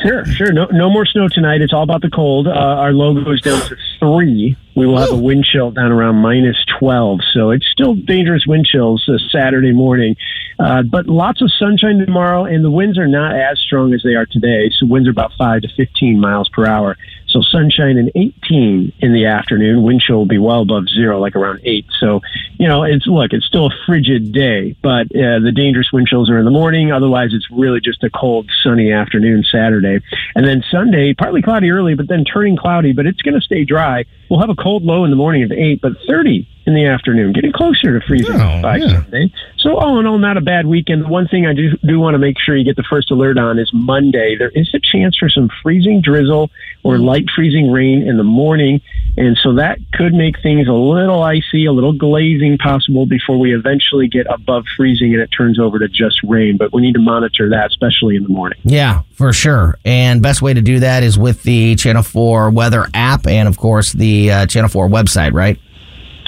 Sure, 0.05 0.25
sure. 0.27 0.53
No, 0.53 0.67
no 0.67 0.91
more 0.91 1.07
snow 1.07 1.29
tonight. 1.29 1.63
It's 1.63 1.73
all 1.73 1.83
about 1.83 2.03
the 2.03 2.11
cold. 2.11 2.47
Uh, 2.47 2.51
our 2.51 2.93
low 2.93 3.15
goes 3.25 3.41
down 3.41 3.59
to 3.69 3.77
three. 3.99 4.55
We 4.77 4.87
will 4.87 4.99
have 4.99 5.13
a 5.13 5.17
wind 5.17 5.47
chill 5.51 5.71
down 5.71 5.93
around 5.93 6.17
minus 6.17 6.57
12. 6.79 7.21
So 7.33 7.51
it's 7.51 7.67
still 7.73 7.95
dangerous 7.95 8.45
wind 8.47 8.67
chills 8.67 9.09
uh, 9.09 9.17
Saturday 9.31 9.73
morning. 9.73 10.17
Uh, 10.59 10.83
but 10.83 11.07
lots 11.07 11.41
of 11.41 11.51
sunshine 11.59 11.99
tomorrow, 11.99 12.45
and 12.45 12.63
the 12.63 12.71
winds 12.71 12.99
are 12.99 13.07
not 13.07 13.35
as 13.35 13.59
strong 13.59 13.95
as 13.95 14.03
they 14.03 14.15
are 14.15 14.27
today. 14.27 14.71
So 14.79 14.87
winds 14.87 15.09
are 15.09 15.13
about 15.13 15.33
5 15.39 15.63
to 15.63 15.69
15 15.75 16.21
miles 16.21 16.51
per 16.51 16.67
hour. 16.67 16.99
So 17.35 17.43
sunshine 17.43 17.99
and 17.99 18.13
18 18.15 18.93
in 19.01 19.13
the 19.13 19.27
afternoon. 19.27 19.83
Wind 19.83 20.01
chill 20.01 20.19
will 20.19 20.25
be 20.25 20.39
well 20.39 20.63
above 20.63 20.85
zero, 20.89 21.19
like 21.19 21.35
around 21.35 21.63
8. 21.65 21.85
So, 21.99 22.21
you 22.61 22.69
know, 22.69 22.85
it's 22.85 23.09
look, 23.09 23.33
it's 23.33 23.45
still 23.45 23.67
a 23.67 23.75
frigid 23.87 24.31
day, 24.31 24.77
but 24.81 25.07
uh, 25.07 25.43
the 25.43 25.51
dangerous 25.53 25.91
wind 25.93 26.07
chills 26.07 26.31
are 26.31 26.39
in 26.39 26.45
the 26.45 26.53
morning. 26.53 26.93
Otherwise, 26.93 27.31
it's 27.33 27.51
really 27.51 27.81
just 27.81 28.05
a 28.05 28.11
cold, 28.11 28.49
sunny 28.63 28.93
afternoon 28.93 29.45
Saturday. 29.51 29.99
And 30.37 30.47
then 30.47 30.63
Sunday, 30.71 31.13
partly 31.13 31.43
cloudy 31.43 31.71
early, 31.71 31.97
but 31.97 32.07
then 32.07 32.25
turning 32.25 32.57
cloudy, 32.57 32.93
but 32.93 33.05
it's 33.05 33.21
going 33.23 33.35
to 33.35 33.41
stay 33.41 33.65
dry. 33.65 34.05
We'll 34.31 34.39
have 34.39 34.51
a 34.51 34.55
cold 34.55 34.85
low 34.85 35.03
in 35.03 35.11
the 35.11 35.17
morning 35.17 35.43
of 35.43 35.51
8, 35.51 35.81
but 35.81 35.95
30 36.07 36.47
in 36.67 36.75
the 36.75 36.87
afternoon, 36.87 37.33
getting 37.33 37.53
closer 37.53 37.99
to 37.99 38.07
freezing 38.07 38.41
Oh, 38.41 38.63
by 38.63 38.77
yeah. 38.79 39.03
Sunday. 39.03 39.33
So 39.59 39.77
all 39.77 39.99
in 40.01 40.07
all, 40.07 40.19
not 40.19 40.37
a 40.37 40.41
bad 40.41 40.67
weekend. 40.67 41.05
The 41.05 41.09
one 41.09 41.29
thing 41.29 41.47
I 41.47 41.53
do, 41.53 41.77
do 41.87 41.99
want 42.01 42.15
to 42.15 42.19
make 42.19 42.39
sure 42.39 42.57
you 42.57 42.65
get 42.65 42.77
the 42.77 42.85
first 42.89 43.11
alert 43.11 43.39
on 43.39 43.59
is 43.59 43.71
Monday. 43.73 44.37
There 44.39 44.51
is 44.55 44.71
a 44.75 44.79
chance 44.81 45.17
for 45.19 45.29
some 45.29 45.51
freezing 45.63 46.01
drizzle 46.01 46.51
or 46.83 46.99
light 46.99 47.27
freezing 47.35 47.71
rain 47.71 48.07
in 48.07 48.17
the 48.17 48.23
morning. 48.25 48.81
And 49.17 49.39
so 49.43 49.55
that 49.55 49.79
could 49.93 50.13
make 50.13 50.41
things 50.43 50.67
a 50.69 50.73
little 50.73 51.23
icy, 51.23 51.67
a 51.67 51.73
little 51.73 51.93
glazing 51.93 52.59
possible 52.59 53.07
before 53.07 53.39
we 53.39 53.55
eventually 53.55 54.09
get 54.09 54.27
above 54.29 54.65
freezing 54.77 55.13
and 55.15 55.23
it 55.23 55.29
turns 55.29 55.59
over 55.59 55.79
to 55.79 55.89
just 55.89 56.21
rain. 56.25 56.57
But 56.57 56.73
we 56.73 56.83
need 56.83 56.95
to 56.95 57.01
monitor 57.01 57.49
that, 57.51 57.67
especially 57.71 58.17
in 58.17 58.23
the 58.23 58.29
morning. 58.29 58.59
Yeah, 58.65 59.03
for 59.13 59.33
sure. 59.33 59.79
And 59.85 60.21
best 60.23 60.43
way 60.43 60.53
to 60.55 60.63
do 60.63 60.81
that 60.81 61.03
is 61.03 61.19
with 61.19 61.43
the 61.45 61.75
Channel 61.77 62.03
4 62.03 62.51
weather 62.51 62.87
app 62.93 63.27
and 63.27 63.49
of 63.49 63.57
course 63.57 63.93
the 63.93 64.31
uh, 64.33 64.47
Channel 64.47 64.69
4 64.69 64.89
website, 64.89 65.33
right? 65.33 65.59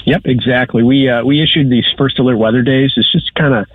Yep, 0.07 0.21
exactly. 0.23 0.83
We 0.83 1.09
uh, 1.09 1.25
we 1.25 1.43
issued 1.43 1.69
these 1.69 1.85
first 1.97 2.17
alert 2.17 2.37
weather 2.37 2.61
days. 2.61 2.93
It's 2.95 3.11
just 3.11 3.35
kind 3.35 3.53
of 3.53 3.67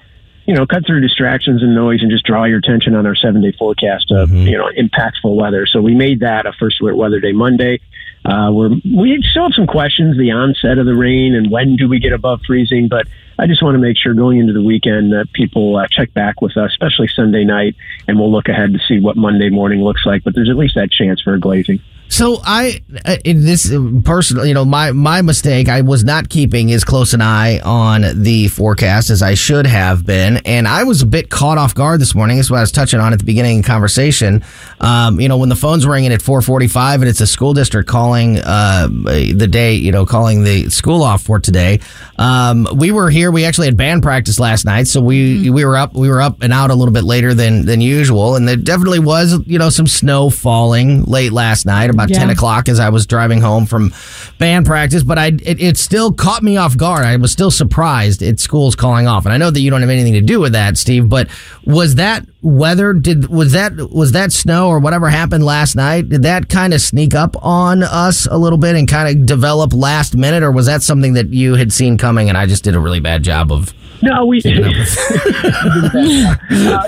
you 0.46 0.54
know 0.54 0.66
cut 0.66 0.86
through 0.86 1.02
distractions 1.02 1.62
and 1.62 1.74
noise 1.74 2.00
and 2.00 2.10
just 2.10 2.24
draw 2.24 2.44
your 2.44 2.56
attention 2.56 2.94
on 2.94 3.04
our 3.04 3.14
seven 3.14 3.42
day 3.42 3.52
forecast 3.52 4.10
of 4.10 4.32
you 4.32 4.56
know 4.56 4.70
impactful 4.74 5.34
weather. 5.36 5.66
So 5.66 5.82
we 5.82 5.94
made 5.94 6.20
that 6.20 6.46
a 6.46 6.54
first 6.54 6.80
alert 6.80 6.96
weather 6.96 7.20
day 7.20 7.32
Monday. 7.32 7.80
Uh, 8.24 8.50
we're, 8.50 8.70
we 8.70 9.22
still 9.30 9.42
have 9.42 9.52
some 9.52 9.66
questions, 9.66 10.16
the 10.16 10.30
onset 10.30 10.78
of 10.78 10.86
the 10.86 10.94
rain 10.94 11.34
and 11.34 11.50
when 11.50 11.76
do 11.76 11.86
we 11.86 11.98
get 11.98 12.12
above 12.12 12.40
freezing, 12.46 12.88
but 12.88 13.08
I 13.38 13.46
just 13.46 13.62
want 13.62 13.74
to 13.74 13.80
make 13.80 13.98
sure 13.98 14.14
going 14.14 14.38
into 14.38 14.52
the 14.52 14.62
weekend 14.62 15.12
that 15.12 15.26
people 15.32 15.76
uh, 15.76 15.86
check 15.90 16.14
back 16.14 16.40
with 16.40 16.56
us, 16.56 16.70
especially 16.70 17.08
Sunday 17.08 17.44
night, 17.44 17.74
and 18.06 18.18
we'll 18.18 18.30
look 18.30 18.48
ahead 18.48 18.72
to 18.72 18.78
see 18.86 19.00
what 19.00 19.16
Monday 19.16 19.50
morning 19.50 19.82
looks 19.82 20.06
like. 20.06 20.22
But 20.22 20.34
there's 20.34 20.48
at 20.48 20.56
least 20.56 20.76
that 20.76 20.90
chance 20.92 21.20
for 21.20 21.34
a 21.34 21.40
glazing. 21.40 21.80
So 22.12 22.42
I, 22.44 22.82
uh, 23.06 23.16
in 23.24 23.46
this 23.46 23.74
personal, 24.04 24.44
you 24.44 24.52
know, 24.52 24.66
my 24.66 24.92
my 24.92 25.22
mistake. 25.22 25.70
I 25.70 25.80
was 25.80 26.04
not 26.04 26.28
keeping 26.28 26.70
as 26.70 26.84
close 26.84 27.14
an 27.14 27.22
eye 27.22 27.58
on 27.60 28.04
the 28.22 28.48
forecast 28.48 29.08
as 29.08 29.22
I 29.22 29.32
should 29.32 29.66
have 29.66 30.04
been, 30.04 30.36
and 30.44 30.68
I 30.68 30.84
was 30.84 31.00
a 31.00 31.06
bit 31.06 31.30
caught 31.30 31.56
off 31.56 31.74
guard 31.74 32.02
this 32.02 32.14
morning. 32.14 32.36
That's 32.36 32.50
what 32.50 32.58
I 32.58 32.60
was 32.60 32.70
touching 32.70 33.00
on 33.00 33.14
at 33.14 33.18
the 33.18 33.24
beginning 33.24 33.60
of 33.60 33.64
the 33.64 33.66
conversation. 33.66 34.44
Um, 34.78 35.20
you 35.22 35.28
know, 35.28 35.38
when 35.38 35.48
the 35.48 35.56
phone's 35.56 35.86
ringing 35.86 36.12
at 36.12 36.20
four 36.20 36.42
forty-five 36.42 37.00
and 37.00 37.08
it's 37.08 37.22
a 37.22 37.26
school 37.26 37.54
district 37.54 37.88
calling 37.88 38.40
uh, 38.40 38.88
the 38.88 39.48
day, 39.50 39.76
you 39.76 39.90
know, 39.90 40.04
calling 40.04 40.44
the 40.44 40.68
school 40.68 41.02
off 41.02 41.22
for 41.22 41.40
today. 41.40 41.80
Um, 42.18 42.68
we 42.76 42.92
were 42.92 43.08
here. 43.08 43.30
We 43.30 43.46
actually 43.46 43.68
had 43.68 43.78
band 43.78 44.02
practice 44.02 44.38
last 44.38 44.66
night, 44.66 44.86
so 44.86 45.00
we 45.00 45.48
we 45.48 45.64
were 45.64 45.78
up. 45.78 45.94
We 45.94 46.10
were 46.10 46.20
up 46.20 46.42
and 46.42 46.52
out 46.52 46.70
a 46.70 46.74
little 46.74 46.92
bit 46.92 47.04
later 47.04 47.32
than 47.32 47.64
than 47.64 47.80
usual, 47.80 48.36
and 48.36 48.46
there 48.46 48.56
definitely 48.56 48.98
was, 48.98 49.42
you 49.46 49.58
know, 49.58 49.70
some 49.70 49.86
snow 49.86 50.28
falling 50.28 51.04
late 51.04 51.32
last 51.32 51.64
night, 51.64 51.88
about 51.88 52.01
Yeah. 52.10 52.18
ten 52.18 52.30
o'clock 52.30 52.68
as 52.68 52.80
I 52.80 52.88
was 52.88 53.06
driving 53.06 53.40
home 53.40 53.66
from 53.66 53.92
band 54.38 54.66
practice. 54.66 55.02
But 55.02 55.18
I, 55.18 55.26
it, 55.26 55.60
it 55.60 55.76
still 55.76 56.12
caught 56.12 56.42
me 56.42 56.56
off 56.56 56.76
guard. 56.76 57.04
I 57.04 57.16
was 57.16 57.32
still 57.32 57.50
surprised 57.50 58.22
at 58.22 58.40
schools 58.40 58.74
calling 58.74 59.06
off, 59.06 59.24
and 59.24 59.32
I 59.32 59.36
know 59.36 59.50
that 59.50 59.60
you 59.60 59.70
don't 59.70 59.80
have 59.80 59.90
anything 59.90 60.14
to 60.14 60.20
do 60.20 60.40
with 60.40 60.52
that, 60.52 60.78
Steve. 60.78 61.08
But 61.08 61.28
was 61.64 61.96
that 61.96 62.26
weather? 62.42 62.92
Did 62.92 63.28
was 63.28 63.52
that 63.52 63.74
was 63.76 64.12
that 64.12 64.32
snow 64.32 64.68
or 64.68 64.78
whatever 64.78 65.08
happened 65.08 65.44
last 65.44 65.76
night? 65.76 66.08
Did 66.08 66.22
that 66.22 66.48
kind 66.48 66.74
of 66.74 66.80
sneak 66.80 67.14
up 67.14 67.36
on 67.44 67.82
us 67.82 68.26
a 68.26 68.36
little 68.36 68.58
bit 68.58 68.76
and 68.76 68.88
kind 68.88 69.08
of 69.08 69.26
develop 69.26 69.72
last 69.72 70.16
minute, 70.16 70.42
or 70.42 70.50
was 70.50 70.66
that 70.66 70.82
something 70.82 71.14
that 71.14 71.28
you 71.28 71.54
had 71.54 71.72
seen 71.72 71.98
coming 71.98 72.28
and 72.28 72.36
I 72.38 72.46
just 72.46 72.64
did 72.64 72.74
a 72.74 72.80
really 72.80 73.00
bad 73.00 73.22
job 73.22 73.52
of? 73.52 73.72
No, 74.02 74.26
we. 74.26 74.38
uh, 74.44 74.50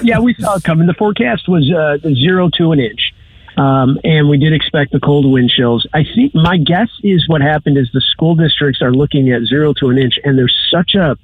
yeah, 0.02 0.18
we 0.18 0.34
saw 0.34 0.56
it 0.56 0.64
coming. 0.64 0.88
The 0.88 0.94
forecast 0.98 1.48
was 1.48 1.70
uh, 1.70 1.98
zero 2.12 2.50
to 2.58 2.72
an 2.72 2.80
inch, 2.80 3.03
um, 3.56 3.98
and 4.04 4.28
we 4.28 4.38
did 4.38 4.52
expect 4.52 4.92
the 4.92 5.00
cold 5.00 5.30
wind 5.30 5.50
chills. 5.50 5.86
I 5.92 6.04
think 6.14 6.34
my 6.34 6.56
guess 6.58 6.88
is 7.02 7.28
what 7.28 7.40
happened 7.40 7.78
is 7.78 7.88
the 7.92 8.00
school 8.00 8.34
districts 8.34 8.82
are 8.82 8.92
looking 8.92 9.30
at 9.32 9.42
zero 9.42 9.72
to 9.74 9.88
an 9.90 9.98
inch, 9.98 10.18
and 10.24 10.36
there's 10.38 10.54
such 10.70 10.94
a 10.94 11.16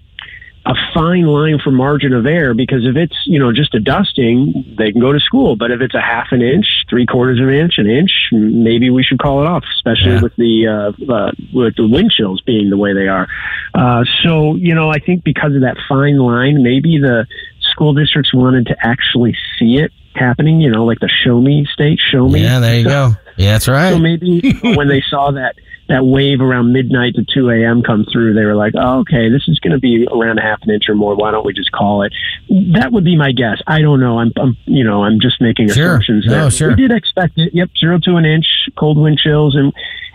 a 0.66 0.74
fine 0.92 1.24
line 1.24 1.58
for 1.58 1.70
margin 1.70 2.12
of 2.12 2.26
error 2.26 2.52
because 2.52 2.86
if 2.86 2.94
it's 2.94 3.16
you 3.24 3.38
know 3.38 3.50
just 3.50 3.74
a 3.74 3.80
dusting, 3.80 4.74
they 4.76 4.92
can 4.92 5.00
go 5.00 5.10
to 5.10 5.18
school. 5.18 5.56
But 5.56 5.70
if 5.70 5.80
it's 5.80 5.94
a 5.94 6.02
half 6.02 6.28
an 6.32 6.42
inch, 6.42 6.66
three 6.88 7.06
quarters 7.06 7.40
of 7.40 7.48
an 7.48 7.54
inch, 7.54 7.78
an 7.78 7.88
inch, 7.88 8.10
maybe 8.30 8.90
we 8.90 9.02
should 9.02 9.18
call 9.18 9.40
it 9.40 9.46
off, 9.46 9.64
especially 9.76 10.12
Yeah. 10.12 10.22
with 10.22 10.36
the 10.36 10.66
uh, 10.68 11.12
uh, 11.12 11.32
with 11.54 11.76
the 11.76 11.88
wind 11.88 12.10
chills 12.10 12.42
being 12.42 12.68
the 12.68 12.76
way 12.76 12.92
they 12.92 13.08
are. 13.08 13.26
Uh, 13.72 14.04
so 14.22 14.54
you 14.56 14.74
know, 14.74 14.90
I 14.90 14.98
think 14.98 15.24
because 15.24 15.54
of 15.54 15.62
that 15.62 15.78
fine 15.88 16.18
line, 16.18 16.62
maybe 16.62 16.98
the 16.98 17.26
school 17.72 17.94
districts 17.94 18.34
wanted 18.34 18.66
to 18.66 18.76
actually 18.86 19.34
see 19.58 19.78
it 19.78 19.92
happening. 20.14 20.61
You 20.61 20.70
know, 20.70 20.84
like 20.84 20.98
the 21.00 21.08
show 21.08 21.40
me 21.40 21.66
state, 21.72 21.98
show 22.11 22.28
me. 22.28 22.42
Yeah, 22.42 22.61
there 22.61 22.78
you 22.78 22.84
go. 22.84 23.12
Yeah, 23.36 23.52
that's 23.52 23.68
right. 23.68 23.92
So 23.92 23.98
maybe 23.98 24.58
when 24.62 24.88
they 24.88 25.02
saw 25.08 25.30
that 25.32 25.54
that 25.88 26.04
wave 26.06 26.40
around 26.40 26.72
midnight 26.72 27.14
to 27.16 27.24
2 27.34 27.50
a.m. 27.50 27.82
come 27.82 28.06
through, 28.12 28.32
they 28.34 28.44
were 28.44 28.54
like, 28.54 28.74
oh, 28.76 29.00
okay, 29.00 29.28
this 29.28 29.42
is 29.48 29.58
going 29.58 29.72
to 29.72 29.78
be 29.80 30.06
around 30.12 30.38
a 30.38 30.42
half 30.42 30.61
an 30.62 30.70
inch 30.70 30.84
or 30.88 30.94
more. 30.94 31.16
Why 31.16 31.32
don't 31.32 31.44
we 31.44 31.52
just 31.52 31.72
call 31.72 32.02
it? 32.02 32.12
That 32.48 32.92
would 32.92 33.02
be 33.02 33.16
my 33.16 33.32
guess. 33.32 33.61
I 33.66 33.80
don't 33.80 33.98
know. 33.98 34.20
I'm, 34.20 34.30
I'm 34.36 34.56
you 34.66 34.84
know, 34.84 35.02
I'm 35.02 35.18
just 35.20 35.40
making 35.40 35.68
Sure. 35.70 35.94
assumptions. 35.94 36.26
No, 36.26 36.48
sure. 36.48 36.68
We 36.68 36.74
did 36.76 36.92
expect 36.92 37.32
it. 37.38 37.52
Yep, 37.54 37.70
zero 37.76 37.98
to 38.04 38.14
an 38.16 38.24
inch, 38.24 38.46
cold 38.78 38.98
wind 38.98 39.18
chills, 39.18 39.56
and 39.56 39.72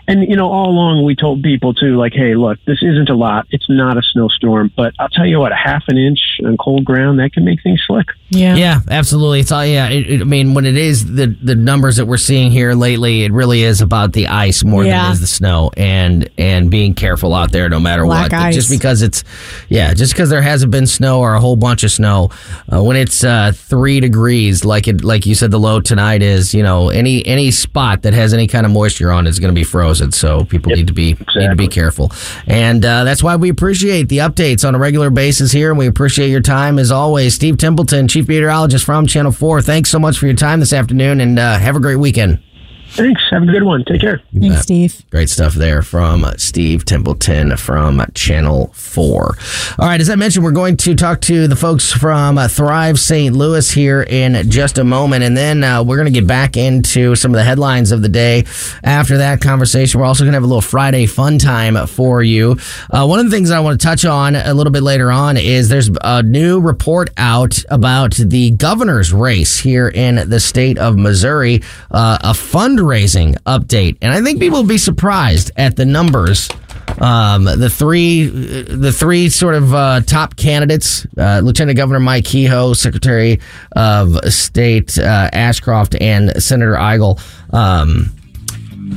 And 0.08 0.22
you 0.28 0.36
know, 0.36 0.48
all 0.50 0.70
along 0.70 1.04
we 1.04 1.16
told 1.16 1.42
people 1.42 1.74
too, 1.74 1.96
like, 1.96 2.12
hey, 2.12 2.36
look, 2.36 2.58
this 2.64 2.78
isn't 2.82 3.08
a 3.10 3.14
lot. 3.14 3.46
It's 3.50 3.68
not 3.68 3.96
a 3.98 4.02
snowstorm, 4.02 4.70
but 4.76 4.94
I'll 5.00 5.08
tell 5.08 5.26
you 5.26 5.40
what, 5.40 5.50
a 5.52 5.56
half 5.56 5.82
an 5.88 5.98
inch 5.98 6.20
on 6.44 6.56
cold 6.58 6.84
ground 6.84 7.18
that 7.18 7.32
can 7.32 7.44
make 7.44 7.62
things 7.62 7.82
slick. 7.86 8.06
Yeah. 8.28 8.54
Yeah, 8.56 8.80
absolutely. 8.88 9.40
It's 9.40 9.50
all 9.50 9.66
yeah. 9.66 9.88
It, 9.88 10.08
it, 10.08 10.20
I 10.20 10.24
mean, 10.24 10.54
when 10.54 10.64
it 10.64 10.76
is 10.76 11.12
the 11.16 11.26
the 11.42 11.54
numbers 11.56 11.96
that 11.96 12.06
we're 12.06 12.16
seeing 12.18 12.50
here 12.52 12.74
lately, 12.74 13.24
it 13.24 13.32
really 13.32 13.62
is 13.62 13.80
about 13.80 14.12
the 14.12 14.28
ice 14.28 14.62
more 14.64 14.82
than 14.82 14.92
Yeah. 14.92 15.08
it 15.08 15.14
is 15.14 15.20
the 15.20 15.26
snow, 15.26 15.70
and 15.76 16.30
and 16.38 16.70
being 16.70 16.94
careful 16.94 17.34
out 17.34 17.50
there 17.50 17.68
no 17.68 17.80
matter 17.80 18.04
Black 18.04 18.30
what. 18.30 18.40
ice. 18.40 18.54
Just 18.54 18.70
because 18.70 19.02
it's 19.02 19.24
yeah, 19.68 19.92
just 19.92 20.12
because 20.12 20.30
there 20.30 20.42
hasn't 20.42 20.70
been 20.70 20.86
snow 20.86 21.20
or 21.20 21.34
a 21.34 21.40
whole 21.40 21.56
bunch 21.56 21.82
of 21.82 21.90
snow, 21.90 22.30
uh, 22.72 22.80
when 22.82 22.96
it's 22.96 23.24
uh, 23.24 23.50
three 23.54 23.98
degrees, 23.98 24.64
like 24.64 24.86
it 24.86 25.02
like 25.02 25.26
you 25.26 25.34
said, 25.34 25.50
the 25.50 25.58
low 25.58 25.80
tonight 25.80 26.22
is. 26.22 26.54
You 26.54 26.62
know, 26.62 26.90
any 26.90 27.26
any 27.26 27.50
spot 27.50 28.02
that 28.02 28.14
has 28.14 28.32
any 28.32 28.46
kind 28.46 28.64
of 28.66 28.70
moisture 28.72 29.10
on 29.10 29.26
it 29.26 29.30
is 29.30 29.40
going 29.40 29.52
to 29.52 29.58
be 29.58 29.64
frozen. 29.64 29.95
So 30.14 30.44
people 30.44 30.72
need 30.72 30.86
to 30.88 30.92
be 30.92 31.16
need 31.34 31.48
to 31.48 31.56
be 31.56 31.68
careful, 31.68 32.12
and 32.46 32.84
uh, 32.84 33.04
that's 33.04 33.22
why 33.22 33.36
we 33.36 33.48
appreciate 33.48 34.08
the 34.08 34.18
updates 34.18 34.66
on 34.66 34.74
a 34.74 34.78
regular 34.78 35.10
basis 35.10 35.52
here, 35.52 35.70
and 35.70 35.78
we 35.78 35.86
appreciate 35.86 36.30
your 36.30 36.40
time 36.40 36.78
as 36.78 36.90
always. 36.90 37.34
Steve 37.34 37.58
Templeton, 37.58 38.08
Chief 38.08 38.28
Meteorologist 38.28 38.84
from 38.84 39.06
Channel 39.06 39.32
Four. 39.32 39.62
Thanks 39.62 39.90
so 39.90 39.98
much 39.98 40.18
for 40.18 40.26
your 40.26 40.36
time 40.36 40.60
this 40.60 40.72
afternoon, 40.72 41.20
and 41.20 41.38
uh, 41.38 41.58
have 41.58 41.76
a 41.76 41.80
great 41.80 41.96
weekend. 41.96 42.42
Thanks. 42.90 43.22
Have 43.30 43.42
a 43.42 43.46
good 43.46 43.62
one. 43.62 43.84
Take 43.84 44.00
care. 44.00 44.22
Thanks, 44.38 44.62
Steve. 44.62 45.02
Great 45.10 45.28
stuff 45.28 45.54
there 45.54 45.82
from 45.82 46.24
Steve 46.38 46.84
Templeton 46.84 47.56
from 47.56 48.02
Channel 48.14 48.70
4. 48.74 49.36
All 49.78 49.86
right, 49.86 50.00
as 50.00 50.08
I 50.08 50.14
mentioned, 50.14 50.44
we're 50.44 50.52
going 50.52 50.76
to 50.78 50.94
talk 50.94 51.20
to 51.22 51.46
the 51.48 51.56
folks 51.56 51.92
from 51.92 52.38
uh, 52.38 52.48
Thrive 52.48 52.98
St. 52.98 53.34
Louis 53.34 53.70
here 53.70 54.02
in 54.02 54.50
just 54.50 54.78
a 54.78 54.84
moment, 54.84 55.24
and 55.24 55.36
then 55.36 55.62
uh, 55.62 55.82
we're 55.82 55.96
going 55.96 56.12
to 56.12 56.20
get 56.20 56.26
back 56.26 56.56
into 56.56 57.14
some 57.16 57.32
of 57.32 57.36
the 57.36 57.44
headlines 57.44 57.92
of 57.92 58.02
the 58.02 58.08
day. 58.08 58.44
After 58.82 59.18
that 59.18 59.40
conversation, 59.40 60.00
we're 60.00 60.06
also 60.06 60.24
going 60.24 60.32
to 60.32 60.36
have 60.36 60.44
a 60.44 60.46
little 60.46 60.62
Friday 60.62 61.06
fun 61.06 61.38
time 61.38 61.86
for 61.86 62.22
you. 62.22 62.56
Uh, 62.90 63.06
one 63.06 63.18
of 63.18 63.26
the 63.26 63.30
things 63.30 63.50
I 63.50 63.60
want 63.60 63.80
to 63.80 63.86
touch 63.86 64.04
on 64.04 64.36
a 64.36 64.54
little 64.54 64.72
bit 64.72 64.82
later 64.82 65.10
on 65.10 65.36
is 65.36 65.68
there's 65.68 65.90
a 66.02 66.22
new 66.22 66.60
report 66.60 67.10
out 67.16 67.62
about 67.68 68.14
the 68.14 68.52
governor's 68.52 69.12
race 69.12 69.58
here 69.58 69.88
in 69.88 70.28
the 70.28 70.40
state 70.40 70.78
of 70.78 70.96
Missouri, 70.96 71.62
uh, 71.90 72.18
a 72.22 72.34
fundraising 72.86 73.36
update, 73.44 73.96
and 74.02 74.12
I 74.12 74.22
think 74.22 74.40
people 74.40 74.60
will 74.62 74.68
be 74.68 74.78
surprised 74.78 75.50
at 75.56 75.76
the 75.76 75.84
numbers. 75.84 76.48
Um, 77.00 77.44
the 77.44 77.68
three, 77.68 78.26
the 78.26 78.92
three 78.92 79.28
sort 79.28 79.54
of 79.54 79.74
uh, 79.74 80.00
top 80.02 80.36
candidates: 80.36 81.06
uh, 81.18 81.40
Lieutenant 81.42 81.76
Governor 81.76 82.00
Mike 82.00 82.24
Kehoe, 82.24 82.72
Secretary 82.74 83.40
of 83.72 84.16
State 84.32 84.98
uh, 84.98 85.28
Ashcroft, 85.32 85.96
and 86.00 86.42
Senator 86.42 86.74
Eigel. 86.74 87.20
Um, 87.52 88.12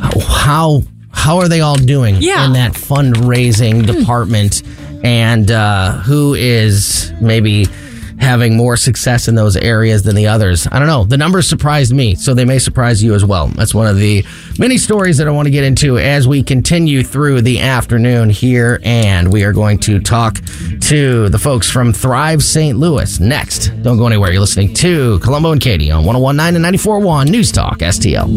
how 0.02 0.84
how 1.12 1.40
are 1.40 1.48
they 1.50 1.62
all 1.62 1.76
doing 1.76 2.18
Yeah. 2.20 2.46
in 2.46 2.54
that 2.54 2.74
fundraising 2.74 3.86
department, 3.86 4.62
and 5.04 5.50
uh, 5.52 5.94
who 6.02 6.36
is 6.36 7.12
maybe 7.20 7.66
having 8.20 8.56
more 8.58 8.78
success 8.78 9.28
in 9.28 9.36
those 9.36 9.56
areas 9.58 10.04
than 10.04 10.16
the 10.16 10.28
others? 10.28 10.68
I 10.72 10.80
don't 10.80 10.88
know. 10.88 11.04
The 11.04 11.18
numbers 11.18 11.48
surprised 11.48 11.94
me, 11.94 12.16
so 12.16 12.34
they 12.34 12.46
may 12.46 12.60
surprise 12.60 13.04
you 13.04 13.14
as 13.14 13.24
well. 13.26 13.48
That's 13.48 13.74
one 13.74 13.88
of 13.88 13.98
the 13.98 14.26
many 14.58 14.78
stories 14.78 15.18
that 15.18 15.28
I 15.28 15.32
want 15.32 15.48
to 15.48 15.52
get 15.52 15.64
into 15.64 15.98
as 15.98 16.28
we 16.28 16.44
continue 16.44 17.04
through 17.04 17.42
the 17.42 17.60
afternoon 17.60 18.30
here, 18.30 18.80
and 18.84 19.32
we 19.32 19.44
are 19.44 19.54
going 19.54 19.80
to 19.80 20.00
talk 20.00 20.40
to 20.82 21.30
the 21.30 21.40
folks 21.40 21.70
from 21.70 21.94
Thrive 21.94 22.44
St. 22.44 22.78
Louis 22.78 23.20
next. 23.20 23.68
Don't 23.82 23.98
go 23.98 24.08
anywhere. 24.08 24.32
You're 24.32 24.42
listening 24.42 24.74
to 24.76 25.20
Colombo 25.20 25.52
and 25.52 25.62
Katie 25.62 25.92
on 25.92 26.04
1019 26.06 26.56
and 26.56 26.64
941 26.64 27.28
News 27.28 27.52
Talk 27.52 27.80
STL. 27.80 28.28